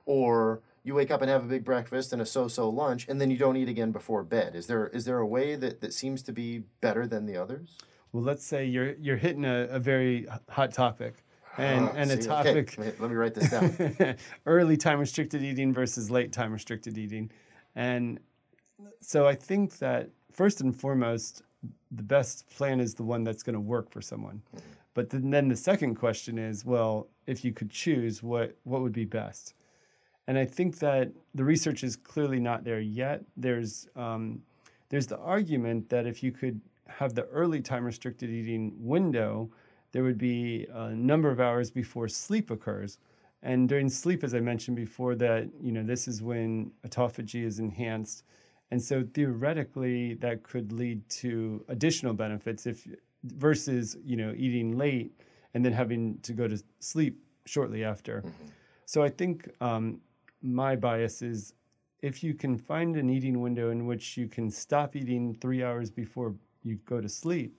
Or 0.05 0.61
you 0.83 0.93
wake 0.93 1.11
up 1.11 1.21
and 1.21 1.29
have 1.29 1.43
a 1.43 1.47
big 1.47 1.63
breakfast 1.63 2.11
and 2.11 2.21
a 2.21 2.25
so-so 2.25 2.69
lunch 2.69 3.07
and 3.07 3.19
then 3.19 3.31
you 3.31 3.37
don't 3.37 3.55
eat 3.55 3.69
again 3.69 3.91
before 3.91 4.23
bed. 4.23 4.55
Is 4.55 4.67
there 4.67 4.87
is 4.87 5.05
there 5.05 5.19
a 5.19 5.25
way 5.25 5.55
that, 5.55 5.81
that 5.81 5.93
seems 5.93 6.21
to 6.23 6.33
be 6.33 6.63
better 6.81 7.07
than 7.07 7.25
the 7.25 7.37
others? 7.37 7.77
Well 8.11 8.23
let's 8.23 8.45
say 8.45 8.65
you're 8.65 8.93
you're 8.93 9.17
hitting 9.17 9.45
a, 9.45 9.67
a 9.71 9.79
very 9.79 10.27
hot 10.49 10.73
topic 10.73 11.23
and, 11.57 11.85
uh, 11.85 11.93
and 11.95 12.09
see, 12.09 12.17
a 12.17 12.21
topic 12.21 12.77
okay. 12.77 12.93
let 12.99 13.09
me 13.09 13.15
write 13.15 13.33
this 13.33 13.49
down. 13.49 14.17
Early 14.45 14.77
time 14.77 14.99
restricted 14.99 15.41
eating 15.43 15.73
versus 15.73 16.11
late 16.11 16.31
time 16.31 16.51
restricted 16.51 16.97
eating. 16.97 17.31
And 17.75 18.19
so 18.99 19.25
i 19.25 19.35
think 19.35 19.77
that 19.79 20.09
first 20.31 20.61
and 20.61 20.77
foremost 20.77 21.43
the 21.91 22.03
best 22.03 22.49
plan 22.49 22.79
is 22.79 22.93
the 22.95 23.03
one 23.03 23.23
that's 23.23 23.43
going 23.43 23.53
to 23.53 23.59
work 23.59 23.89
for 23.89 24.01
someone. 24.01 24.41
Mm-hmm. 24.55 24.69
But 24.93 25.09
then 25.09 25.47
the 25.47 25.55
second 25.55 25.95
question 25.95 26.37
is, 26.37 26.65
well, 26.65 27.07
if 27.25 27.43
you 27.43 27.51
could 27.51 27.71
choose, 27.71 28.21
what 28.21 28.55
what 28.63 28.81
would 28.81 28.93
be 28.93 29.05
best? 29.05 29.55
And 30.27 30.37
I 30.37 30.45
think 30.45 30.79
that 30.79 31.11
the 31.35 31.43
research 31.43 31.83
is 31.83 31.95
clearly 31.95 32.39
not 32.39 32.63
there 32.63 32.79
yet. 32.79 33.23
There's 33.35 33.87
um, 33.95 34.41
there's 34.89 35.07
the 35.07 35.17
argument 35.17 35.89
that 35.89 36.05
if 36.05 36.21
you 36.21 36.31
could 36.31 36.61
have 36.87 37.15
the 37.15 37.25
early 37.25 37.61
time 37.61 37.83
restricted 37.83 38.29
eating 38.29 38.73
window, 38.77 39.49
there 39.91 40.03
would 40.03 40.17
be 40.17 40.67
a 40.71 40.89
number 40.91 41.29
of 41.31 41.39
hours 41.39 41.71
before 41.71 42.07
sleep 42.07 42.51
occurs. 42.51 42.99
And 43.41 43.67
during 43.67 43.89
sleep, 43.89 44.23
as 44.23 44.33
I 44.33 44.39
mentioned 44.39 44.77
before, 44.77 45.15
that 45.15 45.49
you 45.59 45.71
know 45.71 45.83
this 45.83 46.07
is 46.07 46.21
when 46.21 46.71
autophagy 46.87 47.43
is 47.43 47.59
enhanced, 47.59 48.23
and 48.71 48.81
so 48.81 49.03
theoretically 49.13 50.13
that 50.15 50.43
could 50.43 50.71
lead 50.71 51.07
to 51.09 51.65
additional 51.67 52.13
benefits 52.13 52.65
if 52.65 52.87
versus 53.23 53.97
you 54.03 54.17
know 54.17 54.33
eating 54.35 54.77
late 54.77 55.19
and 55.53 55.63
then 55.63 55.73
having 55.73 56.17
to 56.19 56.33
go 56.33 56.47
to 56.47 56.61
sleep 56.79 57.19
shortly 57.45 57.83
after. 57.83 58.21
Mm-hmm. 58.21 58.45
So 58.85 59.03
I 59.03 59.09
think 59.09 59.49
um, 59.61 59.99
my 60.41 60.75
bias 60.75 61.21
is 61.21 61.53
if 62.01 62.23
you 62.23 62.33
can 62.33 62.57
find 62.57 62.97
an 62.97 63.09
eating 63.09 63.41
window 63.41 63.69
in 63.71 63.85
which 63.85 64.17
you 64.17 64.27
can 64.27 64.51
stop 64.51 64.95
eating 64.95 65.35
three 65.35 65.63
hours 65.63 65.89
before 65.89 66.35
you 66.61 66.75
go 66.85 66.99
to 66.99 67.07
sleep, 67.07 67.57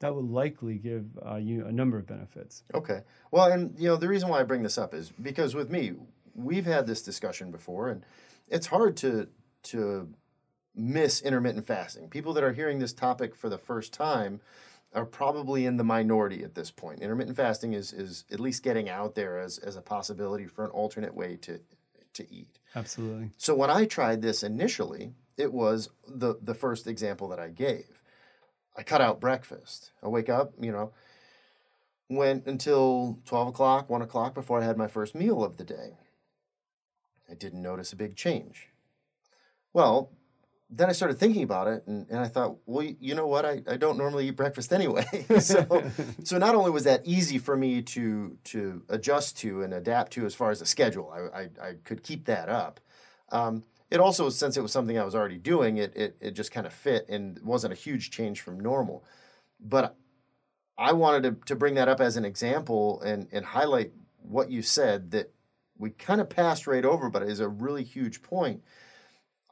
that 0.00 0.14
will 0.14 0.26
likely 0.26 0.76
give 0.76 1.06
uh, 1.24 1.36
you 1.36 1.66
a 1.66 1.72
number 1.72 1.98
of 1.98 2.06
benefits. 2.06 2.64
Okay. 2.72 3.02
Well, 3.30 3.52
and 3.52 3.74
you 3.78 3.88
know 3.88 3.96
the 3.96 4.08
reason 4.08 4.28
why 4.28 4.40
I 4.40 4.42
bring 4.42 4.62
this 4.62 4.78
up 4.78 4.94
is 4.94 5.10
because 5.10 5.54
with 5.54 5.70
me, 5.70 5.92
we've 6.34 6.66
had 6.66 6.86
this 6.86 7.02
discussion 7.02 7.50
before, 7.50 7.88
and 7.90 8.04
it's 8.48 8.66
hard 8.66 8.96
to 8.98 9.28
to 9.64 10.08
miss 10.74 11.22
intermittent 11.22 11.66
fasting. 11.66 12.08
People 12.08 12.32
that 12.34 12.42
are 12.42 12.52
hearing 12.52 12.78
this 12.78 12.92
topic 12.92 13.34
for 13.34 13.48
the 13.48 13.58
first 13.58 13.92
time 13.92 14.40
are 14.94 15.04
probably 15.04 15.66
in 15.66 15.76
the 15.76 15.84
minority 15.84 16.44
at 16.44 16.54
this 16.54 16.70
point. 16.70 17.00
Intermittent 17.00 17.36
fasting 17.36 17.72
is 17.72 17.92
is 17.92 18.24
at 18.30 18.40
least 18.40 18.62
getting 18.62 18.88
out 18.88 19.14
there 19.14 19.38
as, 19.38 19.58
as 19.58 19.76
a 19.76 19.82
possibility 19.82 20.46
for 20.46 20.64
an 20.64 20.70
alternate 20.70 21.14
way 21.14 21.36
to 21.42 21.60
to 22.14 22.32
eat. 22.32 22.58
Absolutely. 22.76 23.30
So 23.36 23.54
when 23.54 23.70
I 23.70 23.84
tried 23.84 24.22
this 24.22 24.42
initially, 24.42 25.12
it 25.36 25.52
was 25.52 25.90
the 26.06 26.36
the 26.40 26.54
first 26.54 26.86
example 26.86 27.28
that 27.28 27.40
I 27.40 27.48
gave. 27.48 28.02
I 28.76 28.82
cut 28.82 29.00
out 29.00 29.20
breakfast. 29.20 29.92
I 30.02 30.08
wake 30.08 30.28
up, 30.28 30.52
you 30.60 30.72
know, 30.72 30.92
went 32.08 32.46
until 32.46 33.18
12 33.24 33.48
o'clock, 33.48 33.88
1 33.88 34.02
o'clock 34.02 34.34
before 34.34 34.60
I 34.60 34.64
had 34.64 34.76
my 34.76 34.88
first 34.88 35.14
meal 35.14 35.44
of 35.44 35.58
the 35.58 35.64
day. 35.64 35.98
I 37.30 37.34
didn't 37.34 37.62
notice 37.62 37.92
a 37.92 37.96
big 37.96 38.16
change. 38.16 38.68
Well, 39.72 40.10
then 40.70 40.88
I 40.88 40.92
started 40.92 41.18
thinking 41.18 41.42
about 41.42 41.68
it 41.68 41.84
and, 41.86 42.06
and 42.08 42.18
I 42.18 42.26
thought, 42.26 42.56
well, 42.66 42.84
you 42.84 43.14
know 43.14 43.26
what? 43.26 43.44
I, 43.44 43.62
I 43.68 43.76
don't 43.76 43.98
normally 43.98 44.28
eat 44.28 44.36
breakfast 44.36 44.72
anyway. 44.72 45.04
so, 45.40 45.90
so 46.24 46.38
not 46.38 46.54
only 46.54 46.70
was 46.70 46.84
that 46.84 47.02
easy 47.04 47.38
for 47.38 47.56
me 47.56 47.82
to, 47.82 48.36
to 48.44 48.82
adjust 48.88 49.38
to 49.38 49.62
and 49.62 49.72
adapt 49.72 50.12
to 50.12 50.26
as 50.26 50.34
far 50.34 50.50
as 50.50 50.60
the 50.60 50.66
schedule, 50.66 51.12
I, 51.12 51.40
I, 51.40 51.68
I 51.68 51.72
could 51.84 52.02
keep 52.02 52.24
that 52.26 52.48
up. 52.48 52.80
Um, 53.30 53.64
it 53.90 54.00
also, 54.00 54.28
since 54.30 54.56
it 54.56 54.62
was 54.62 54.72
something 54.72 54.98
I 54.98 55.04
was 55.04 55.14
already 55.14 55.38
doing, 55.38 55.76
it, 55.76 55.94
it, 55.96 56.16
it 56.20 56.30
just 56.32 56.50
kind 56.50 56.66
of 56.66 56.72
fit 56.72 57.08
and 57.08 57.38
wasn't 57.42 57.72
a 57.72 57.76
huge 57.76 58.10
change 58.10 58.40
from 58.40 58.58
normal. 58.58 59.04
But 59.60 59.96
I 60.76 60.92
wanted 60.92 61.22
to, 61.22 61.46
to 61.46 61.56
bring 61.56 61.74
that 61.74 61.88
up 61.88 62.00
as 62.00 62.16
an 62.16 62.24
example 62.24 63.00
and, 63.02 63.28
and 63.30 63.44
highlight 63.44 63.92
what 64.22 64.50
you 64.50 64.62
said 64.62 65.12
that 65.12 65.32
we 65.78 65.90
kind 65.90 66.20
of 66.20 66.28
passed 66.28 66.66
right 66.66 66.84
over, 66.84 67.08
but 67.10 67.22
is 67.22 67.40
a 67.40 67.48
really 67.48 67.84
huge 67.84 68.22
point, 68.22 68.62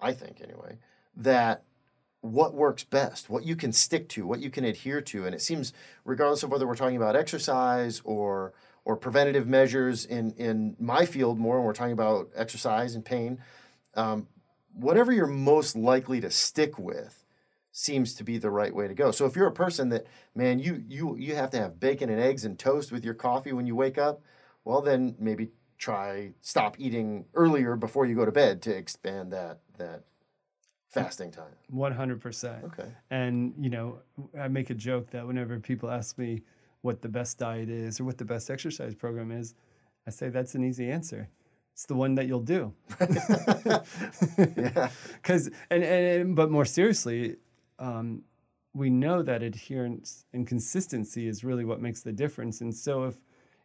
I 0.01 0.13
think 0.13 0.41
anyway, 0.41 0.79
that 1.17 1.65
what 2.21 2.55
works 2.55 2.85
best, 2.85 3.29
what 3.29 3.45
you 3.45 3.57
can 3.57 3.73
stick 3.73 4.09
to, 4.11 4.27
what 4.27 4.41
you 4.41 4.49
can 4.49 4.65
adhere 4.65 5.01
to. 5.01 5.27
And 5.27 5.35
it 5.35 5.43
seems, 5.43 5.73
regardless 6.05 6.43
of 6.43 6.51
whether 6.51 6.67
we're 6.67 6.77
talking 6.77 6.97
about 6.97 7.17
exercise 7.17 8.01
or 8.05 8.53
or 8.85 8.97
preventative 8.97 9.47
measures 9.47 10.05
in, 10.05 10.33
in 10.33 10.77
my 10.81 11.07
field 11.07 11.39
more, 11.39 11.59
when 11.59 11.67
we're 11.67 11.73
talking 11.73 11.93
about 11.93 12.29
exercise 12.35 12.97
and 12.97 13.05
pain, 13.05 13.39
um, 13.95 14.27
whatever 14.75 15.13
you're 15.13 15.27
most 15.27 15.77
likely 15.77 16.21
to 16.21 16.31
stick 16.31 16.79
with 16.79 17.25
seems 17.71 18.13
to 18.15 18.25
be 18.25 18.39
the 18.39 18.51
right 18.51 18.75
way 18.75 18.89
to 18.89 18.95
go. 18.95 19.11
So 19.11 19.25
if 19.25 19.37
you're 19.37 19.47
a 19.47 19.53
person 19.53 19.89
that, 19.91 20.07
man, 20.35 20.59
you 20.59 20.83
you 20.89 21.17
you 21.17 21.35
have 21.35 21.51
to 21.51 21.59
have 21.59 21.81
bacon 21.81 22.11
and 22.11 22.21
eggs 22.21 22.45
and 22.45 22.59
toast 22.59 22.93
with 22.93 23.05
your 23.05 23.15
coffee 23.15 23.53
when 23.53 23.67
you 23.67 23.75
wake 23.75 23.99
up, 23.99 24.23
well 24.65 24.83
then 24.83 25.17
maybe 25.19 25.51
try 25.79 26.33
stop 26.41 26.77
eating 26.79 27.25
earlier 27.35 27.75
before 27.75 28.07
you 28.07 28.15
go 28.15 28.25
to 28.25 28.31
bed 28.31 28.63
to 28.63 28.77
expand 28.77 29.33
that 29.33 29.61
that 29.79 30.05
fasting 30.93 31.31
time. 31.31 31.53
100%. 31.73 32.65
Okay. 32.65 32.89
And, 33.11 33.55
you 33.59 33.71
know, 33.71 33.99
I 34.39 34.49
make 34.49 34.71
a 34.71 34.75
joke 34.75 35.11
that 35.11 35.27
whenever 35.27 35.59
people 35.59 35.91
ask 35.91 36.19
me 36.19 36.43
what 36.83 37.01
the 37.01 37.09
best 37.09 37.39
diet 37.39 37.69
is 37.69 38.01
or 38.01 38.05
what 38.05 38.19
the 38.19 38.25
best 38.25 38.51
exercise 38.51 38.95
program 38.95 39.31
is, 39.31 39.55
I 40.07 40.11
say 40.11 40.29
that's 40.29 40.55
an 40.55 40.65
easy 40.65 40.91
answer. 40.91 41.29
It's 41.73 41.87
the 41.87 41.95
one 41.95 42.15
that 42.17 42.27
you'll 42.27 42.41
do. 42.41 42.73
yeah. 44.57 44.91
Because, 45.15 45.51
and, 45.71 45.83
and, 45.83 46.37
but 46.37 46.51
more 46.51 46.65
seriously, 46.65 47.37
um, 47.79 48.23
we 48.75 48.91
know 48.91 49.23
that 49.23 49.43
adherence 49.43 50.25
and 50.33 50.47
consistency 50.47 51.27
is 51.27 51.45
really 51.45 51.65
what 51.65 51.81
makes 51.81 52.03
the 52.03 52.13
difference. 52.13 52.61
And 52.61 52.75
so, 52.75 53.05
if 53.05 53.15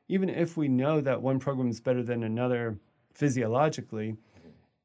even 0.10 0.30
if 0.30 0.56
we 0.56 0.68
know 0.68 1.02
that 1.02 1.22
one 1.22 1.40
program 1.40 1.70
is 1.70 1.82
better 1.82 2.04
than 2.04 2.24
another 2.24 2.78
physiologically, 3.14 4.16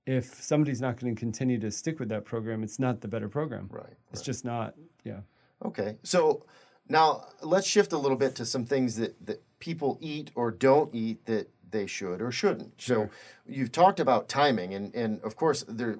if 0.06 0.42
somebody's 0.42 0.80
not 0.80 0.98
going 0.98 1.14
to 1.14 1.18
continue 1.18 1.58
to 1.60 1.70
stick 1.70 1.98
with 2.00 2.08
that 2.08 2.24
program, 2.24 2.62
it's 2.62 2.78
not 2.78 3.00
the 3.00 3.08
better 3.08 3.28
program. 3.28 3.68
Right. 3.70 3.84
It's 4.10 4.20
right. 4.20 4.24
just 4.26 4.44
not. 4.44 4.74
Yeah. 5.04 5.20
Okay. 5.64 5.96
So 6.02 6.44
now 6.88 7.26
let's 7.42 7.66
shift 7.66 7.92
a 7.92 7.98
little 7.98 8.16
bit 8.16 8.34
to 8.36 8.44
some 8.44 8.64
things 8.64 8.96
that, 8.96 9.26
that 9.26 9.42
people 9.60 9.98
eat 10.00 10.30
or 10.34 10.50
don't 10.50 10.92
eat 10.94 11.26
that 11.26 11.48
they 11.70 11.86
should 11.86 12.20
or 12.20 12.30
shouldn't. 12.32 12.74
Sure. 12.80 13.06
So 13.06 13.10
you've 13.46 13.72
talked 13.72 14.00
about 14.00 14.28
timing, 14.28 14.74
and, 14.74 14.94
and 14.94 15.20
of 15.22 15.36
course 15.36 15.64
there 15.68 15.96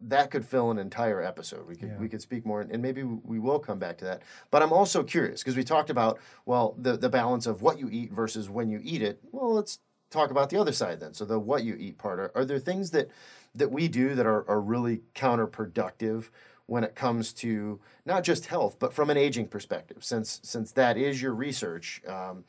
that 0.00 0.30
could 0.30 0.44
fill 0.44 0.70
an 0.70 0.78
entire 0.78 1.22
episode. 1.22 1.66
We 1.66 1.76
could 1.76 1.88
Yeah. 1.88 1.98
we 1.98 2.08
could 2.08 2.20
speak 2.20 2.44
more, 2.44 2.60
and 2.60 2.82
maybe 2.82 3.02
we 3.02 3.38
will 3.38 3.58
come 3.58 3.78
back 3.78 3.96
to 3.98 4.04
that. 4.04 4.22
But 4.50 4.62
I'm 4.62 4.72
also 4.72 5.02
curious 5.02 5.42
because 5.42 5.56
we 5.56 5.64
talked 5.64 5.90
about 5.90 6.20
well 6.46 6.74
the 6.78 6.96
the 6.96 7.08
balance 7.08 7.46
of 7.46 7.62
what 7.62 7.78
you 7.78 7.88
eat 7.90 8.12
versus 8.12 8.48
when 8.50 8.70
you 8.70 8.80
eat 8.82 9.02
it. 9.02 9.20
Well, 9.32 9.54
let's 9.54 9.78
talk 10.14 10.30
about 10.30 10.50
the 10.50 10.60
other 10.60 10.72
side 10.72 11.00
then. 11.00 11.12
So 11.12 11.24
the 11.24 11.38
what 11.38 11.64
you 11.64 11.76
eat 11.78 11.98
part. 11.98 12.18
Are, 12.18 12.32
are 12.34 12.44
there 12.44 12.58
things 12.58 12.90
that 12.92 13.10
that 13.54 13.70
we 13.70 13.88
do 13.88 14.14
that 14.14 14.26
are, 14.26 14.48
are 14.48 14.60
really 14.60 15.02
counterproductive 15.14 16.30
when 16.66 16.82
it 16.82 16.94
comes 16.94 17.32
to 17.34 17.78
not 18.06 18.24
just 18.24 18.46
health, 18.46 18.76
but 18.78 18.92
from 18.94 19.10
an 19.10 19.16
aging 19.16 19.48
perspective? 19.48 20.04
Since 20.04 20.40
since 20.42 20.72
that 20.72 20.96
is 20.96 21.20
your 21.20 21.34
research. 21.34 22.02
Um, 22.06 22.44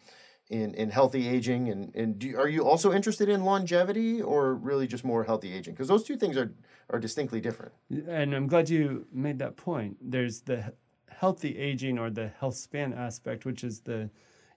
in, 0.51 0.75
in 0.75 0.91
healthy 0.91 1.27
aging 1.27 1.69
and, 1.69 1.91
and 1.95 2.19
do, 2.19 2.37
are 2.37 2.47
you 2.47 2.63
also 2.63 2.93
interested 2.93 3.29
in 3.29 3.43
longevity 3.43 4.21
or 4.21 4.53
really 4.53 4.85
just 4.85 5.03
more 5.03 5.23
healthy 5.23 5.51
aging 5.51 5.73
because 5.73 5.87
those 5.87 6.03
two 6.03 6.15
things 6.15 6.37
are, 6.37 6.53
are 6.91 6.99
distinctly 6.99 7.41
different 7.41 7.71
And 8.07 8.31
I'm 8.31 8.45
glad 8.45 8.69
you 8.69 9.07
made 9.11 9.39
that 9.39 9.55
point. 9.55 9.97
There's 9.99 10.41
the 10.41 10.73
healthy 11.09 11.57
aging 11.57 11.97
or 11.97 12.09
the 12.09 12.27
health 12.39 12.55
span 12.55 12.93
aspect, 12.93 13.45
which 13.45 13.63
is 13.63 13.79
the, 13.81 14.09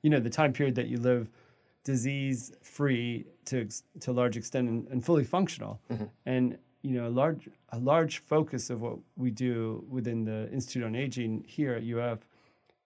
you 0.02 0.10
know, 0.10 0.20
the 0.20 0.30
time 0.30 0.52
period 0.52 0.74
that 0.74 0.88
you 0.88 0.98
live 0.98 1.30
disease 1.88 2.52
free 2.62 3.24
to 3.46 3.66
to 4.00 4.10
a 4.10 4.16
large 4.20 4.36
extent 4.36 4.68
and, 4.68 4.86
and 4.88 5.02
fully 5.02 5.24
functional. 5.24 5.80
Mm-hmm. 5.90 6.04
And 6.26 6.58
you 6.82 6.92
know, 6.96 7.06
a 7.06 7.14
large 7.22 7.48
a 7.70 7.78
large 7.78 8.18
focus 8.18 8.68
of 8.68 8.82
what 8.82 8.98
we 9.16 9.30
do 9.30 9.84
within 9.88 10.24
the 10.24 10.52
Institute 10.52 10.84
on 10.84 10.94
Aging 10.94 11.44
here 11.48 11.72
at 11.72 11.82
UF 11.82 12.28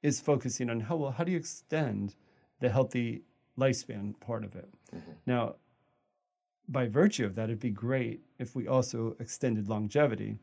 is 0.04 0.20
focusing 0.20 0.70
on 0.70 0.78
how 0.78 0.96
well 1.00 1.10
how 1.10 1.24
do 1.24 1.32
you 1.32 1.38
extend 1.38 2.14
the 2.60 2.68
healthy 2.68 3.22
lifespan 3.58 4.18
part 4.20 4.44
of 4.44 4.54
it. 4.54 4.70
Mm-hmm. 4.94 5.10
Now, 5.26 5.56
by 6.68 6.86
virtue 6.86 7.26
of 7.26 7.34
that, 7.34 7.48
it'd 7.50 7.58
be 7.58 7.70
great 7.88 8.20
if 8.38 8.54
we 8.54 8.68
also 8.68 9.16
extended 9.18 9.68
longevity. 9.68 10.38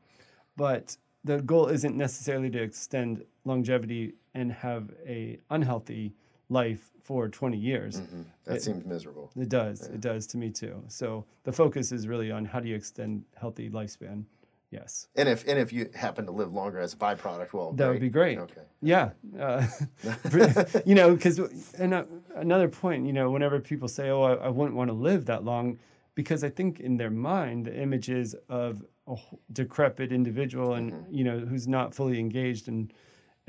But 0.57 0.97
the 1.23 1.41
goal 1.41 1.67
isn't 1.67 1.95
necessarily 1.95 2.49
to 2.51 2.61
extend 2.61 3.23
longevity 3.45 4.15
and 4.33 4.51
have 4.51 4.91
a 5.05 5.39
unhealthy 5.49 6.13
life 6.49 6.89
for 7.01 7.27
20 7.29 7.57
years. 7.57 8.01
that 8.45 8.57
It- 8.57 8.61
seems 8.61 8.85
miserable 8.85 9.31
It 9.35 9.49
does. 9.49 9.81
It 9.87 10.01
does 10.01 10.27
to 10.27 10.37
me 10.37 10.49
too. 10.51 10.83
So 10.87 11.25
the 11.43 11.51
focus 11.51 11.91
is 11.91 12.07
really 12.07 12.31
on 12.31 12.45
how 12.45 12.59
do 12.59 12.67
you 12.67 12.75
extend 12.75 13.23
healthy 13.35 13.69
lifespan. 13.69 14.25
Yes. 14.71 15.07
and 15.15 15.27
if 15.27 15.47
and 15.47 15.57
if 15.57 15.73
you 15.73 15.89
happen 15.95 16.27
to 16.27 16.31
live 16.31 16.53
longer 16.53 16.79
as 16.79 16.93
a 16.93 16.97
byproduct 16.97 17.53
well 17.53 17.71
That 17.73 17.89
would 17.89 17.99
be 17.99 18.09
great. 18.09 18.37
okay 18.37 18.61
Yeah, 18.81 19.09
uh, 19.39 19.65
you 20.85 20.93
know, 20.93 21.15
because 21.15 21.39
and 21.79 21.93
uh, 21.93 22.03
another 22.35 22.67
point, 22.69 23.07
you 23.07 23.13
know, 23.13 23.31
whenever 23.31 23.59
people 23.59 23.87
say, 23.87 24.09
"Oh, 24.11 24.21
I, 24.21 24.33
I 24.45 24.49
wouldn't 24.49 24.75
want 24.75 24.89
to 24.89 24.93
live 24.93 25.25
that 25.25 25.43
long," 25.43 25.79
because 26.13 26.43
I 26.43 26.49
think 26.49 26.79
in 26.79 26.97
their 26.97 27.09
mind 27.09 27.65
the 27.65 27.75
image 27.81 28.09
is 28.11 28.35
of 28.47 28.83
a 29.07 29.15
decrepit 29.53 30.11
individual 30.11 30.73
and 30.75 30.91
Mm-hmm. 30.93 31.13
you 31.15 31.23
know 31.23 31.39
who's 31.39 31.67
not 31.67 31.93
fully 31.95 32.19
engaged 32.19 32.67
and 32.67 32.93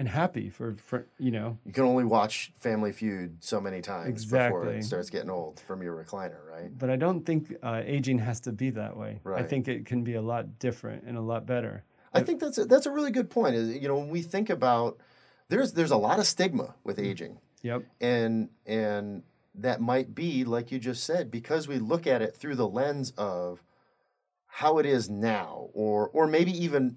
and 0.01 0.09
happy 0.09 0.49
for 0.49 0.75
for 0.83 1.07
you 1.19 1.31
know 1.31 1.59
you 1.67 1.73
can 1.75 1.85
only 1.85 2.05
watch 2.05 2.53
family 2.59 2.91
feud 2.91 3.37
so 3.45 3.61
many 3.61 3.83
times 3.83 4.25
before 4.25 4.67
it 4.73 4.83
starts 4.83 5.11
getting 5.11 5.29
old 5.29 5.61
from 5.61 5.83
your 5.83 5.95
recliner 5.95 6.43
right 6.51 6.77
but 6.77 6.89
I 6.89 6.97
don't 6.97 7.27
think 7.27 7.55
uh, 7.63 7.83
aging 7.85 8.19
has 8.19 8.41
to 8.41 8.53
be 8.53 8.71
that 8.71 8.97
way. 8.97 9.21
I 9.27 9.43
think 9.43 9.69
it 9.69 9.85
can 9.85 10.03
be 10.03 10.15
a 10.15 10.23
lot 10.23 10.59
different 10.59 11.05
and 11.05 11.17
a 11.19 11.21
lot 11.21 11.45
better. 11.47 11.85
I 12.15 12.23
think 12.23 12.41
that's 12.41 12.59
a, 12.59 12.65
that's 12.65 12.87
a 12.87 12.91
really 12.91 13.11
good 13.11 13.29
point. 13.29 13.55
Is 13.55 13.77
you 13.77 13.89
know 13.89 13.99
when 13.99 14.09
we 14.09 14.23
think 14.23 14.49
about 14.49 14.99
there's 15.49 15.75
there's 15.75 15.91
a 15.91 15.97
lot 15.97 16.19
of 16.19 16.27
stigma 16.27 16.75
with 16.83 16.99
aging, 16.99 17.39
Yep. 17.63 17.85
and 18.01 18.49
and 18.67 19.23
that 19.55 19.81
might 19.81 20.15
be 20.15 20.45
like 20.45 20.73
you 20.73 20.79
just 20.79 21.05
said 21.05 21.31
because 21.31 21.69
we 21.69 21.79
look 21.79 22.07
at 22.07 22.23
it 22.23 22.35
through 22.37 22.57
the 22.57 22.69
lens 22.69 23.13
of 23.19 23.63
how 24.47 24.79
it 24.79 24.87
is 24.87 25.11
now, 25.11 25.69
or 25.75 26.09
or 26.13 26.27
maybe 26.27 26.53
even 26.65 26.97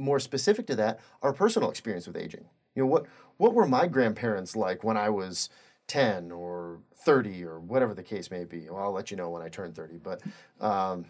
more 0.00 0.18
specific 0.18 0.66
to 0.68 0.76
that, 0.76 1.00
our 1.22 1.32
personal 1.32 1.70
experience 1.70 2.06
with 2.06 2.16
aging. 2.16 2.46
You 2.74 2.82
know 2.82 2.88
what 2.88 3.06
what 3.36 3.54
were 3.54 3.66
my 3.66 3.86
grandparents 3.86 4.56
like 4.56 4.82
when 4.84 4.96
I 4.96 5.10
was 5.10 5.50
ten 5.86 6.30
or 6.30 6.80
thirty 7.04 7.44
or 7.44 7.60
whatever 7.60 7.94
the 7.94 8.02
case 8.02 8.30
may 8.30 8.44
be. 8.44 8.68
Well, 8.68 8.82
I'll 8.82 8.92
let 8.92 9.10
you 9.10 9.16
know 9.16 9.30
when 9.30 9.42
I 9.42 9.48
turn 9.48 9.72
thirty, 9.72 9.98
but. 9.98 10.20
Um, 10.60 11.06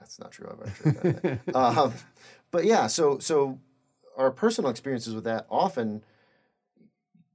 that's 0.00 0.18
not 0.18 0.32
true. 0.32 0.50
I've 0.50 0.68
actually 0.68 1.12
done 1.12 1.40
that. 1.46 1.56
um, 1.56 1.94
but 2.50 2.64
yeah, 2.64 2.88
so 2.88 3.18
so 3.18 3.58
our 4.16 4.30
personal 4.30 4.70
experiences 4.70 5.14
with 5.14 5.24
that 5.24 5.46
often 5.50 6.04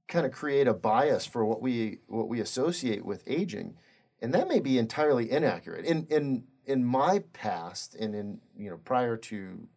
kind 0.06 0.26
of 0.26 0.32
create 0.32 0.66
a 0.66 0.74
bias 0.74 1.26
for 1.26 1.44
what 1.44 1.60
we 1.60 1.98
what 2.06 2.28
we 2.28 2.40
associate 2.40 3.04
with 3.04 3.22
aging, 3.26 3.76
and 4.20 4.32
that 4.34 4.48
may 4.48 4.60
be 4.60 4.78
entirely 4.78 5.30
inaccurate. 5.30 5.84
In 5.84 6.06
in 6.10 6.44
in 6.64 6.84
my 6.84 7.20
past, 7.32 7.94
and 7.94 8.14
in 8.14 8.40
you 8.56 8.70
know 8.70 8.76
prior 8.84 9.16
to 9.16 9.68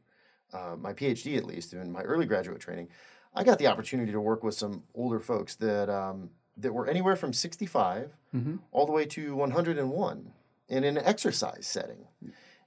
uh, 0.53 0.75
my 0.77 0.93
PhD 0.93 1.37
at 1.37 1.45
least, 1.45 1.73
in 1.73 1.91
my 1.91 2.01
early 2.01 2.25
graduate 2.25 2.59
training, 2.59 2.89
I 3.33 3.43
got 3.43 3.57
the 3.57 3.67
opportunity 3.67 4.11
to 4.11 4.21
work 4.21 4.43
with 4.43 4.55
some 4.55 4.83
older 4.93 5.19
folks 5.19 5.55
that 5.55 5.89
um, 5.89 6.29
that 6.57 6.73
were 6.73 6.87
anywhere 6.87 7.15
from 7.15 7.33
sixty 7.33 7.65
all 8.71 8.85
the 8.85 8.91
way 8.91 9.05
to 9.05 9.35
one 9.35 9.51
hundred 9.51 9.77
and 9.77 9.89
one 9.89 10.33
in 10.69 10.83
an 10.83 10.97
exercise 10.97 11.65
setting, 11.67 12.07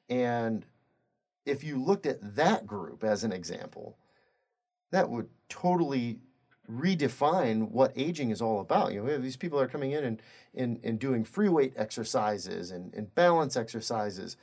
and 0.09 0.66
if 1.45 1.62
you 1.62 1.82
looked 1.82 2.07
at 2.07 2.37
that 2.37 2.66
group 2.66 3.05
as 3.05 3.22
an 3.24 3.32
example, 3.32 3.97
that 4.91 5.09
would 5.09 5.28
totally 5.49 6.18
redefine 6.68 7.70
what 7.70 7.93
aging 7.95 8.30
is 8.30 8.43
all 8.43 8.61
about. 8.61 8.93
You 8.93 8.99
know, 8.99 9.05
we 9.05 9.12
have 9.12 9.22
these 9.22 9.37
people 9.37 9.61
are 9.61 9.68
coming 9.68 9.93
in 9.93 10.03
and, 10.05 10.20
and, 10.55 10.80
and 10.82 10.99
doing 10.99 11.24
free 11.24 11.49
weight 11.49 11.72
exercises 11.76 12.72
and, 12.72 12.93
and 12.95 13.14
balance 13.14 13.57
exercises. 13.57 14.37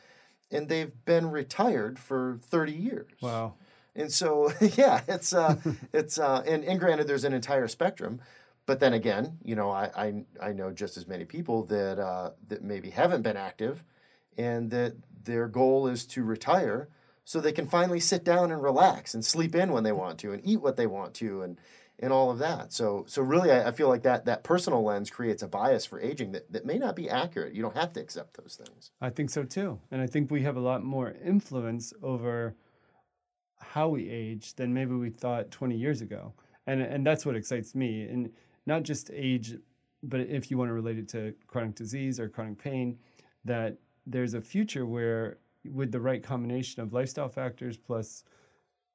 And 0.53 0.69
they've 0.69 0.93
been 1.05 1.31
retired 1.31 1.99
for 1.99 2.39
30 2.45 2.71
years. 2.71 3.11
Wow. 3.21 3.55
And 3.95 4.11
so, 4.11 4.53
yeah, 4.75 5.01
it's 5.07 5.33
uh, 5.33 5.57
it's 5.93 6.17
uh, 6.17 6.43
and, 6.47 6.63
and 6.63 6.79
granted, 6.79 7.07
there's 7.07 7.23
an 7.23 7.33
entire 7.33 7.67
spectrum, 7.67 8.21
but 8.65 8.79
then 8.79 8.93
again, 8.93 9.39
you 9.43 9.55
know, 9.55 9.69
I 9.69 9.89
I, 9.95 10.23
I 10.41 10.53
know 10.53 10.71
just 10.71 10.97
as 10.97 11.07
many 11.07 11.25
people 11.25 11.65
that 11.65 11.99
uh, 11.99 12.31
that 12.47 12.63
maybe 12.63 12.89
haven't 12.89 13.21
been 13.21 13.37
active, 13.37 13.83
and 14.37 14.71
that 14.71 14.95
their 15.23 15.47
goal 15.47 15.87
is 15.87 16.05
to 16.07 16.23
retire 16.23 16.89
so 17.25 17.39
they 17.39 17.51
can 17.51 17.67
finally 17.67 17.99
sit 17.99 18.23
down 18.23 18.51
and 18.51 18.61
relax 18.61 19.13
and 19.13 19.23
sleep 19.23 19.55
in 19.55 19.71
when 19.71 19.83
they 19.83 19.91
want 19.91 20.17
to 20.19 20.33
and 20.33 20.41
eat 20.45 20.61
what 20.61 20.75
they 20.75 20.87
want 20.87 21.13
to 21.15 21.41
and 21.41 21.57
and 21.99 22.11
all 22.11 22.31
of 22.31 22.39
that. 22.39 22.73
So 22.73 23.05
so 23.07 23.21
really, 23.21 23.51
I, 23.51 23.69
I 23.69 23.71
feel 23.71 23.87
like 23.87 24.03
that 24.03 24.25
that 24.25 24.43
personal 24.43 24.83
lens 24.83 25.09
creates 25.09 25.43
a 25.43 25.47
bias 25.47 25.85
for 25.85 25.99
aging 25.99 26.31
that, 26.33 26.51
that 26.51 26.65
may 26.65 26.77
not 26.77 26.95
be 26.95 27.09
accurate. 27.09 27.53
You 27.53 27.61
don't 27.61 27.77
have 27.77 27.93
to 27.93 28.01
accept 28.01 28.37
those 28.37 28.59
things. 28.63 28.91
I 29.01 29.09
think 29.09 29.29
so 29.29 29.43
too, 29.43 29.79
and 29.91 30.01
I 30.01 30.07
think 30.07 30.31
we 30.31 30.43
have 30.43 30.57
a 30.57 30.61
lot 30.61 30.83
more 30.83 31.13
influence 31.23 31.93
over 32.01 32.55
how 33.59 33.89
we 33.89 34.09
age 34.09 34.55
than 34.55 34.73
maybe 34.73 34.93
we 34.93 35.09
thought 35.09 35.51
20 35.51 35.75
years 35.75 36.01
ago. 36.01 36.33
And 36.67 36.81
and 36.81 37.05
that's 37.05 37.25
what 37.25 37.35
excites 37.35 37.75
me. 37.75 38.03
And 38.03 38.31
not 38.65 38.83
just 38.83 39.09
age, 39.13 39.57
but 40.01 40.21
if 40.21 40.49
you 40.49 40.57
want 40.57 40.69
to 40.69 40.73
relate 40.73 40.97
it 40.97 41.09
to 41.09 41.33
chronic 41.47 41.75
disease 41.75 42.19
or 42.19 42.29
chronic 42.29 42.57
pain, 42.57 42.97
that 43.45 43.77
there's 44.05 44.33
a 44.33 44.41
future 44.41 44.85
where 44.85 45.37
with 45.71 45.91
the 45.91 45.99
right 45.99 46.23
combination 46.23 46.81
of 46.81 46.93
lifestyle 46.93 47.29
factors 47.29 47.77
plus 47.77 48.23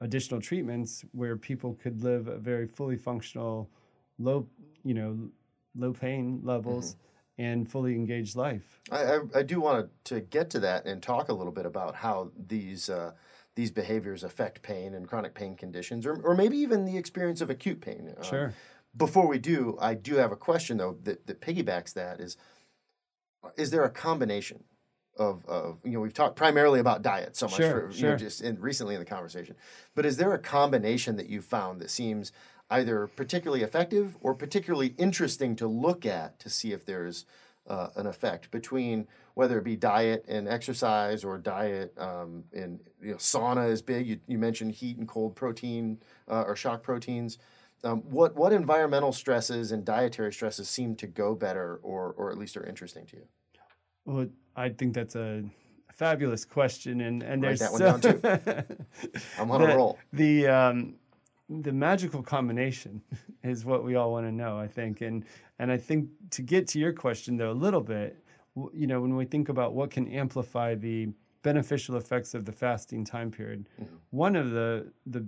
additional 0.00 0.40
treatments 0.40 1.04
where 1.12 1.36
people 1.36 1.74
could 1.74 2.02
live 2.02 2.28
a 2.28 2.38
very 2.38 2.66
fully 2.66 2.96
functional 2.96 3.70
low 4.18 4.46
you 4.84 4.94
know 4.94 5.28
low 5.76 5.92
pain 5.92 6.40
levels 6.42 6.94
mm-hmm. 6.94 7.42
and 7.42 7.70
fully 7.70 7.94
engaged 7.94 8.36
life. 8.36 8.80
I, 8.90 9.04
I, 9.04 9.18
I, 9.36 9.42
do 9.42 9.60
want 9.60 9.90
to 10.04 10.20
get 10.20 10.50
to 10.50 10.60
that 10.60 10.86
and 10.86 11.02
talk 11.02 11.28
a 11.28 11.32
little 11.32 11.52
bit 11.52 11.66
about 11.66 11.94
how 11.94 12.30
these 12.46 12.88
uh, 12.88 13.12
these 13.54 13.70
behaviors 13.70 14.22
affect 14.22 14.62
pain 14.62 14.94
and 14.94 15.08
chronic 15.08 15.34
pain 15.34 15.56
conditions 15.56 16.06
or, 16.06 16.14
or 16.22 16.34
maybe 16.34 16.56
even 16.58 16.84
the 16.84 16.96
experience 16.96 17.40
of 17.40 17.50
acute 17.50 17.80
pain. 17.80 18.14
Uh, 18.16 18.22
sure. 18.22 18.54
before 18.96 19.26
we 19.26 19.38
do 19.38 19.76
i 19.80 19.94
do 19.94 20.14
have 20.14 20.32
a 20.32 20.36
question 20.36 20.76
though 20.78 20.96
that, 21.02 21.26
that 21.26 21.40
piggybacks 21.40 21.92
that 21.92 22.20
is 22.20 22.36
is 23.56 23.70
there 23.70 23.84
a 23.84 23.90
combination 23.90 24.64
of, 25.18 25.44
of 25.46 25.80
you 25.84 25.92
know 25.92 26.00
we've 26.00 26.14
talked 26.14 26.36
primarily 26.36 26.80
about 26.80 27.02
diet 27.02 27.36
so 27.36 27.46
much 27.46 27.56
sure, 27.56 27.88
for 27.88 27.92
sure. 27.92 28.10
know 28.10 28.16
just 28.16 28.40
in, 28.40 28.60
recently 28.60 28.94
in 28.94 29.00
the 29.00 29.06
conversation. 29.06 29.56
But 29.94 30.06
is 30.06 30.16
there 30.16 30.32
a 30.32 30.38
combination 30.38 31.16
that 31.16 31.28
you've 31.28 31.44
found 31.44 31.80
that 31.80 31.90
seems 31.90 32.32
either 32.70 33.06
particularly 33.06 33.62
effective 33.62 34.16
or 34.20 34.34
particularly 34.34 34.94
interesting 34.98 35.56
to 35.56 35.66
look 35.66 36.04
at 36.06 36.38
to 36.40 36.50
see 36.50 36.72
if 36.72 36.84
there's 36.84 37.24
uh, 37.66 37.88
an 37.96 38.06
effect 38.06 38.50
between 38.50 39.06
whether 39.34 39.58
it 39.58 39.64
be 39.64 39.76
diet 39.76 40.24
and 40.26 40.48
exercise 40.48 41.24
or 41.24 41.38
diet 41.38 41.92
um, 41.98 42.44
and 42.52 42.80
you 43.00 43.10
know, 43.10 43.16
sauna 43.16 43.70
is 43.70 43.82
big. 43.82 44.06
You, 44.06 44.20
you 44.26 44.38
mentioned 44.38 44.72
heat 44.72 44.96
and 44.96 45.06
cold 45.06 45.36
protein 45.36 45.98
uh, 46.28 46.44
or 46.46 46.56
shock 46.56 46.82
proteins. 46.82 47.38
Um, 47.84 48.00
what 48.10 48.34
what 48.34 48.52
environmental 48.52 49.12
stresses 49.12 49.70
and 49.70 49.84
dietary 49.84 50.32
stresses 50.32 50.68
seem 50.68 50.96
to 50.96 51.06
go 51.06 51.34
better 51.34 51.78
or 51.82 52.12
or 52.16 52.30
at 52.30 52.38
least 52.38 52.56
are 52.56 52.66
interesting 52.66 53.06
to 53.06 53.16
you 53.16 53.22
well, 54.08 54.26
I 54.56 54.70
think 54.70 54.94
that's 54.94 55.16
a 55.16 55.44
fabulous 55.92 56.44
question, 56.44 57.02
and 57.02 57.22
and 57.22 57.42
Write 57.42 57.58
there's 57.58 57.60
that 57.60 57.72
one 57.72 57.80
down 57.80 58.00
too. 58.00 59.16
I'm 59.38 59.50
on 59.50 59.60
the, 59.60 59.72
a 59.72 59.76
roll. 59.76 59.98
The 60.14 60.46
um, 60.48 60.94
the 61.50 61.72
magical 61.72 62.22
combination 62.22 63.02
is 63.44 63.64
what 63.64 63.84
we 63.84 63.96
all 63.96 64.12
want 64.12 64.26
to 64.26 64.32
know, 64.32 64.58
I 64.58 64.66
think, 64.66 65.02
and 65.02 65.24
and 65.58 65.70
I 65.70 65.76
think 65.76 66.08
to 66.30 66.42
get 66.42 66.66
to 66.68 66.78
your 66.78 66.92
question 66.92 67.36
though 67.36 67.50
a 67.50 67.52
little 67.52 67.82
bit, 67.82 68.16
you 68.72 68.86
know, 68.86 69.00
when 69.02 69.14
we 69.14 69.26
think 69.26 69.50
about 69.50 69.74
what 69.74 69.90
can 69.90 70.08
amplify 70.08 70.74
the 70.74 71.08
beneficial 71.42 71.96
effects 71.96 72.32
of 72.32 72.46
the 72.46 72.52
fasting 72.52 73.04
time 73.04 73.30
period, 73.30 73.68
mm-hmm. 73.80 73.94
one 74.10 74.36
of 74.36 74.52
the 74.52 74.90
the 75.06 75.26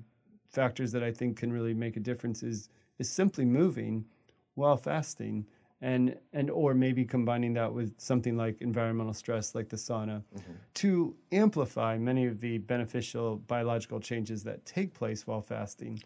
factors 0.50 0.90
that 0.92 1.02
I 1.02 1.12
think 1.12 1.36
can 1.36 1.52
really 1.52 1.74
make 1.74 1.98
a 1.98 2.00
difference 2.00 2.42
is 2.42 2.70
is 2.98 3.10
simply 3.10 3.44
moving 3.44 4.06
while 4.54 4.78
fasting 4.78 5.46
and 5.82 6.16
and 6.32 6.50
or 6.50 6.74
maybe 6.74 7.04
combining 7.04 7.54
that 7.54 7.72
with 7.72 7.94
something 7.98 8.36
like 8.36 8.60
environmental 8.60 9.14
stress 9.14 9.54
like 9.54 9.68
the 9.68 9.76
sauna 9.76 10.22
mm-hmm. 10.36 10.52
to 10.74 11.14
amplify 11.32 11.96
many 11.96 12.26
of 12.26 12.40
the 12.40 12.58
beneficial 12.58 13.36
biological 13.46 13.98
changes 13.98 14.42
that 14.42 14.64
take 14.66 14.92
place 14.92 15.26
while 15.26 15.40
fasting 15.40 16.00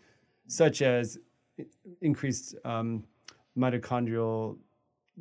such 0.47 0.83
as 0.83 1.19
increased 2.01 2.55
um, 2.65 3.05
mitochondrial 3.57 4.57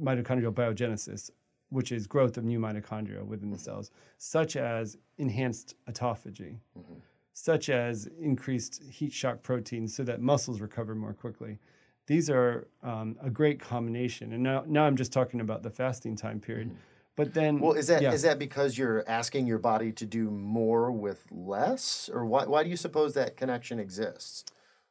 mitochondrial 0.01 0.53
biogenesis 0.53 1.31
which 1.69 1.91
is 1.91 2.05
growth 2.05 2.37
of 2.37 2.43
new 2.43 2.59
mitochondria 2.59 3.25
within 3.25 3.49
the 3.49 3.57
mm-hmm. 3.57 3.63
cells 3.63 3.91
such 4.17 4.55
as 4.55 4.97
enhanced 5.17 5.75
autophagy 5.89 6.57
mm-hmm. 6.77 6.93
such 7.33 7.69
as 7.69 8.07
increased 8.19 8.83
heat 8.83 9.11
shock 9.11 9.41
proteins 9.41 9.95
so 9.95 10.03
that 10.03 10.21
muscles 10.21 10.61
recover 10.61 10.93
more 10.93 11.13
quickly 11.13 11.57
these 12.05 12.29
are 12.29 12.67
um, 12.81 13.15
a 13.21 13.29
great 13.29 13.59
combination. 13.59 14.33
And 14.33 14.43
now, 14.43 14.63
now 14.67 14.83
I'm 14.83 14.95
just 14.95 15.13
talking 15.13 15.41
about 15.41 15.63
the 15.63 15.69
fasting 15.69 16.15
time 16.15 16.39
period. 16.39 16.69
Mm-hmm. 16.69 16.77
But 17.15 17.33
then, 17.33 17.59
well, 17.59 17.73
is 17.73 17.87
that 17.87 18.01
yeah. 18.01 18.11
is 18.11 18.23
that 18.23 18.39
because 18.39 18.75
you're 18.75 19.07
asking 19.07 19.45
your 19.45 19.59
body 19.59 19.91
to 19.91 20.05
do 20.05 20.31
more 20.31 20.91
with 20.91 21.23
less, 21.29 22.09
or 22.11 22.25
why 22.25 22.45
why 22.45 22.63
do 22.63 22.71
you 22.71 22.75
suppose 22.75 23.13
that 23.13 23.37
connection 23.37 23.79
exists 23.79 24.45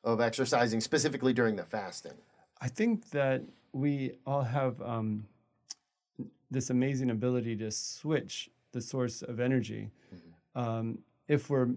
of 0.04 0.20
exercising 0.20 0.80
specifically 0.80 1.32
during 1.32 1.56
the 1.56 1.64
fasting? 1.64 2.12
I 2.60 2.68
think 2.68 3.10
that 3.10 3.42
we 3.72 4.12
all 4.24 4.42
have 4.42 4.80
um, 4.82 5.26
this 6.48 6.70
amazing 6.70 7.10
ability 7.10 7.56
to 7.56 7.72
switch 7.72 8.50
the 8.70 8.80
source 8.80 9.22
of 9.22 9.40
energy 9.40 9.90
mm-hmm. 10.14 10.60
um, 10.60 10.98
if 11.26 11.50
we're 11.50 11.70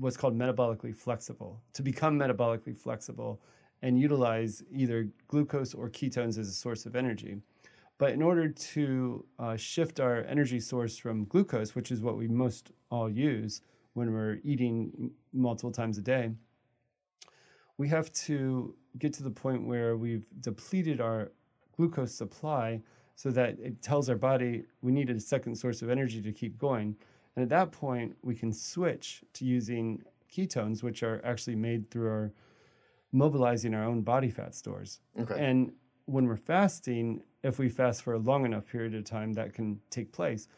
what's 0.00 0.16
called 0.16 0.36
metabolically 0.36 0.96
flexible. 0.96 1.62
To 1.74 1.82
become 1.82 2.18
metabolically 2.18 2.76
flexible 2.76 3.40
and 3.82 3.98
utilize 3.98 4.62
either 4.72 5.08
glucose 5.28 5.74
or 5.74 5.88
ketones 5.88 6.38
as 6.38 6.48
a 6.48 6.52
source 6.52 6.86
of 6.86 6.96
energy. 6.96 7.36
But 7.98 8.12
in 8.12 8.22
order 8.22 8.48
to 8.48 9.24
uh, 9.38 9.56
shift 9.56 10.00
our 10.00 10.24
energy 10.24 10.60
source 10.60 10.98
from 10.98 11.24
glucose, 11.24 11.74
which 11.74 11.90
is 11.90 12.02
what 12.02 12.16
we 12.16 12.28
most 12.28 12.70
all 12.90 13.08
use 13.08 13.62
when 13.94 14.12
we're 14.12 14.38
eating 14.44 15.10
multiple 15.32 15.72
times 15.72 15.96
a 15.96 16.02
day, 16.02 16.30
we 17.78 17.88
have 17.88 18.12
to 18.12 18.74
get 18.98 19.12
to 19.14 19.22
the 19.22 19.30
point 19.30 19.66
where 19.66 19.96
we've 19.96 20.26
depleted 20.40 21.00
our 21.00 21.32
glucose 21.76 22.14
supply 22.14 22.80
so 23.14 23.30
that 23.30 23.58
it 23.58 23.80
tells 23.82 24.08
our 24.10 24.16
body 24.16 24.64
we 24.82 24.92
need 24.92 25.08
a 25.08 25.18
second 25.18 25.54
source 25.54 25.80
of 25.82 25.90
energy 25.90 26.20
to 26.20 26.32
keep 26.32 26.58
going. 26.58 26.94
And 27.34 27.42
at 27.42 27.48
that 27.50 27.72
point, 27.72 28.16
we 28.22 28.34
can 28.34 28.52
switch 28.52 29.22
to 29.34 29.44
using 29.44 30.02
ketones, 30.34 30.82
which 30.82 31.02
are 31.02 31.20
actually 31.24 31.56
made 31.56 31.90
through 31.90 32.08
our 32.08 32.32
mobilizing 33.16 33.74
our 33.74 33.84
own 33.84 34.02
body 34.02 34.30
fat 34.30 34.54
stores. 34.54 35.00
Okay. 35.18 35.34
And 35.38 35.72
when 36.04 36.26
we're 36.26 36.36
fasting, 36.36 37.22
if 37.42 37.58
we 37.58 37.68
fast 37.68 38.02
for 38.02 38.12
a 38.12 38.18
long 38.18 38.44
enough 38.44 38.66
period 38.66 38.94
of 38.94 39.04
time, 39.04 39.32
that 39.34 39.54
can 39.54 39.80
take 39.90 40.12
place. 40.12 40.48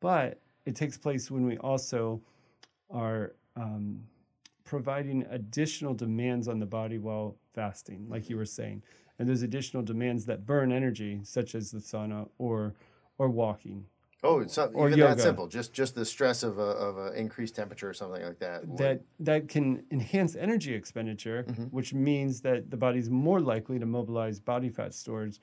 But 0.00 0.40
it 0.64 0.74
takes 0.74 0.96
place 0.96 1.30
when 1.30 1.46
we 1.46 1.58
also 1.58 2.22
are 2.90 3.34
um, 3.54 4.00
providing 4.64 5.26
additional 5.30 5.94
demands 5.94 6.48
on 6.48 6.58
the 6.58 6.66
body 6.66 6.98
while 6.98 7.36
fasting, 7.54 8.06
like 8.08 8.30
you 8.30 8.36
were 8.36 8.44
saying. 8.46 8.82
And 9.18 9.28
those 9.28 9.42
additional 9.42 9.82
demands 9.82 10.26
that 10.26 10.46
burn 10.46 10.72
energy, 10.72 11.20
such 11.22 11.54
as 11.54 11.70
the 11.70 11.78
sauna 11.78 12.28
or 12.38 12.74
or 13.18 13.30
walking 13.30 13.86
Oh, 14.22 14.40
it's 14.40 14.56
not 14.56 14.70
or 14.74 14.88
even 14.88 14.98
yoga. 14.98 15.14
that 15.14 15.22
simple. 15.22 15.46
Just 15.46 15.72
just 15.72 15.94
the 15.94 16.04
stress 16.04 16.42
of 16.42 16.58
a 16.58 16.62
of 16.62 16.98
an 16.98 17.14
increased 17.14 17.54
temperature 17.54 17.88
or 17.88 17.94
something 17.94 18.22
like 18.22 18.38
that. 18.38 18.76
That 18.76 19.02
that 19.20 19.48
can 19.48 19.84
enhance 19.90 20.34
energy 20.34 20.74
expenditure, 20.74 21.44
mm-hmm. 21.44 21.64
which 21.64 21.92
means 21.92 22.40
that 22.40 22.70
the 22.70 22.76
body's 22.76 23.10
more 23.10 23.40
likely 23.40 23.78
to 23.78 23.86
mobilize 23.86 24.40
body 24.40 24.68
fat 24.68 24.94
stores 24.94 25.38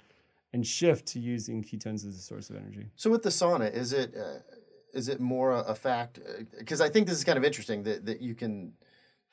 and 0.53 0.65
shift 0.65 1.07
to 1.07 1.19
using 1.19 1.63
ketones 1.63 2.05
as 2.05 2.17
a 2.17 2.21
source 2.21 2.49
of 2.49 2.55
energy. 2.55 2.87
So 2.95 3.09
with 3.09 3.23
the 3.23 3.29
sauna, 3.29 3.71
is 3.71 3.93
it 3.93 4.15
uh, 4.15 4.39
is 4.93 5.07
it 5.07 5.19
more 5.19 5.51
a, 5.51 5.61
a 5.61 5.75
fact? 5.75 6.19
Because 6.57 6.81
uh, 6.81 6.85
I 6.85 6.89
think 6.89 7.07
this 7.07 7.17
is 7.17 7.23
kind 7.23 7.37
of 7.37 7.43
interesting 7.43 7.83
that 7.83 8.05
that 8.07 8.21
you 8.21 8.33
can 8.33 8.73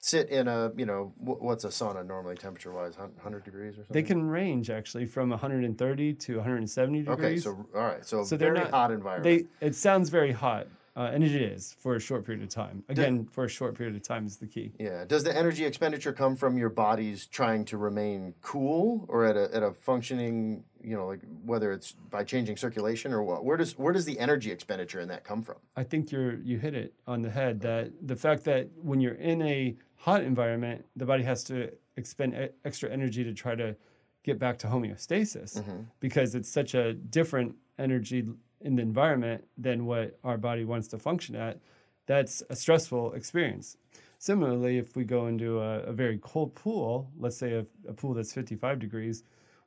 sit 0.01 0.31
in 0.31 0.49
a 0.49 0.73
you 0.77 0.87
know 0.87 1.13
what's 1.19 1.65
a 1.65 1.69
sauna 1.69 2.05
normally 2.07 2.35
temperature 2.35 2.73
wise 2.73 2.97
100 2.97 3.45
degrees 3.45 3.75
or 3.75 3.85
something 3.85 3.95
they 3.95 4.03
can 4.03 4.23
range 4.23 4.71
actually 4.71 5.05
from 5.05 5.29
130 5.29 6.15
to 6.15 6.37
170 6.37 7.03
degrees 7.03 7.19
okay 7.19 7.37
so 7.39 7.67
all 7.75 7.83
right 7.83 8.07
so, 8.07 8.25
so 8.25 8.37
very 8.37 8.59
not, 8.59 8.71
hot 8.71 8.91
environment 8.91 9.49
they 9.61 9.67
it 9.67 9.75
sounds 9.75 10.09
very 10.09 10.33
hot 10.33 10.67
uh, 10.97 11.11
and 11.13 11.23
it 11.23 11.35
is 11.35 11.75
for 11.79 11.95
a 11.95 12.01
short 12.01 12.27
period 12.27 12.43
of 12.43 12.49
time. 12.49 12.83
Again, 12.89 13.27
for 13.31 13.45
a 13.45 13.49
short 13.49 13.77
period 13.77 13.95
of 13.95 14.03
time 14.03 14.27
is 14.27 14.37
the 14.37 14.47
key. 14.47 14.73
Yeah. 14.79 15.05
Does 15.07 15.23
the 15.23 15.35
energy 15.35 15.65
expenditure 15.65 16.13
come 16.13 16.35
from 16.35 16.59
your 16.59 16.69
body's 16.69 17.27
trying 17.27 17.65
to 17.67 17.79
remain 17.79 18.35
cool, 18.43 19.07
or 19.09 19.25
at 19.25 19.37
a 19.37 19.55
at 19.55 19.63
a 19.63 19.73
functioning, 19.73 20.65
you 20.83 20.97
know, 20.97 21.07
like 21.07 21.21
whether 21.45 21.73
it's 21.73 21.93
by 21.93 22.25
changing 22.25 22.57
circulation 22.57 23.13
or 23.13 23.23
what? 23.23 23.45
Where 23.45 23.57
does 23.57 23.79
where 23.79 23.93
does 23.93 24.05
the 24.05 24.19
energy 24.19 24.51
expenditure 24.51 25.01
in 25.01 25.09
that 25.09 25.25
come 25.25 25.43
from? 25.43 25.57
I 25.77 25.85
think 25.85 26.11
you're 26.11 26.41
you 26.41 26.59
hit 26.59 26.75
it 26.75 26.93
on 27.07 27.23
the 27.23 27.31
head. 27.31 27.61
That 27.61 27.93
the 28.03 28.17
fact 28.17 28.45
that 28.45 28.69
when 28.83 29.01
you're 29.01 29.15
in 29.15 29.43
a 29.43 29.77
hot 30.01 30.23
environment, 30.23 30.87
the 30.97 31.05
body 31.05 31.23
has 31.23 31.45
to 31.45 31.71
expend 31.97 32.35
e- 32.35 32.49
extra 32.65 32.91
energy 32.91 33.23
to 33.23 33.35
try 33.35 33.55
to 33.55 33.77
get 34.23 34.39
back 34.39 34.59
to 34.59 34.67
homeostasis 34.67 35.59
mm-hmm. 35.59 35.83
because 36.01 36.35
it's 36.35 36.51
such 36.51 36.75
a 36.75 36.95
different 36.95 37.55
energy 37.79 38.27
in 38.63 38.77
the 38.77 38.83
environment 38.83 39.45
than 39.57 39.87
what 39.87 40.19
our 40.25 40.39
body 40.39 40.65
wants 40.65 40.89
to 40.89 40.99
function 40.99 41.35
at. 41.37 41.59
that's 42.07 42.43
a 42.51 42.57
stressful 42.57 43.13
experience. 43.13 43.77
Similarly, 44.19 44.79
if 44.79 44.97
we 44.97 45.05
go 45.05 45.29
into 45.29 45.61
a, 45.61 45.81
a 45.81 45.93
very 45.93 46.19
cold 46.19 46.55
pool, 46.55 47.11
let's 47.19 47.39
say 47.39 47.53
a, 47.53 47.67
a, 47.89 47.95
pool 47.95 48.13
that's 48.13 48.33
55 48.33 48.79
degrees, 48.79 49.23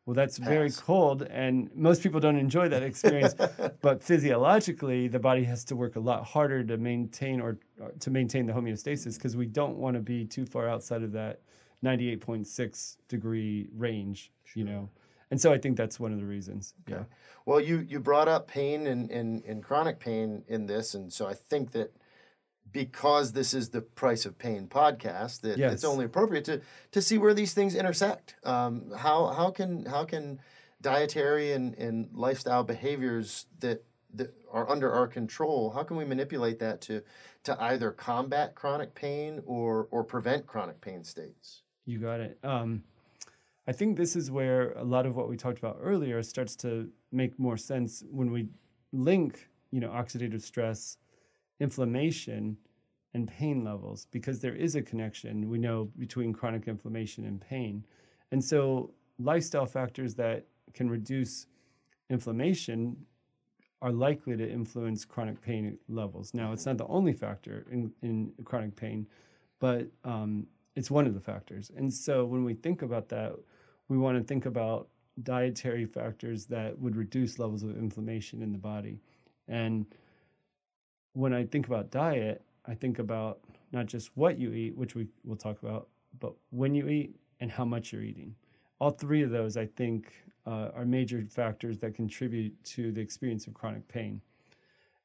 well, 0.05 0.13
that's 0.13 0.37
very 0.37 0.69
cold, 0.69 1.21
and 1.23 1.69
most 1.73 2.03
people 2.03 2.19
don't 2.19 2.35
enjoy 2.35 2.67
that 2.67 2.83
experience. 2.83 3.35
but 3.81 4.03
physiologically, 4.03 5.07
the 5.07 5.19
body 5.19 5.45
has 5.45 5.63
to 5.65 5.77
work 5.77 5.95
a 5.95 5.99
lot 5.99 6.25
harder 6.25 6.61
to 6.63 6.77
maintain 6.77 7.39
or, 7.39 7.57
or 7.79 7.93
to 7.99 8.11
maintain 8.11 8.45
the 8.45 8.51
homeostasis 8.51 9.15
because 9.15 9.37
we 9.37 9.45
don't 9.45 9.77
want 9.77 9.95
to 9.95 10.01
be 10.01 10.25
too 10.25 10.45
far 10.45 10.67
outside 10.67 11.03
of 11.03 11.13
that 11.13 11.39
98.6 11.85 12.97
degree 13.07 13.69
range. 13.73 14.31
Sure. 14.43 14.59
You 14.61 14.69
know, 14.69 14.89
and 15.31 15.39
so 15.39 15.53
I 15.53 15.57
think 15.57 15.77
that's 15.77 16.01
one 16.01 16.11
of 16.11 16.19
the 16.19 16.25
reasons. 16.25 16.73
Okay. 16.85 16.99
Yeah. 16.99 17.05
Well, 17.45 17.61
you 17.61 17.79
you 17.87 18.01
brought 18.01 18.27
up 18.27 18.47
pain 18.47 18.87
and, 18.87 19.09
and, 19.09 19.43
and 19.45 19.63
chronic 19.63 19.99
pain 19.99 20.43
in 20.49 20.65
this, 20.65 20.95
and 20.95 21.11
so 21.11 21.27
I 21.27 21.33
think 21.33 21.71
that 21.71 21.95
because 22.73 23.31
this 23.31 23.53
is 23.53 23.69
the 23.69 23.81
price 23.81 24.25
of 24.25 24.37
pain 24.37 24.67
podcast 24.67 25.41
that 25.41 25.57
yes. 25.57 25.73
it's 25.73 25.83
only 25.83 26.05
appropriate 26.05 26.43
to 26.45 26.59
to 26.91 27.01
see 27.01 27.17
where 27.17 27.33
these 27.33 27.53
things 27.53 27.75
intersect. 27.75 28.35
Um, 28.43 28.91
how 28.97 29.27
how 29.27 29.51
can 29.51 29.85
how 29.85 30.03
can 30.03 30.39
dietary 30.81 31.53
and, 31.53 31.75
and 31.75 32.09
lifestyle 32.13 32.63
behaviors 32.63 33.45
that 33.59 33.85
that 34.15 34.33
are 34.51 34.69
under 34.69 34.91
our 34.91 35.07
control 35.07 35.71
how 35.71 35.81
can 35.81 35.95
we 35.95 36.03
manipulate 36.03 36.59
that 36.59 36.81
to 36.81 37.01
to 37.43 37.59
either 37.63 37.91
combat 37.91 38.53
chronic 38.55 38.93
pain 38.93 39.41
or 39.45 39.87
or 39.91 40.03
prevent 40.03 40.45
chronic 40.45 40.81
pain 40.81 41.03
states? 41.03 41.61
You 41.85 41.99
got 41.99 42.19
it. 42.19 42.37
Um, 42.43 42.83
i 43.67 43.71
think 43.71 43.95
this 43.95 44.15
is 44.15 44.29
where 44.29 44.71
a 44.73 44.83
lot 44.83 45.05
of 45.05 45.15
what 45.15 45.29
we 45.29 45.37
talked 45.37 45.59
about 45.59 45.77
earlier 45.79 46.21
starts 46.21 46.55
to 46.55 46.89
make 47.11 47.39
more 47.39 47.55
sense 47.55 48.03
when 48.11 48.31
we 48.31 48.47
link 48.91 49.47
you 49.71 49.79
know 49.79 49.89
oxidative 49.89 50.41
stress 50.41 50.97
inflammation 51.59 52.57
and 53.13 53.27
pain 53.27 53.63
levels 53.63 54.07
because 54.11 54.39
there 54.39 54.55
is 54.55 54.75
a 54.75 54.81
connection 54.81 55.49
we 55.49 55.57
know 55.57 55.89
between 55.97 56.33
chronic 56.33 56.67
inflammation 56.67 57.25
and 57.25 57.39
pain. 57.39 57.85
And 58.31 58.43
so 58.43 58.91
lifestyle 59.19 59.65
factors 59.65 60.15
that 60.15 60.45
can 60.73 60.89
reduce 60.89 61.45
inflammation 62.09 62.97
are 63.81 63.91
likely 63.91 64.37
to 64.37 64.49
influence 64.49 65.05
chronic 65.05 65.41
pain 65.41 65.77
levels. 65.89 66.33
Now, 66.33 66.53
it's 66.53 66.65
not 66.65 66.77
the 66.77 66.87
only 66.87 67.13
factor 67.13 67.65
in, 67.69 67.91
in 68.01 68.31
chronic 68.45 68.75
pain, 68.75 69.05
but 69.59 69.87
um, 70.05 70.47
it's 70.75 70.89
one 70.89 71.05
of 71.05 71.13
the 71.13 71.19
factors. 71.19 71.71
And 71.75 71.93
so 71.93 72.25
when 72.25 72.43
we 72.43 72.53
think 72.53 72.81
about 72.81 73.09
that, 73.09 73.33
we 73.89 73.97
want 73.97 74.17
to 74.17 74.23
think 74.23 74.45
about 74.45 74.87
dietary 75.21 75.85
factors 75.85 76.45
that 76.45 76.79
would 76.79 76.95
reduce 76.95 77.37
levels 77.37 77.61
of 77.61 77.77
inflammation 77.77 78.41
in 78.41 78.51
the 78.51 78.57
body. 78.57 78.99
And 79.47 79.85
when 81.13 81.33
I 81.33 81.45
think 81.45 81.67
about 81.67 81.91
diet, 81.91 82.41
I 82.65 82.73
think 82.73 82.99
about 82.99 83.39
not 83.71 83.85
just 83.85 84.11
what 84.15 84.37
you 84.37 84.51
eat, 84.53 84.75
which 84.75 84.95
we 84.95 85.07
will 85.23 85.35
talk 85.35 85.61
about, 85.63 85.87
but 86.19 86.33
when 86.51 86.75
you 86.75 86.87
eat 86.87 87.15
and 87.39 87.51
how 87.51 87.65
much 87.65 87.91
you're 87.91 88.03
eating. 88.03 88.35
All 88.79 88.91
three 88.91 89.23
of 89.23 89.29
those, 89.29 89.57
I 89.57 89.65
think, 89.65 90.13
uh, 90.45 90.69
are 90.75 90.85
major 90.85 91.25
factors 91.29 91.77
that 91.79 91.95
contribute 91.95 92.61
to 92.65 92.91
the 92.91 93.01
experience 93.01 93.47
of 93.47 93.53
chronic 93.53 93.87
pain. 93.87 94.21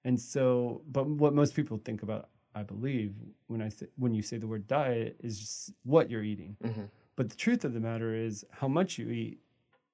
And 0.04 0.18
so, 0.20 0.82
but 0.90 1.06
what 1.06 1.34
most 1.34 1.54
people 1.54 1.80
think 1.84 2.02
about, 2.02 2.28
I 2.54 2.62
believe, 2.62 3.16
when 3.46 3.62
I 3.62 3.68
say, 3.68 3.86
when 3.96 4.14
you 4.14 4.22
say 4.22 4.38
the 4.38 4.46
word 4.46 4.66
diet, 4.66 5.16
is 5.22 5.38
just 5.38 5.72
what 5.84 6.10
you're 6.10 6.24
eating. 6.24 6.56
Mm-hmm. 6.64 6.84
But 7.16 7.30
the 7.30 7.36
truth 7.36 7.64
of 7.64 7.72
the 7.72 7.80
matter 7.80 8.14
is, 8.14 8.44
how 8.50 8.68
much 8.68 8.98
you 8.98 9.10
eat 9.10 9.40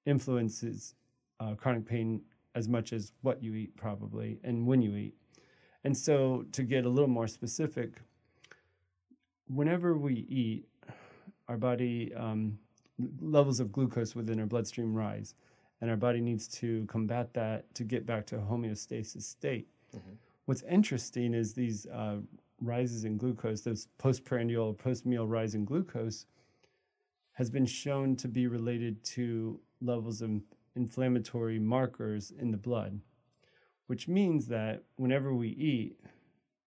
influences 0.07 0.95
uh, 1.41 1.55
chronic 1.55 1.87
pain 1.87 2.23
as 2.55 2.69
much 2.69 2.93
as 2.93 3.13
what 3.23 3.43
you 3.43 3.55
eat, 3.55 3.77
probably, 3.77 4.39
and 4.45 4.67
when 4.67 4.81
you 4.81 4.95
eat. 4.97 5.15
And 5.85 5.97
so, 5.97 6.47
to 6.53 6.63
get 6.63 6.87
a 6.87 6.89
little 6.89 7.11
more 7.11 7.29
specific, 7.29 8.01
whenever 9.49 9.97
we 9.97 10.15
eat, 10.29 10.67
our 11.47 11.59
body 11.59 12.13
um, 12.15 12.59
levels 13.21 13.61
of 13.61 13.71
glucose 13.71 14.15
within 14.15 14.41
our 14.41 14.47
bloodstream 14.47 14.95
rise, 14.95 15.35
and 15.83 15.91
our 15.91 15.97
body 15.97 16.23
needs 16.23 16.49
to 16.49 16.87
combat 16.87 17.35
that 17.35 17.73
to 17.75 17.85
get 17.85 18.07
back 18.07 18.25
to 18.27 18.37
a 18.37 18.41
homeostasis 18.41 19.23
state. 19.23 19.69
Mm-hmm. 19.95 20.13
What's 20.47 20.63
interesting 20.63 21.35
is 21.35 21.53
these 21.53 21.87
uh, 21.87 22.17
rises 22.63 23.05
in 23.05 23.19
glucose, 23.19 23.61
those 23.61 23.89
postprandial 23.99 24.69
or 24.69 24.75
post-meal 24.75 25.27
rise 25.27 25.55
in 25.55 25.67
glucose, 25.67 26.25
has 27.33 27.51
been 27.51 27.67
shown 27.67 28.17
to 28.17 28.29
be 28.29 28.47
related 28.47 29.03
to 29.05 29.61
levels 29.83 30.23
of 30.23 30.31
inflammatory 30.77 31.59
markers 31.59 32.33
in 32.39 32.51
the 32.51 32.57
blood 32.57 32.99
which 33.87 34.09
means 34.09 34.47
that 34.49 34.85
whenever 34.97 35.35
we 35.35 35.49
eat, 35.49 35.99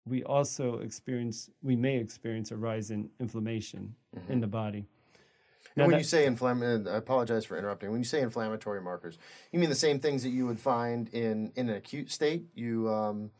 we 0.05 0.23
also 0.23 0.79
experience, 0.79 1.49
we 1.61 1.75
may 1.75 1.97
experience 1.97 2.51
a 2.51 2.57
rise 2.57 2.91
in 2.91 3.09
inflammation 3.19 3.95
mm-hmm. 4.15 4.31
in 4.31 4.39
the 4.39 4.47
body. 4.47 4.85
Now 5.75 5.85
when 5.85 5.91
that, 5.91 5.99
you 5.99 6.03
say 6.03 6.25
inflammatory, 6.25 6.93
I 6.93 6.97
apologize 6.97 7.45
for 7.45 7.57
interrupting. 7.57 7.91
When 7.91 7.99
you 7.99 8.05
say 8.05 8.21
inflammatory 8.21 8.81
markers, 8.81 9.17
you 9.51 9.59
mean 9.59 9.69
the 9.69 9.75
same 9.75 9.99
things 9.99 10.23
that 10.23 10.29
you 10.29 10.45
would 10.45 10.59
find 10.59 11.07
in 11.09 11.51
in 11.55 11.69
an 11.69 11.75
acute 11.75 12.11
state? 12.11 12.45
You 12.55 12.89
um, 12.89 13.31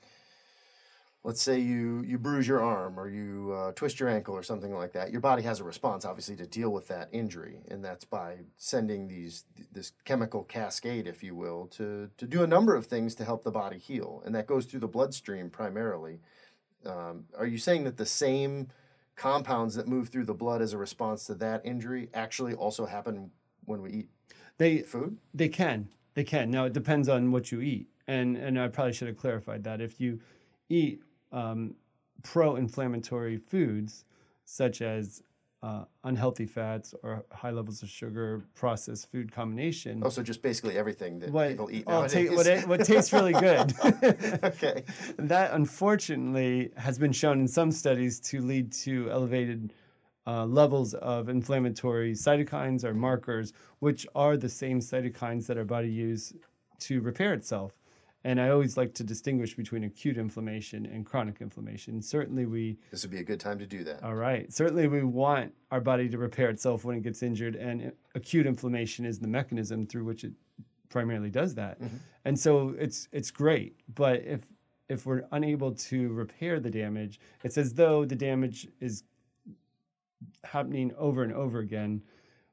let's 1.24 1.42
say 1.42 1.60
you 1.60 2.04
you 2.06 2.18
bruise 2.18 2.48
your 2.48 2.62
arm 2.62 3.00
or 3.00 3.08
you 3.08 3.54
uh, 3.56 3.72
twist 3.74 4.00
your 4.00 4.10
ankle 4.10 4.36
or 4.36 4.42
something 4.42 4.74
like 4.74 4.92
that 4.94 5.12
your 5.12 5.22
body 5.22 5.44
has 5.44 5.60
a 5.60 5.64
response 5.64 6.04
obviously 6.04 6.36
to 6.36 6.48
deal 6.48 6.72
with 6.72 6.88
that 6.88 7.10
injury. 7.12 7.60
And 7.70 7.84
that's 7.84 8.06
by 8.06 8.38
sending 8.58 9.08
these 9.08 9.46
this 9.72 9.92
chemical 10.04 10.44
cascade 10.44 11.08
if 11.08 11.24
you 11.24 11.36
will 11.36 11.68
to 11.78 12.10
to 12.18 12.26
do 12.26 12.44
a 12.44 12.48
number 12.48 12.76
of 12.76 12.88
things 12.88 13.16
to 13.16 13.26
help 13.26 13.44
the 13.44 13.52
body 13.52 13.78
heal. 13.78 14.24
And 14.26 14.34
that 14.36 14.48
goes 14.48 14.66
through 14.66 14.80
the 14.82 14.88
bloodstream 14.88 15.50
primarily. 15.50 16.20
Um, 16.86 17.26
are 17.38 17.46
you 17.46 17.60
saying 17.60 17.84
that 17.84 17.98
the 17.98 18.06
same 18.08 18.70
compounds 19.16 19.76
that 19.76 19.88
move 19.88 20.10
through 20.10 20.26
the 20.26 20.34
blood 20.34 20.62
as 20.62 20.74
a 20.74 20.78
response 20.78 21.26
to 21.26 21.36
that 21.36 21.64
injury 21.64 22.10
actually 22.14 22.56
also 22.56 22.88
happen 22.88 23.30
when 23.66 23.84
we 23.84 23.92
eat 23.92 24.10
they 24.58 24.80
food? 24.80 25.18
they 25.34 25.50
can. 25.50 25.90
They 26.16 26.24
can. 26.24 26.50
Now 26.50 26.66
it 26.66 26.74
depends 26.74 27.08
on 27.08 27.32
what 27.32 27.52
you 27.52 27.62
eat. 27.62 27.90
And 28.08 28.36
and 28.36 28.60
i 28.60 28.68
probably 28.68 28.94
should 28.94 29.08
have 29.08 29.18
clarified 29.18 29.64
that. 29.66 29.82
If 29.82 30.02
you 30.02 30.20
eat 30.68 31.04
um, 31.32 31.76
pro 32.24 32.56
inflammatory 32.56 33.38
foods 33.38 34.06
such 34.46 34.82
as 34.82 35.24
uh, 35.64 35.84
unhealthy 36.04 36.46
fats 36.46 36.96
or 37.04 37.24
high 37.32 37.52
levels 37.52 37.84
of 37.84 37.90
sugar, 37.90 38.44
processed 38.56 39.12
food 39.12 39.32
combination. 39.32 40.02
Also, 40.02 40.24
just 40.24 40.42
basically 40.42 40.78
everything 40.78 41.20
that 41.20 41.30
what, 41.30 41.50
people 41.50 41.70
eat 41.72 41.88
nowadays. 41.88 42.32
What, 42.32 42.48
it, 42.48 42.68
what 42.68 42.84
tastes 42.84 43.14
really 43.14 43.34
good. 43.34 43.74
okay. 44.44 44.84
That 45.18 45.52
unfortunately 45.54 46.72
has 46.78 46.98
been 46.98 47.12
shown 47.12 47.40
in 47.40 47.48
some 47.48 47.72
studies 47.72 48.20
to 48.22 48.42
lead 48.42 48.72
to 48.74 49.12
elevated 49.12 49.74
uh, 50.26 50.46
levels 50.46 50.94
of 50.96 51.30
inflammatory 51.30 52.14
cytokines 52.14 52.84
or 52.84 52.94
markers, 52.94 53.54
which 53.80 54.08
are 54.16 54.38
the 54.38 54.50
same 54.50 54.80
cytokines 54.80 55.46
that 55.46 55.58
our 55.58 55.64
body 55.64 55.90
uses 55.90 56.34
to 56.80 57.02
repair 57.02 57.34
itself. 57.34 57.78
And 58.24 58.40
I 58.40 58.50
always 58.50 58.78
like 58.78 58.94
to 58.96 59.04
distinguish 59.04 59.56
between 59.56 59.84
acute 59.84 60.18
inflammation 60.18 60.86
and 60.86 61.06
chronic 61.06 61.42
inflammation. 61.42 62.02
Certainly, 62.02 62.46
we. 62.46 62.78
This 62.92 63.04
would 63.04 63.12
be 63.12 63.20
a 63.20 63.24
good 63.24 63.40
time 63.40 63.58
to 63.60 63.66
do 63.66 63.84
that. 63.84 64.04
All 64.04 64.16
right. 64.16 64.52
Certainly, 64.54 64.88
we 64.90 65.04
want 65.04 65.54
our 65.72 65.82
body 65.82 66.08
to 66.10 66.18
repair 66.18 66.50
itself 66.50 66.86
when 66.86 66.98
it 66.98 67.02
gets 67.02 67.24
injured, 67.24 67.56
and 67.56 67.92
acute 68.14 68.46
inflammation 68.46 69.06
is 69.06 69.20
the 69.20 69.28
mechanism 69.28 69.88
through 69.88 70.04
which 70.04 70.24
it 70.24 70.34
primarily 70.90 71.32
does 71.32 71.56
that. 71.56 71.82
Mm-hmm. 71.82 71.98
And 72.26 72.40
so 72.40 72.76
it's 72.78 73.08
it's 73.12 73.32
great, 73.32 73.76
but 73.96 74.22
if 74.24 74.42
if 74.88 75.06
we're 75.06 75.24
unable 75.32 75.72
to 75.72 76.10
repair 76.10 76.60
the 76.60 76.70
damage, 76.70 77.20
it's 77.44 77.58
as 77.58 77.74
though 77.74 78.06
the 78.06 78.16
damage 78.16 78.68
is 78.80 79.04
happening 80.44 80.92
over 80.98 81.24
and 81.24 81.34
over 81.34 81.60
again 81.60 82.04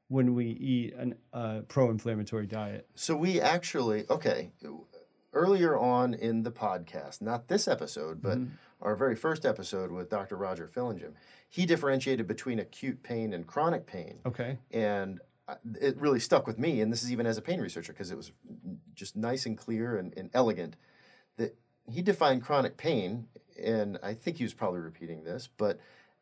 when 0.07 0.33
we 0.33 0.45
eat 0.47 0.95
a 0.97 1.37
uh, 1.37 1.61
pro-inflammatory 1.67 2.47
diet. 2.47 2.87
So 2.95 3.15
we 3.15 3.39
actually 3.39 4.05
okay 4.09 4.51
earlier 5.33 5.77
on 5.77 6.13
in 6.13 6.43
the 6.43 6.51
podcast, 6.51 7.21
not 7.21 7.47
this 7.47 7.67
episode, 7.67 8.21
but 8.21 8.37
mm-hmm. 8.37 8.53
our 8.81 8.95
very 8.95 9.15
first 9.15 9.45
episode 9.45 9.91
with 9.91 10.09
Dr. 10.09 10.35
Roger 10.35 10.67
Fillingim, 10.67 11.13
he 11.49 11.65
differentiated 11.65 12.27
between 12.27 12.59
acute 12.59 13.03
pain 13.03 13.33
and 13.33 13.47
chronic 13.47 13.85
pain. 13.85 14.19
Okay. 14.25 14.57
And 14.71 15.19
it 15.81 15.97
really 15.97 16.19
stuck 16.19 16.45
with 16.45 16.59
me, 16.59 16.81
and 16.81 16.91
this 16.91 17.03
is 17.03 17.11
even 17.11 17.25
as 17.25 17.37
a 17.37 17.41
pain 17.41 17.59
researcher 17.59 17.93
because 17.93 18.11
it 18.11 18.17
was 18.17 18.31
just 18.93 19.15
nice 19.15 19.45
and 19.45 19.57
clear 19.57 19.97
and, 19.97 20.13
and 20.17 20.29
elegant. 20.33 20.75
That 21.37 21.57
he 21.89 22.01
defined 22.01 22.43
chronic 22.43 22.77
pain, 22.77 23.27
and 23.61 23.97
I 24.03 24.13
think 24.13 24.37
he 24.37 24.43
was 24.43 24.53
probably 24.53 24.79
repeating 24.79 25.23
this, 25.23 25.49
but 25.57 25.79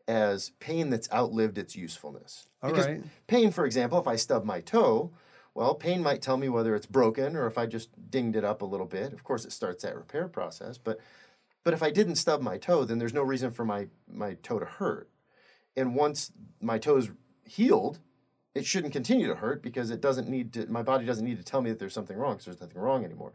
as 0.08 0.52
pain 0.60 0.90
that's 0.90 1.12
outlived 1.12 1.58
its 1.58 1.76
usefulness. 1.76 2.48
All 2.64 2.70
because 2.70 2.88
right. 2.88 3.04
pain, 3.28 3.52
for 3.52 3.66
example, 3.66 4.00
if 4.00 4.08
I 4.08 4.16
stub 4.16 4.46
my 4.46 4.62
toe, 4.62 5.12
well, 5.58 5.74
pain 5.74 6.04
might 6.04 6.22
tell 6.22 6.38
me 6.38 6.50
whether 6.50 6.76
it's 6.76 6.86
broken 6.86 7.36
or 7.36 7.48
if 7.48 7.58
I 7.58 7.66
just 7.66 7.90
dinged 8.12 8.36
it 8.36 8.44
up 8.44 8.62
a 8.62 8.66
little 8.66 8.86
bit. 8.86 9.12
Of 9.12 9.24
course, 9.24 9.44
it 9.44 9.52
starts 9.52 9.82
that 9.82 9.96
repair 9.96 10.28
process, 10.28 10.78
but 10.78 11.00
but 11.64 11.74
if 11.74 11.82
I 11.82 11.90
didn't 11.90 12.18
stub 12.18 12.44
my 12.44 12.60
toe, 12.60 12.86
then 12.86 13.00
there's 13.00 13.14
no 13.14 13.24
reason 13.24 13.50
for 13.50 13.66
my 13.66 13.88
my 14.08 14.36
toe 14.44 14.60
to 14.60 14.68
hurt. 14.68 15.10
And 15.76 15.96
once 15.96 16.32
my 16.62 16.78
toe's 16.78 17.10
healed, 17.44 17.98
it 18.54 18.68
shouldn't 18.68 18.94
continue 18.94 19.26
to 19.26 19.34
hurt 19.34 19.64
because 19.64 19.90
it 19.90 20.00
doesn't 20.00 20.30
need 20.30 20.54
to. 20.54 20.68
My 20.68 20.84
body 20.84 21.08
doesn't 21.08 21.26
need 21.26 21.40
to 21.40 21.44
tell 21.44 21.64
me 21.64 21.72
that 21.72 21.80
there's 21.80 21.94
something 21.94 22.18
wrong 22.18 22.34
because 22.34 22.46
there's 22.46 22.62
nothing 22.62 22.80
wrong 22.80 23.04
anymore. 23.04 23.34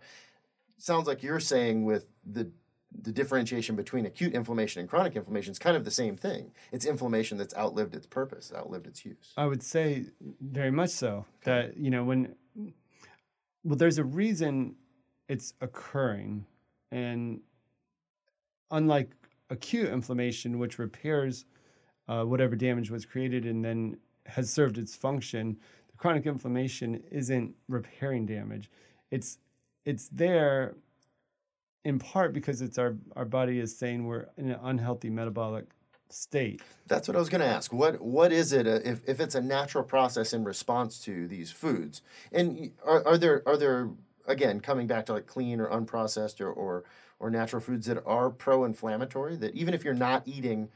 Sounds 0.79 1.09
like 1.09 1.25
you're 1.25 1.41
saying 1.41 1.85
with 1.85 2.07
the 2.25 2.53
the 3.01 3.13
differentiation 3.13 3.77
between 3.77 4.07
acute 4.07 4.35
inflammation 4.35 4.81
and 4.81 4.89
chronic 4.89 5.17
inflammation 5.17 5.53
is 5.53 5.59
kind 5.59 5.77
of 5.77 5.85
the 5.85 5.91
same 5.91 6.17
thing. 6.17 6.53
It's 6.73 6.85
inflammation 6.85 7.39
that's 7.39 7.55
outlived 7.57 7.95
its 7.95 8.07
purpose, 8.07 8.53
outlived 8.55 8.87
its 8.87 9.05
use. 9.05 9.33
I 9.37 9.47
would 9.47 9.63
say 9.63 10.07
very 10.41 10.71
much 10.71 10.91
so. 10.91 11.27
That 11.45 11.77
you 11.77 11.91
know 11.91 12.05
when 12.05 12.35
well, 13.65 13.77
there's 13.77 13.99
a 13.99 14.05
reason 14.05 14.77
it's 15.29 15.55
occurring, 15.61 16.47
and 16.91 17.41
unlike 18.71 19.11
acute 19.51 19.89
inflammation, 19.89 20.59
which 20.59 20.79
repairs 20.79 21.45
uh, 22.09 22.25
whatever 22.25 22.57
damage 22.57 22.91
was 22.91 23.05
created 23.05 23.47
and 23.47 23.65
then 23.65 23.97
has 24.27 24.51
served 24.51 24.79
its 24.79 24.97
function, 24.97 25.59
the 25.91 25.97
chronic 25.97 26.27
inflammation 26.27 27.03
isn't 27.11 27.55
repairing 27.69 28.27
damage. 28.27 28.71
It's 29.11 29.39
it's 29.85 30.09
there 30.09 30.77
in 31.85 31.99
part 31.99 32.33
because 32.33 32.63
it's 32.63 32.79
our 32.79 32.97
our 33.17 33.25
body 33.25 33.59
is 33.59 33.77
saying 33.77 34.07
we're 34.07 34.27
in 34.37 34.51
an 34.51 34.59
unhealthy 34.63 35.11
metabolic 35.11 35.67
state. 36.09 36.61
That's 36.87 37.09
what 37.09 37.17
I 37.17 37.21
was 37.21 37.29
going 37.29 37.41
to 37.41 37.47
ask. 37.47 37.73
What 37.73 38.01
what 38.01 38.33
is 38.33 38.53
it 38.53 38.67
uh, 38.67 38.81
if, 38.85 39.01
if 39.09 39.21
it's 39.21 39.35
a 39.35 39.41
natural 39.41 39.85
process 39.85 40.33
in 40.33 40.45
response 40.45 40.99
to 41.05 41.27
these 41.27 41.51
foods? 41.51 42.03
And 42.31 42.73
are, 42.85 43.07
are 43.07 43.19
there 43.19 43.43
are 43.47 43.57
there 43.57 43.91
again 44.27 44.61
coming 44.61 44.87
back 44.87 45.07
to 45.07 45.13
like 45.13 45.27
clean 45.27 45.61
or 45.61 45.69
unprocessed 45.69 46.41
or 46.41 46.51
or, 46.51 46.85
or 47.19 47.31
natural 47.31 47.61
foods 47.61 47.87
that 47.87 48.03
are 48.07 48.31
pro-inflammatory 48.31 49.37
that 49.37 49.55
even 49.55 49.75
if 49.75 49.85
you're 49.85 49.95
not 49.95 50.23
eating 50.27 50.69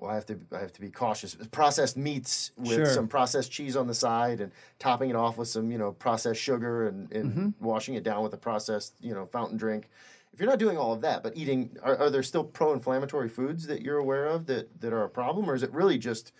well, 0.00 0.10
I 0.10 0.14
have 0.14 0.26
to 0.26 0.38
I 0.52 0.58
have 0.58 0.72
to 0.72 0.80
be 0.80 0.90
cautious. 0.90 1.34
Processed 1.50 1.96
meats 1.96 2.50
with 2.56 2.76
Sure. 2.76 2.86
some 2.86 3.08
processed 3.08 3.50
cheese 3.52 3.76
on 3.76 3.86
the 3.86 3.94
side 3.94 4.40
and 4.40 4.52
topping 4.78 5.10
it 5.10 5.16
off 5.16 5.38
with 5.38 5.48
some 5.48 5.70
you 5.70 5.78
know 5.78 5.92
processed 5.92 6.40
sugar 6.40 6.86
and, 6.88 7.10
and 7.12 7.30
Mm-hmm. 7.30 7.64
washing 7.64 7.94
it 7.94 8.02
down 8.02 8.22
with 8.22 8.32
a 8.34 8.38
processed 8.38 8.94
you 9.00 9.14
know 9.14 9.26
fountain 9.26 9.56
drink. 9.56 9.88
If 10.32 10.40
you're 10.40 10.48
not 10.48 10.58
doing 10.58 10.78
all 10.78 10.94
of 10.94 11.02
that, 11.02 11.22
but 11.22 11.36
eating, 11.36 11.76
are, 11.82 11.94
are 11.98 12.08
there 12.08 12.22
still 12.22 12.42
pro-inflammatory 12.42 13.28
foods 13.28 13.66
that 13.66 13.82
you're 13.82 13.98
aware 13.98 14.26
of 14.26 14.46
that 14.46 14.80
that 14.80 14.92
are 14.92 15.04
a 15.04 15.08
problem, 15.10 15.48
or 15.48 15.54
is 15.54 15.62
it 15.62 15.70
really 15.72 15.98
just 15.98 16.32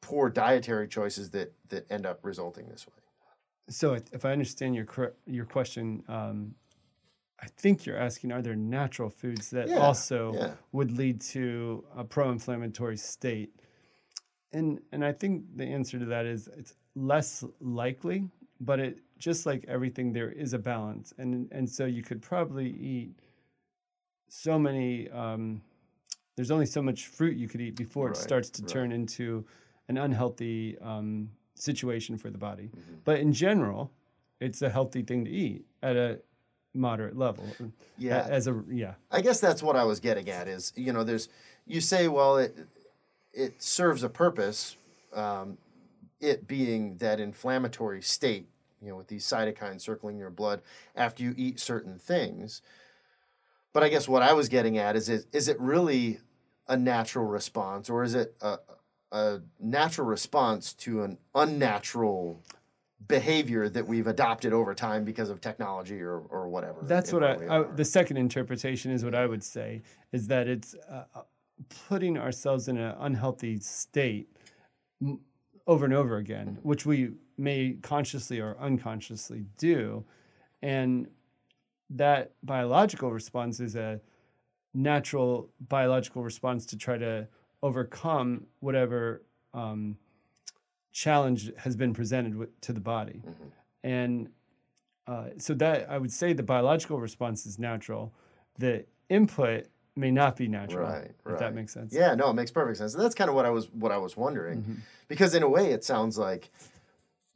poor 0.00 0.30
dietary 0.30 0.88
choices 0.88 1.30
that 1.30 1.52
that 1.68 1.90
end 1.90 2.06
up 2.06 2.20
resulting 2.22 2.68
this 2.68 2.86
way? 2.86 2.94
So 3.68 3.94
if 3.94 4.04
if 4.12 4.24
I 4.24 4.32
understand 4.32 4.74
your 4.74 4.86
your 5.26 5.44
question, 5.44 6.02
um, 6.08 6.54
I 7.40 7.46
think 7.46 7.86
you're 7.86 7.96
asking: 7.98 8.32
Are 8.32 8.42
there 8.42 8.56
natural 8.56 9.10
foods 9.10 9.50
that 9.50 9.68
Yeah, 9.68 9.76
also 9.78 10.34
yeah. 10.34 10.54
would 10.72 10.96
lead 10.96 11.20
to 11.32 11.84
a 11.96 12.04
pro-inflammatory 12.04 12.96
state? 12.96 13.54
And 14.52 14.80
and 14.92 15.04
I 15.04 15.12
think 15.12 15.44
the 15.56 15.64
answer 15.64 15.98
to 15.98 16.04
that 16.06 16.26
is 16.26 16.48
it's 16.56 16.74
less 16.94 17.44
likely, 17.60 18.28
but 18.60 18.80
it 18.80 19.00
just 19.18 19.46
like 19.46 19.64
everything, 19.68 20.12
there 20.12 20.30
is 20.30 20.52
a 20.52 20.58
balance, 20.58 21.12
and 21.18 21.48
and 21.52 21.68
so 21.68 21.84
you 21.84 22.02
could 22.02 22.22
probably 22.22 22.70
eat 22.70 23.12
so 24.28 24.58
many. 24.58 25.08
Um, 25.10 25.62
there's 26.36 26.50
only 26.52 26.66
so 26.66 26.80
much 26.82 27.06
fruit 27.06 27.36
you 27.36 27.48
could 27.48 27.60
eat 27.60 27.74
before 27.76 28.06
Right, 28.08 28.16
it 28.16 28.20
starts 28.20 28.48
to 28.50 28.62
right. 28.62 28.68
turn 28.70 28.92
into 28.92 29.44
an 29.88 29.98
unhealthy 29.98 30.78
um, 30.80 31.30
situation 31.54 32.16
for 32.16 32.30
the 32.30 32.38
body. 32.38 32.64
Mm-hmm. 32.68 32.94
But 33.04 33.18
in 33.18 33.32
general, 33.32 33.90
it's 34.40 34.62
a 34.62 34.70
healthy 34.70 35.02
thing 35.02 35.24
to 35.24 35.30
eat 35.30 35.64
at 35.82 35.96
a 35.96 36.20
moderate 36.78 37.16
level. 37.16 37.44
Yeah. 37.98 38.26
As 38.30 38.46
a 38.46 38.62
yeah. 38.70 38.94
I 39.10 39.20
guess 39.20 39.40
that's 39.40 39.62
what 39.62 39.76
I 39.76 39.84
was 39.84 40.00
getting 40.00 40.30
at. 40.30 40.48
Is 40.48 40.72
you 40.76 40.92
know, 40.92 41.04
there's 41.04 41.28
you 41.66 41.80
say, 41.80 42.08
well, 42.08 42.38
it 42.38 42.56
it 43.32 43.62
serves 43.62 44.02
a 44.02 44.08
purpose, 44.08 44.76
um, 45.12 45.58
it 46.20 46.48
being 46.48 46.96
that 46.98 47.20
inflammatory 47.20 48.02
state, 48.02 48.48
you 48.80 48.88
know, 48.88 48.96
with 48.96 49.08
these 49.08 49.24
cytokines 49.24 49.82
circling 49.82 50.18
your 50.18 50.30
blood 50.30 50.62
after 50.96 51.22
you 51.22 51.34
eat 51.36 51.60
certain 51.60 51.98
things. 51.98 52.62
But 53.72 53.82
I 53.82 53.88
guess 53.88 54.08
what 54.08 54.22
I 54.22 54.32
was 54.32 54.48
getting 54.48 54.78
at 54.78 54.96
is, 54.96 55.08
is, 55.08 55.26
is 55.32 55.46
it 55.46 55.60
really 55.60 56.18
a 56.66 56.76
natural 56.76 57.26
response 57.26 57.88
or 57.88 58.02
is 58.02 58.14
it 58.14 58.34
a, 58.40 58.58
a 59.12 59.40
natural 59.60 60.06
response 60.06 60.72
to 60.74 61.02
an 61.02 61.18
unnatural 61.34 62.42
behavior 63.06 63.68
that 63.68 63.86
we've 63.86 64.08
adopted 64.08 64.52
over 64.52 64.74
time 64.74 65.04
because 65.04 65.30
of 65.30 65.40
technology 65.40 66.00
or, 66.00 66.18
or 66.18 66.48
whatever? 66.48 66.80
That's 66.82 67.12
what 67.12 67.22
I, 67.22 67.60
I 67.60 67.62
the 67.62 67.84
second 67.84 68.16
interpretation 68.16 68.90
is 68.90 69.04
what 69.04 69.14
I 69.14 69.26
would 69.26 69.44
say 69.44 69.82
is 70.12 70.26
that 70.28 70.48
it's 70.48 70.74
uh, 70.90 71.04
uh, 71.14 71.22
putting 71.88 72.18
ourselves 72.18 72.68
in 72.68 72.76
an 72.76 72.94
unhealthy 72.98 73.60
state 73.60 74.28
over 75.66 75.84
and 75.84 75.94
over 75.94 76.16
again, 76.16 76.58
which 76.62 76.84
we 76.84 77.12
may 77.36 77.76
consciously 77.82 78.40
or 78.40 78.56
unconsciously 78.58 79.44
do, 79.56 80.04
and 80.62 81.06
that 81.90 82.32
biological 82.42 83.12
response 83.12 83.60
is 83.60 83.76
a 83.76 84.00
natural 84.74 85.48
biological 85.68 86.22
response 86.22 86.66
to 86.66 86.76
try 86.76 86.98
to 86.98 87.26
overcome 87.62 88.46
whatever 88.60 89.22
um, 89.54 89.96
challenge 90.98 91.52
has 91.58 91.76
been 91.76 91.94
presented 91.94 92.34
with, 92.34 92.60
to 92.60 92.72
the 92.72 92.80
body. 92.80 93.22
And 93.84 94.30
uh, 95.06 95.28
so 95.38 95.54
that 95.54 95.88
I 95.88 95.96
would 95.96 96.12
say 96.12 96.32
the 96.32 96.42
biological 96.42 96.98
response 96.98 97.46
is 97.46 97.56
natural. 97.56 98.12
The 98.58 98.84
input 99.08 99.66
may 99.94 100.10
not 100.10 100.34
be 100.36 100.48
natural. 100.48 100.88
Right, 100.88 101.04
If 101.04 101.14
right. 101.24 101.38
that 101.38 101.54
makes 101.54 101.72
sense. 101.72 101.92
Yeah, 101.92 102.16
no, 102.16 102.30
it 102.30 102.34
makes 102.34 102.50
perfect 102.50 102.78
sense. 102.78 102.94
And 102.94 103.02
that's 103.02 103.14
kind 103.14 103.30
of 103.30 103.36
what 103.36 103.46
I 103.46 103.50
was 103.50 103.70
what 103.70 103.92
I 103.92 103.98
was 103.98 104.16
wondering. 104.16 104.62
Mm-hmm. 104.62 104.74
Because 105.06 105.34
in 105.36 105.44
a 105.44 105.48
way 105.48 105.70
it 105.70 105.84
sounds 105.84 106.18
like 106.18 106.50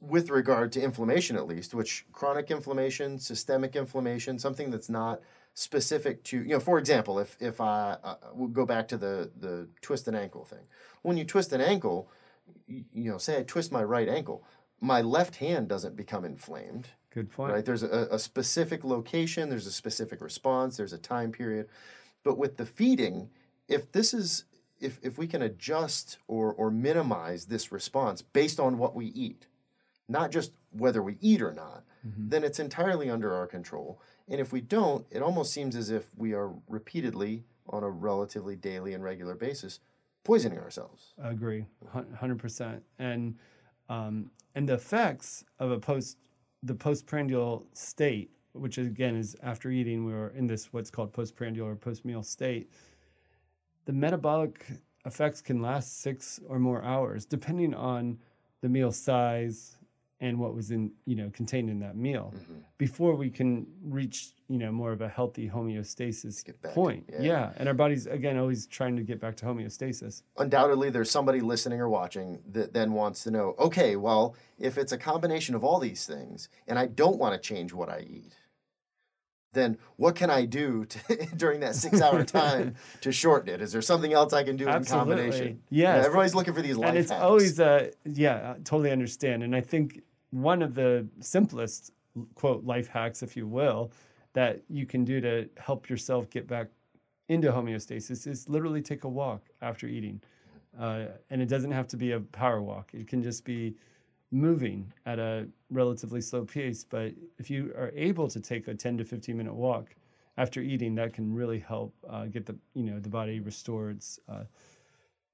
with 0.00 0.28
regard 0.28 0.72
to 0.72 0.82
inflammation 0.82 1.36
at 1.36 1.46
least, 1.46 1.72
which 1.72 2.04
chronic 2.12 2.50
inflammation, 2.50 3.20
systemic 3.20 3.76
inflammation, 3.76 4.40
something 4.40 4.72
that's 4.72 4.90
not 4.90 5.20
specific 5.54 6.24
to, 6.24 6.38
you 6.38 6.48
know, 6.54 6.60
for 6.60 6.78
example, 6.80 7.20
if 7.20 7.36
if 7.40 7.60
I 7.60 7.96
uh, 8.02 8.16
we'll 8.34 8.48
go 8.48 8.66
back 8.66 8.88
to 8.88 8.96
the 8.96 9.30
the 9.38 9.68
twist 9.82 10.08
an 10.08 10.16
ankle 10.16 10.44
thing. 10.44 10.66
When 11.02 11.16
you 11.16 11.24
twist 11.24 11.52
an 11.52 11.60
ankle, 11.60 12.08
you 12.66 13.10
know, 13.10 13.18
say 13.18 13.38
I 13.38 13.42
twist 13.42 13.72
my 13.72 13.82
right 13.82 14.08
ankle, 14.08 14.44
my 14.80 15.00
left 15.00 15.36
hand 15.36 15.68
doesn't 15.68 15.96
become 15.96 16.24
inflamed 16.24 16.88
Good 17.10 17.30
point. 17.30 17.52
right? 17.52 17.64
There's 17.64 17.82
a, 17.82 18.08
a 18.10 18.18
specific 18.18 18.84
location, 18.84 19.48
there's 19.48 19.66
a 19.66 19.72
specific 19.72 20.20
response, 20.20 20.76
there's 20.76 20.92
a 20.92 20.98
time 20.98 21.30
period. 21.30 21.68
But 22.24 22.38
with 22.38 22.56
the 22.56 22.66
feeding, 22.66 23.30
if 23.68 23.92
this 23.92 24.14
is 24.14 24.44
if 24.80 24.98
if 25.02 25.18
we 25.18 25.26
can 25.26 25.42
adjust 25.42 26.18
or 26.26 26.52
or 26.52 26.70
minimize 26.70 27.46
this 27.46 27.70
response 27.70 28.22
based 28.22 28.58
on 28.58 28.78
what 28.78 28.94
we 28.94 29.06
eat, 29.06 29.46
not 30.08 30.30
just 30.30 30.52
whether 30.70 31.02
we 31.02 31.16
eat 31.20 31.42
or 31.42 31.52
not, 31.52 31.84
mm-hmm. 32.06 32.28
then 32.28 32.44
it's 32.44 32.58
entirely 32.58 33.10
under 33.10 33.34
our 33.34 33.46
control. 33.46 34.00
And 34.28 34.40
if 34.40 34.52
we 34.52 34.60
don't, 34.60 35.06
it 35.10 35.22
almost 35.22 35.52
seems 35.52 35.76
as 35.76 35.90
if 35.90 36.06
we 36.16 36.32
are 36.32 36.52
repeatedly 36.68 37.44
on 37.68 37.84
a 37.84 37.90
relatively 37.90 38.56
daily 38.56 38.94
and 38.94 39.04
regular 39.04 39.34
basis 39.34 39.80
poisoning 40.24 40.58
ourselves. 40.58 41.14
I 41.22 41.30
agree, 41.30 41.66
hundred 42.18 42.38
percent. 42.38 42.82
And 42.98 43.36
um, 43.88 44.30
and 44.54 44.68
the 44.68 44.74
effects 44.74 45.44
of 45.58 45.70
a 45.70 45.78
post 45.78 46.18
the 46.62 46.74
postprandial 46.74 47.66
state, 47.72 48.30
which 48.52 48.78
again 48.78 49.16
is 49.16 49.36
after 49.42 49.70
eating, 49.70 50.04
we 50.04 50.12
were 50.12 50.30
in 50.30 50.46
this 50.46 50.72
what's 50.72 50.90
called 50.90 51.12
postprandial 51.12 51.66
or 51.66 51.76
post 51.76 52.04
meal 52.04 52.22
state. 52.22 52.70
The 53.84 53.92
metabolic 53.92 54.66
effects 55.04 55.42
can 55.42 55.60
last 55.60 56.00
six 56.00 56.38
or 56.48 56.58
more 56.60 56.82
hours, 56.84 57.26
depending 57.26 57.74
on 57.74 58.18
the 58.60 58.68
meal 58.68 58.92
size 58.92 59.76
and 60.22 60.38
what 60.38 60.54
was 60.54 60.70
in 60.70 60.92
you 61.04 61.16
know 61.16 61.28
contained 61.34 61.68
in 61.68 61.80
that 61.80 61.96
meal, 61.96 62.32
before 62.78 63.14
we 63.16 63.28
can 63.28 63.66
reach 63.84 64.32
you 64.48 64.56
know 64.56 64.70
more 64.72 64.92
of 64.92 65.00
a 65.02 65.08
healthy 65.08 65.48
homeostasis 65.50 66.44
point. 66.72 67.04
yeah. 67.12 67.20
yeah, 67.20 67.52
and 67.56 67.68
our 67.68 67.74
body's 67.74 68.06
again 68.06 68.38
always 68.38 68.66
trying 68.66 68.96
to 68.96 69.02
get 69.02 69.20
back 69.20 69.34
to 69.36 69.44
homeostasis. 69.44 70.22
undoubtedly 70.38 70.88
there's 70.90 71.10
somebody 71.10 71.40
listening 71.40 71.80
or 71.80 71.88
watching 71.88 72.38
that 72.50 72.72
then 72.72 72.92
wants 72.92 73.24
to 73.24 73.30
know 73.30 73.54
okay 73.58 73.96
well 73.96 74.34
if 74.58 74.78
it's 74.78 74.92
a 74.92 74.98
combination 74.98 75.54
of 75.54 75.64
all 75.64 75.78
these 75.80 76.06
things 76.06 76.48
and 76.68 76.78
i 76.78 76.86
don't 76.86 77.18
want 77.18 77.34
to 77.34 77.40
change 77.48 77.72
what 77.72 77.88
i 77.88 78.00
eat 78.08 78.32
then 79.54 79.76
what 79.96 80.14
can 80.14 80.30
i 80.30 80.44
do 80.44 80.84
to, 80.86 80.98
during 81.36 81.60
that 81.60 81.74
six 81.74 82.00
hour 82.00 82.24
time 82.40 82.74
to 83.00 83.10
shorten 83.12 83.52
it 83.54 83.60
is 83.60 83.72
there 83.72 83.82
something 83.82 84.12
else 84.12 84.32
i 84.32 84.42
can 84.44 84.56
do 84.56 84.68
Absolutely. 84.68 85.12
in 85.12 85.18
combination 85.30 85.62
Yes. 85.70 86.06
everybody's 86.06 86.34
looking 86.34 86.54
for 86.54 86.62
these 86.62 86.76
life 86.76 86.90
and 86.90 86.98
it's 86.98 87.10
hacks. 87.10 87.22
always 87.22 87.58
uh 87.60 87.90
yeah 88.04 88.52
I 88.52 88.58
totally 88.62 88.90
understand 88.92 89.42
and 89.42 89.54
i 89.56 89.60
think 89.60 90.02
one 90.32 90.62
of 90.62 90.74
the 90.74 91.06
simplest 91.20 91.92
quote 92.34 92.64
life 92.64 92.88
hacks 92.88 93.22
if 93.22 93.36
you 93.36 93.46
will 93.46 93.92
that 94.32 94.62
you 94.68 94.86
can 94.86 95.04
do 95.04 95.20
to 95.20 95.48
help 95.58 95.88
yourself 95.88 96.28
get 96.30 96.48
back 96.48 96.68
into 97.28 97.52
homeostasis 97.52 98.26
is 98.26 98.48
literally 98.48 98.82
take 98.82 99.04
a 99.04 99.08
walk 99.08 99.42
after 99.60 99.86
eating. 99.86 100.20
Uh, 100.78 101.04
and 101.30 101.42
it 101.42 101.48
doesn't 101.48 101.70
have 101.70 101.86
to 101.86 101.96
be 101.96 102.12
a 102.12 102.20
power 102.20 102.62
walk. 102.62 102.90
It 102.94 103.06
can 103.06 103.22
just 103.22 103.44
be 103.44 103.74
moving 104.30 104.90
at 105.04 105.18
a 105.18 105.46
relatively 105.70 106.22
slow 106.22 106.44
pace. 106.44 106.84
But 106.84 107.12
if 107.38 107.50
you 107.50 107.72
are 107.76 107.92
able 107.94 108.28
to 108.28 108.40
take 108.40 108.68
a 108.68 108.74
10 108.74 108.98
to 108.98 109.04
15 109.04 109.36
minute 109.36 109.54
walk 109.54 109.94
after 110.38 110.62
eating 110.62 110.94
that 110.94 111.12
can 111.12 111.34
really 111.34 111.58
help 111.58 111.94
uh, 112.08 112.24
get 112.24 112.46
the 112.46 112.56
you 112.74 112.82
know 112.84 112.98
the 112.98 113.08
body 113.08 113.38
restore 113.40 113.90
its 113.90 114.18
uh, 114.30 114.44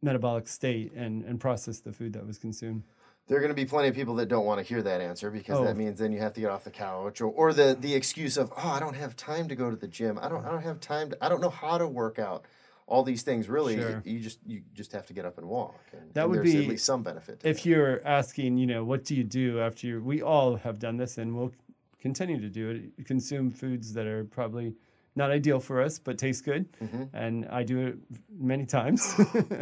metabolic 0.03 0.49
state 0.49 0.92
and 0.94 1.24
and 1.24 1.38
process 1.40 1.78
the 1.78 1.92
food 1.92 2.12
that 2.12 2.26
was 2.26 2.36
consumed. 2.38 2.82
There 3.29 3.37
are 3.37 3.41
going 3.41 3.51
to 3.51 3.55
be 3.55 3.66
plenty 3.66 3.89
of 3.89 3.95
people 3.95 4.14
that 4.16 4.26
don't 4.29 4.47
want 4.47 4.59
to 4.59 4.64
hear 4.66 4.83
that 4.83 5.01
answer 5.01 5.31
because 5.31 5.59
Oh. 5.59 5.64
that 5.64 5.76
means 5.76 5.99
then 5.99 6.12
you 6.12 6.18
have 6.20 6.33
to 6.33 6.41
get 6.41 6.51
off 6.51 6.64
the 6.64 6.70
couch 6.70 7.20
or, 7.20 7.26
or 7.31 7.53
the, 7.53 7.76
the 7.79 7.95
excuse 7.95 8.37
of, 8.39 8.51
oh, 8.57 8.68
I 8.68 8.81
don't 8.81 8.95
have 8.97 9.14
time 9.16 9.49
to 9.49 9.55
go 9.55 9.68
to 9.70 9.76
the 9.76 9.87
gym. 9.87 10.18
I 10.20 10.29
don't, 10.29 10.45
I 10.45 10.51
don't 10.51 10.62
have 10.62 10.81
time. 10.81 11.11
To, 11.11 11.18
I 11.24 11.29
don't 11.29 11.41
know 11.43 11.51
how 11.51 11.76
to 11.79 11.87
work 11.87 12.18
out. 12.18 12.45
All 12.87 13.03
these 13.03 13.22
things 13.22 13.51
really, 13.51 13.76
Sure. 13.76 14.01
you 14.07 14.18
just 14.18 14.39
you 14.47 14.62
just 14.72 14.93
have 14.93 15.05
to 15.07 15.12
get 15.12 15.26
up 15.26 15.37
and 15.37 15.47
walk. 15.47 15.79
And, 15.93 16.14
That 16.14 16.22
and 16.22 16.31
would 16.31 16.39
there's 16.39 16.55
be- 16.55 16.62
at 16.62 16.68
least 16.70 16.87
some 16.87 17.03
benefit. 17.03 17.41
To 17.41 17.49
if 17.49 17.66
you're 17.66 18.01
asking, 18.07 18.57
you 18.57 18.66
know, 18.66 18.83
what 18.83 19.05
do 19.05 19.14
you 19.14 19.24
do 19.24 19.61
after 19.61 19.87
you? 19.87 20.03
We 20.03 20.22
all 20.22 20.57
have 20.57 20.79
done 20.79 20.97
this, 20.97 21.18
and 21.18 21.37
we'll 21.37 21.53
continue 22.01 22.41
to 22.41 22.49
do 22.49 22.70
it. 22.97 23.05
Consume 23.07 23.51
foods 23.51 23.93
that 23.93 24.07
are 24.07 24.24
probably 24.24 24.74
not 25.16 25.31
ideal 25.31 25.61
for 25.61 25.83
us, 25.83 25.99
but 25.99 26.16
taste 26.16 26.47
good, 26.47 26.64
Mm-hmm. 26.83 27.03
and 27.14 27.47
I 27.51 27.62
do 27.62 27.89
it 27.89 27.99
many 28.39 28.64
times. 28.64 29.14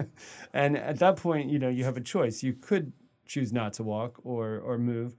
and 0.52 0.76
at 0.76 0.98
that 1.00 1.16
point, 1.16 1.50
you 1.50 1.58
know, 1.58 1.68
you 1.68 1.82
have 1.84 1.96
a 1.96 2.00
choice. 2.00 2.42
You 2.44 2.52
could 2.52 2.92
choose 3.26 3.52
not 3.52 3.72
to 3.74 3.82
walk 3.82 4.20
or 4.24 4.58
or 4.60 4.78
move, 4.78 5.16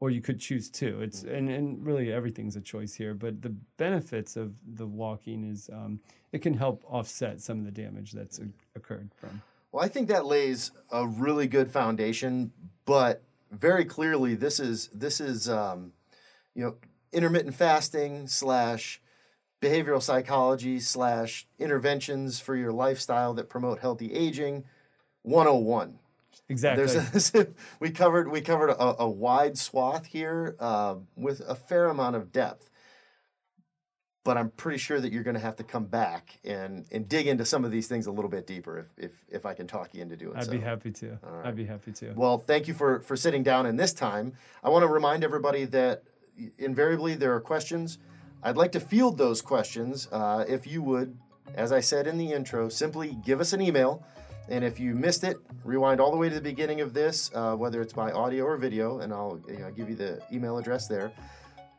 or 0.00 0.10
you 0.10 0.20
could 0.20 0.38
choose 0.38 0.70
to. 0.70 1.00
It's 1.00 1.24
and 1.24 1.48
and 1.48 1.84
really 1.84 2.12
everything's 2.12 2.56
a 2.56 2.60
choice 2.60 2.94
here. 2.94 3.14
But 3.14 3.42
the 3.42 3.54
benefits 3.76 4.36
of 4.36 4.52
the 4.74 4.86
walking 4.86 5.44
is 5.44 5.68
um, 5.72 6.00
it 6.32 6.42
can 6.42 6.54
help 6.54 6.82
offset 6.86 7.40
some 7.40 7.58
of 7.58 7.64
the 7.64 7.70
damage 7.70 8.12
that's 8.12 8.40
occurred 8.76 9.10
from. 9.16 9.42
Well, 9.72 9.84
I 9.84 9.88
think 9.88 10.08
that 10.08 10.24
lays 10.24 10.70
a 10.90 11.06
really 11.06 11.46
good 11.46 11.70
foundation, 11.70 12.52
but 12.86 13.22
very 13.50 13.84
clearly, 13.84 14.34
this 14.34 14.60
is 14.60 14.88
this 14.94 15.20
is 15.20 15.48
um, 15.48 15.92
you 16.54 16.64
know 16.64 16.76
intermittent 17.12 17.54
fasting 17.54 18.28
slash 18.28 19.00
behavioral 19.60 20.02
psychology 20.02 20.78
slash 20.78 21.46
interventions 21.58 22.38
for 22.38 22.54
your 22.54 22.72
lifestyle 22.72 23.34
that 23.34 23.48
promote 23.48 23.80
healthy 23.80 24.12
aging. 24.12 24.64
101. 25.22 25.98
Exactly. 26.48 26.86
There's 27.12 27.34
a, 27.34 27.48
we 27.80 27.90
covered 27.90 28.30
we 28.30 28.40
covered 28.40 28.70
a, 28.70 29.02
a 29.02 29.08
wide 29.08 29.58
swath 29.58 30.06
here 30.06 30.56
uh, 30.58 30.96
with 31.16 31.40
a 31.46 31.54
fair 31.54 31.88
amount 31.88 32.16
of 32.16 32.32
depth, 32.32 32.70
but 34.24 34.36
I'm 34.36 34.50
pretty 34.50 34.78
sure 34.78 35.00
that 35.00 35.12
you're 35.12 35.22
going 35.22 35.34
to 35.34 35.40
have 35.40 35.56
to 35.56 35.64
come 35.64 35.84
back 35.84 36.38
and 36.44 36.86
and 36.90 37.08
dig 37.08 37.26
into 37.26 37.44
some 37.44 37.64
of 37.64 37.70
these 37.70 37.88
things 37.88 38.06
a 38.06 38.10
little 38.10 38.30
bit 38.30 38.46
deeper 38.46 38.78
if 38.78 38.86
if, 38.96 39.12
if 39.28 39.46
I 39.46 39.54
can 39.54 39.66
talk 39.66 39.94
you 39.94 40.02
into 40.02 40.16
doing 40.16 40.36
I'd 40.36 40.44
so. 40.44 40.52
be 40.52 40.60
happy 40.60 40.90
to. 40.92 41.18
I'd 41.44 41.56
be 41.56 41.66
happy 41.66 41.92
to. 41.92 42.12
Well, 42.14 42.38
thank 42.38 42.68
you 42.68 42.74
for 42.74 43.00
for 43.00 43.16
sitting 43.16 43.42
down 43.42 43.66
in 43.66 43.76
this 43.76 43.92
time. 43.92 44.32
I 44.62 44.70
want 44.70 44.82
to 44.82 44.88
remind 44.88 45.24
everybody 45.24 45.64
that 45.66 46.04
invariably 46.58 47.14
there 47.14 47.34
are 47.34 47.40
questions. 47.40 47.98
I'd 48.42 48.56
like 48.56 48.72
to 48.72 48.80
field 48.80 49.18
those 49.18 49.42
questions. 49.42 50.08
Uh, 50.12 50.44
if 50.48 50.66
you 50.66 50.82
would, 50.82 51.18
as 51.54 51.72
I 51.72 51.80
said 51.80 52.06
in 52.06 52.18
the 52.18 52.32
intro, 52.32 52.68
simply 52.68 53.16
give 53.24 53.40
us 53.40 53.52
an 53.52 53.60
email. 53.60 54.04
And 54.48 54.64
if 54.64 54.80
you 54.80 54.94
missed 54.94 55.24
it, 55.24 55.36
rewind 55.64 56.00
all 56.00 56.10
the 56.10 56.16
way 56.16 56.28
to 56.28 56.34
the 56.34 56.40
beginning 56.40 56.80
of 56.80 56.94
this, 56.94 57.30
uh, 57.34 57.54
whether 57.54 57.82
it's 57.82 57.92
by 57.92 58.12
audio 58.12 58.44
or 58.44 58.56
video, 58.56 59.00
and 59.00 59.12
I'll 59.12 59.40
you 59.48 59.58
know, 59.58 59.70
give 59.70 59.90
you 59.90 59.96
the 59.96 60.20
email 60.32 60.58
address 60.58 60.86
there. 60.86 61.12